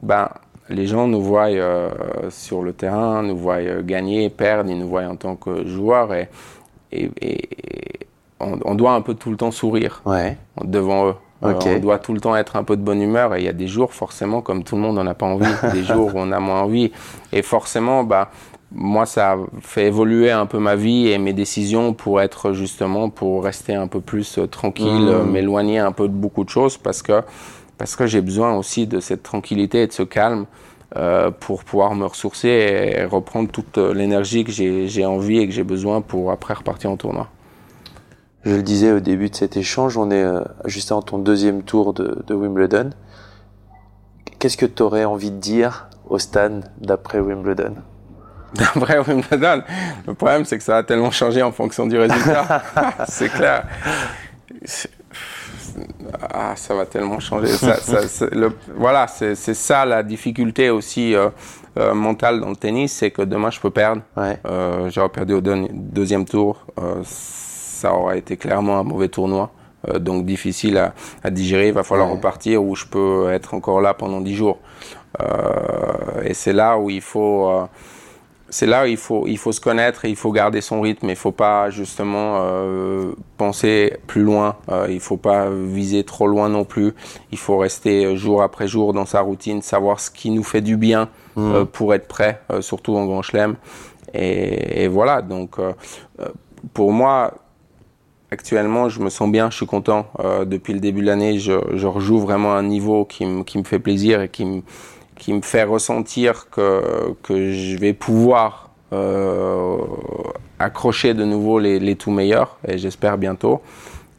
ben, 0.04 0.30
les 0.70 0.86
gens 0.86 1.08
nous 1.08 1.22
voient 1.22 1.48
euh, 1.48 1.90
sur 2.30 2.62
le 2.62 2.74
terrain, 2.74 3.24
nous 3.24 3.38
voient 3.38 3.56
euh, 3.56 3.82
gagner, 3.84 4.30
perdre, 4.30 4.70
ils 4.70 4.78
nous 4.78 4.88
voient 4.88 5.06
en 5.06 5.16
tant 5.16 5.36
que 5.36 5.66
joueurs. 5.66 6.14
Et, 6.14 6.30
et, 6.92 7.10
on, 8.40 8.60
on, 8.66 8.76
doit 8.76 8.94
un 8.94 9.02
peu 9.02 9.14
tout 9.14 9.32
le 9.32 9.38
temps 9.38 9.52
sourire 9.52 10.02
ouais. 10.06 10.38
devant 10.64 11.08
eux. 11.08 11.16
Euh, 11.44 11.54
on 11.66 11.80
doit 11.80 12.00
tout 12.00 12.14
le 12.14 12.20
temps 12.20 12.36
être 12.36 12.56
un 12.56 12.64
peu 12.64 12.76
de 12.76 12.82
bonne 12.82 13.02
humeur 13.02 13.36
et 13.36 13.42
il 13.42 13.46
y 13.46 13.50
a 13.50 13.54
des 13.54 13.68
jours 13.68 13.94
forcément 13.94 14.42
comme 14.42 14.64
tout 14.64 14.76
le 14.76 14.82
monde 14.82 14.98
on 14.98 15.04
n'a 15.04 15.14
pas 15.14 15.28
envie, 15.28 15.46
des 15.72 15.84
jours 15.84 16.16
où 16.16 16.18
on 16.18 16.32
a 16.32 16.40
moins 16.40 16.62
envie 16.62 16.92
et 17.32 17.44
forcément 17.44 18.04
bah 18.04 18.32
moi, 18.72 19.06
ça 19.06 19.38
fait 19.62 19.88
évoluer 19.88 20.32
un 20.32 20.46
peu 20.46 20.60
ma 20.60 20.76
vie 20.76 21.08
et 21.08 21.18
mes 21.18 21.34
décisions 21.34 21.94
pour 21.94 22.22
être 22.22 22.54
justement, 22.54 23.10
pour 23.10 23.44
rester 23.44 23.74
un 23.74 23.88
peu 23.88 24.02
plus 24.02 24.38
euh, 24.40 24.48
tranquille, 24.48 25.10
mmh. 25.10 25.32
m'éloigner 25.32 25.80
un 25.80 25.92
peu 25.92 26.08
de 26.08 26.14
beaucoup 26.14 26.44
de 26.44 26.50
choses 26.50 26.78
parce 26.78 27.02
que, 27.02 27.22
parce 27.78 27.96
que 27.96 28.08
j'ai 28.08 28.22
besoin 28.22 28.56
aussi 28.56 28.88
de 28.88 29.00
cette 29.00 29.24
tranquillité 29.24 29.84
et 29.84 29.88
de 29.88 29.94
ce 29.94 30.04
calme 30.04 30.46
euh, 30.96 31.32
pour 31.32 31.66
pouvoir 31.66 31.96
me 31.96 32.06
ressourcer 32.06 32.48
et 32.48 33.04
reprendre 33.04 33.52
toute 33.52 33.78
euh, 33.78 33.94
l'énergie 33.94 34.46
que 34.46 34.54
j'ai 34.54 35.06
envie 35.06 35.40
et 35.40 35.46
que 35.46 35.54
j'ai 35.54 35.66
besoin 35.66 36.00
pour 36.00 36.32
après 36.32 36.54
repartir 36.54 36.90
en 36.90 36.96
tournoi. 36.96 37.28
Je 38.46 38.56
le 38.56 38.64
disais 38.64 38.94
au 38.94 39.02
début 39.02 39.30
de 39.30 39.36
cet 39.36 39.58
échange, 39.58 39.98
on 39.98 40.10
est 40.12 40.24
euh, 40.24 40.40
juste 40.64 40.94
en 40.94 41.02
ton 41.02 41.18
deuxième 41.18 41.64
tour 41.64 41.94
de, 41.94 42.24
de 42.26 42.34
Wimbledon. 42.34 42.92
Qu'est-ce 44.40 44.56
que 44.56 44.66
tu 44.66 44.82
aurais 44.82 45.04
envie 45.04 45.32
de 45.32 45.36
dire 45.36 45.90
au 46.08 46.20
Stan 46.20 46.62
d'après 46.80 47.20
Wimbledon? 47.20 47.76
D'après 48.54 49.00
Wimbledon, 49.00 49.64
le 50.08 50.14
problème 50.14 50.46
c'est 50.46 50.58
que 50.58 50.64
ça 50.64 50.78
a 50.78 50.84
tellement 50.84 51.12
changé 51.12 51.42
en 51.44 51.52
fonction 51.52 51.86
du 51.86 51.98
résultat. 51.98 52.64
c'est 53.08 53.30
clair. 53.30 53.66
Ah, 56.22 56.54
ça 56.56 56.74
va 56.74 56.86
tellement 56.86 57.20
changer. 57.20 57.48
Ça, 57.48 57.78
ça, 57.78 58.26
le, 58.32 58.52
voilà, 58.76 59.08
c'est 59.08 59.36
ça 59.36 59.86
la 59.86 60.04
difficulté 60.04 60.70
aussi 60.70 61.14
euh, 61.16 61.30
euh, 61.78 61.94
mentale 61.94 62.40
dans 62.40 62.50
le 62.50 62.56
tennis, 62.56 62.94
c'est 62.94 63.12
que 63.12 63.22
demain 63.22 63.50
je 63.52 63.60
peux 63.60 63.70
perdre. 63.70 64.02
Ouais. 64.16 64.38
Euh, 64.48 64.90
J'aurais 64.90 65.10
perdu 65.10 65.34
au 65.34 65.42
deuxième 65.42 66.26
tour. 66.26 66.66
Ça 67.04 67.94
aurait 67.94 68.20
été 68.20 68.38
clairement 68.38 68.80
un 68.80 68.84
mauvais 68.84 69.10
tournoi. 69.10 69.52
Donc 70.00 70.26
difficile 70.26 70.78
à, 70.78 70.94
à, 71.24 71.30
digérer. 71.30 71.68
Il 71.68 71.74
va 71.74 71.84
falloir 71.84 72.08
ouais. 72.08 72.16
repartir 72.16 72.64
ou 72.64 72.76
je 72.76 72.86
peux 72.86 73.30
être 73.32 73.54
encore 73.54 73.80
là 73.80 73.94
pendant 73.94 74.20
dix 74.22 74.36
jours. 74.36 74.60
et 76.24 76.34
c'est 76.34 76.54
là 76.54 76.78
où 76.78 76.90
il 76.90 77.02
faut 77.02 77.68
c'est 78.50 78.66
là 78.66 78.84
où 78.84 78.88
il 78.88 78.98
faut, 78.98 79.28
il 79.28 79.38
faut 79.38 79.52
se 79.52 79.60
connaître 79.60 80.06
et 80.06 80.10
il 80.10 80.16
faut 80.16 80.32
garder 80.32 80.62
son 80.62 80.82
rythme. 80.82 81.08
Il 81.08 81.12
ne 81.12 81.16
faut 81.16 81.32
pas 81.32 81.70
justement 81.70 82.38
euh, 82.38 83.12
penser 83.38 83.98
plus 84.08 84.24
loin. 84.24 84.56
Euh, 84.70 84.86
il 84.90 84.96
ne 84.96 85.00
faut 85.00 85.18
pas 85.18 85.50
viser 85.50 86.04
trop 86.04 86.28
loin 86.28 86.50
non 86.50 86.64
plus. 86.64 86.94
Il 87.32 87.38
faut 87.38 87.58
rester 87.58 88.16
jour 88.16 88.42
après 88.42 88.68
jour 88.68 88.94
dans 88.94 89.06
sa 89.06 89.22
routine, 89.22 89.62
savoir 89.62 90.00
ce 90.00 90.10
qui 90.10 90.32
nous 90.32 90.44
fait 90.44 90.62
du 90.62 90.78
bien 90.78 91.10
mmh. 91.36 91.54
euh, 91.54 91.66
pour 91.66 91.94
être 91.94 92.08
prêt, 92.08 92.42
euh, 92.52 92.62
surtout 92.62 92.96
en 92.96 93.06
Grand 93.06 93.22
Chelem. 93.22 93.56
Et, 94.14 94.84
et, 94.84 94.88
voilà, 94.88 95.22
donc 95.22 95.60
euh, 95.60 95.74
pour 96.74 96.92
moi, 96.92 97.34
actuellement, 98.32 98.88
je 98.88 99.02
me 99.02 99.10
sens 99.10 99.30
bien, 99.30 99.50
je 99.50 99.58
suis 99.58 99.66
content. 99.66 100.08
depuis 100.46 100.74
le 100.74 100.80
début 100.80 101.02
de 101.02 101.08
l'année, 101.08 101.40
je, 101.40 101.54
je 101.74 101.88
rejoue 101.88 102.20
vraiment 102.20 102.54
un 102.54 102.64
niveau 102.64 103.06
qui, 103.06 103.26
qui 103.46 103.58
me 103.58 103.64
fait 103.64 103.80
plaisir 103.80 104.22
et 104.22 104.30
qui 104.30 104.46
me 104.46 104.62
qui 105.18 105.34
me 105.34 105.42
fait 105.42 105.64
ressentir 105.64 106.50
que, 106.50 107.14
que 107.24 107.52
je 107.52 107.78
vais 107.78 107.94
pouvoir 107.94 108.70
euh, 108.94 109.78
accrocher 110.60 111.14
de 111.14 111.26
nouveau 111.26 111.60
les, 111.60 111.80
les 111.80 111.96
tout 111.96 112.12
meilleurs, 112.12 112.58
et 112.68 112.78
j'espère 112.78 113.18
bientôt. 113.18 113.62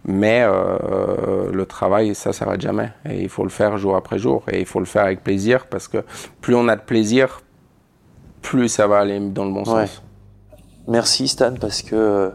Mais 0.04 0.42
euh, 0.42 1.50
le 1.52 1.66
travail, 1.66 2.14
ça 2.14 2.32
s'arrête 2.32 2.60
jamais. 2.62 2.92
Et 3.08 3.20
il 3.20 3.28
faut 3.28 3.42
le 3.42 3.50
faire 3.50 3.76
jour 3.76 3.94
après 3.94 4.18
jour. 4.18 4.42
Et 4.50 4.60
il 4.60 4.66
faut 4.66 4.78
le 4.78 4.86
faire 4.86 5.04
avec 5.04 5.22
plaisir, 5.22 5.66
parce 5.66 5.86
que 5.86 5.98
plus 6.40 6.54
on 6.54 6.66
a 6.68 6.76
de 6.76 6.80
plaisir, 6.80 7.42
plus 8.40 8.68
ça 8.68 8.86
va 8.86 9.00
aller 9.00 9.20
dans 9.20 9.44
le 9.44 9.52
bon 9.52 9.64
ouais. 9.64 9.86
sens. 9.86 10.02
Merci 10.86 11.28
Stan, 11.28 11.54
parce 11.60 11.82
que 11.82 12.32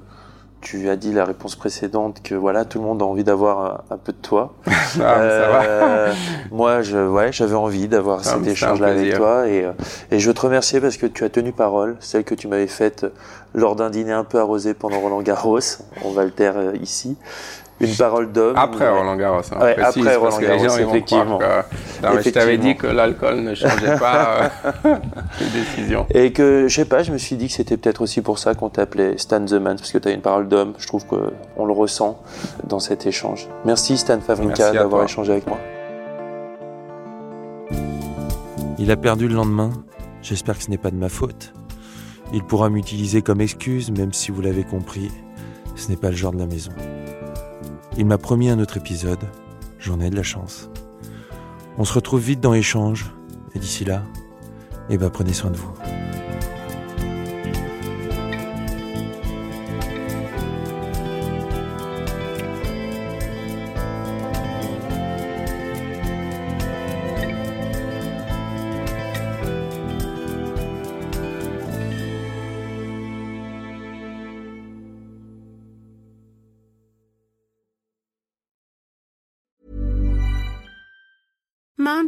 tu 0.63 0.89
as 0.89 0.95
dit 0.95 1.11
la 1.11 1.25
réponse 1.25 1.55
précédente 1.55 2.21
que 2.23 2.35
voilà 2.35 2.63
tout 2.63 2.79
le 2.79 2.85
monde 2.85 3.01
a 3.01 3.05
envie 3.05 3.25
d'avoir 3.25 3.83
un, 3.89 3.95
un, 3.95 3.97
peu 3.97 4.13
de 4.13 4.17
toi. 4.17 4.53
ah, 4.65 5.19
euh, 5.19 6.13
moi, 6.51 6.81
je 6.81 6.97
ouais, 6.97 7.33
j'avais 7.33 7.55
envie 7.55 7.89
d'avoir 7.89 8.19
ah, 8.21 8.23
cet 8.23 8.47
échange-là 8.47 8.87
avec 8.87 9.15
toi 9.15 9.47
et, 9.47 9.65
euh, 9.65 9.71
et 10.09 10.19
je 10.19 10.27
veux 10.27 10.33
te 10.33 10.41
remercier 10.41 10.79
parce 10.79 10.95
que 10.95 11.05
tu 11.05 11.25
as 11.25 11.29
tenu 11.29 11.51
parole, 11.51 11.97
celle 11.99 12.23
que 12.23 12.33
tu 12.33 12.47
m'avais 12.47 12.67
faite 12.67 13.05
lors 13.53 13.75
d'un 13.75 13.89
dîner 13.89 14.13
un 14.13 14.23
peu 14.23 14.39
arrosé 14.39 14.73
pendant 14.73 14.99
Roland 14.99 15.21
Garros. 15.21 15.59
On 16.03 16.11
va 16.11 16.23
le 16.23 16.31
taire 16.31 16.57
euh, 16.57 16.73
ici 16.81 17.17
une 17.79 17.95
parole 17.95 18.31
d'homme. 18.31 18.55
Après 18.57 18.89
Roland 18.89 19.15
Garros. 19.15 19.41
Hein, 19.51 19.61
ouais, 19.61 19.77
après 19.79 20.15
Roland 20.15 20.39
Garros, 20.39 20.77
effectivement. 20.77 21.37
Que... 21.37 21.45
Non, 22.03 22.15
mais 22.15 22.23
je 22.23 22.29
t'avais 22.29 22.57
dit 22.57 22.75
que 22.75 22.87
l'alcool 22.87 23.41
ne 23.41 23.55
changeait 23.55 23.97
pas 23.97 24.51
euh, 24.85 24.95
les 25.39 25.59
décisions. 25.61 26.05
Et 26.13 26.33
que, 26.33 26.67
je 26.67 26.75
sais 26.75 26.85
pas, 26.85 27.03
je 27.03 27.11
me 27.11 27.17
suis 27.17 27.35
dit 27.35 27.47
que 27.47 27.53
c'était 27.53 27.77
peut-être 27.77 28.01
aussi 28.01 28.21
pour 28.21 28.39
ça 28.39 28.53
qu'on 28.53 28.69
t'appelait 28.69 29.17
Stan 29.17 29.43
the 29.43 29.53
Man, 29.53 29.77
parce 29.77 29.91
que 29.91 29.97
tu 29.97 30.07
as 30.09 30.11
une 30.11 30.21
parole 30.21 30.47
d'homme. 30.47 30.73
Je 30.77 30.87
trouve 30.87 31.05
qu'on 31.05 31.65
le 31.65 31.73
ressent 31.73 32.21
dans 32.67 32.79
cet 32.79 33.05
échange. 33.05 33.47
Merci 33.65 33.97
Stan 33.97 34.19
Favrinka 34.19 34.71
d'avoir 34.73 35.03
échangé 35.03 35.31
avec 35.31 35.47
moi. 35.47 35.59
Il 38.77 38.91
a 38.91 38.97
perdu 38.97 39.27
le 39.27 39.35
lendemain. 39.35 39.71
J'espère 40.21 40.57
que 40.57 40.63
ce 40.63 40.69
n'est 40.69 40.77
pas 40.77 40.91
de 40.91 40.95
ma 40.97 41.09
faute. 41.09 41.53
Il 42.33 42.43
pourra 42.43 42.69
m'utiliser 42.69 43.21
comme 43.21 43.41
excuse, 43.41 43.91
même 43.91 44.11
si 44.11 44.31
vous 44.31 44.41
l'avez 44.41 44.63
compris, 44.63 45.11
ce 45.75 45.89
n'est 45.89 45.97
pas 45.97 46.09
le 46.09 46.15
genre 46.15 46.31
de 46.31 46.39
la 46.39 46.47
maison. 46.47 46.71
Il 47.97 48.05
m'a 48.05 48.17
promis 48.17 48.49
un 48.49 48.59
autre 48.59 48.77
épisode. 48.77 49.19
J'en 49.79 49.99
ai 49.99 50.09
de 50.09 50.15
la 50.15 50.23
chance. 50.23 50.69
On 51.77 51.85
se 51.85 51.93
retrouve 51.93 52.21
vite 52.21 52.39
dans 52.39 52.53
l'échange. 52.53 53.11
Et 53.55 53.59
d'ici 53.59 53.85
là, 53.85 54.03
eh 54.89 54.97
ben, 54.97 55.09
prenez 55.09 55.33
soin 55.33 55.51
de 55.51 55.57
vous. 55.57 55.73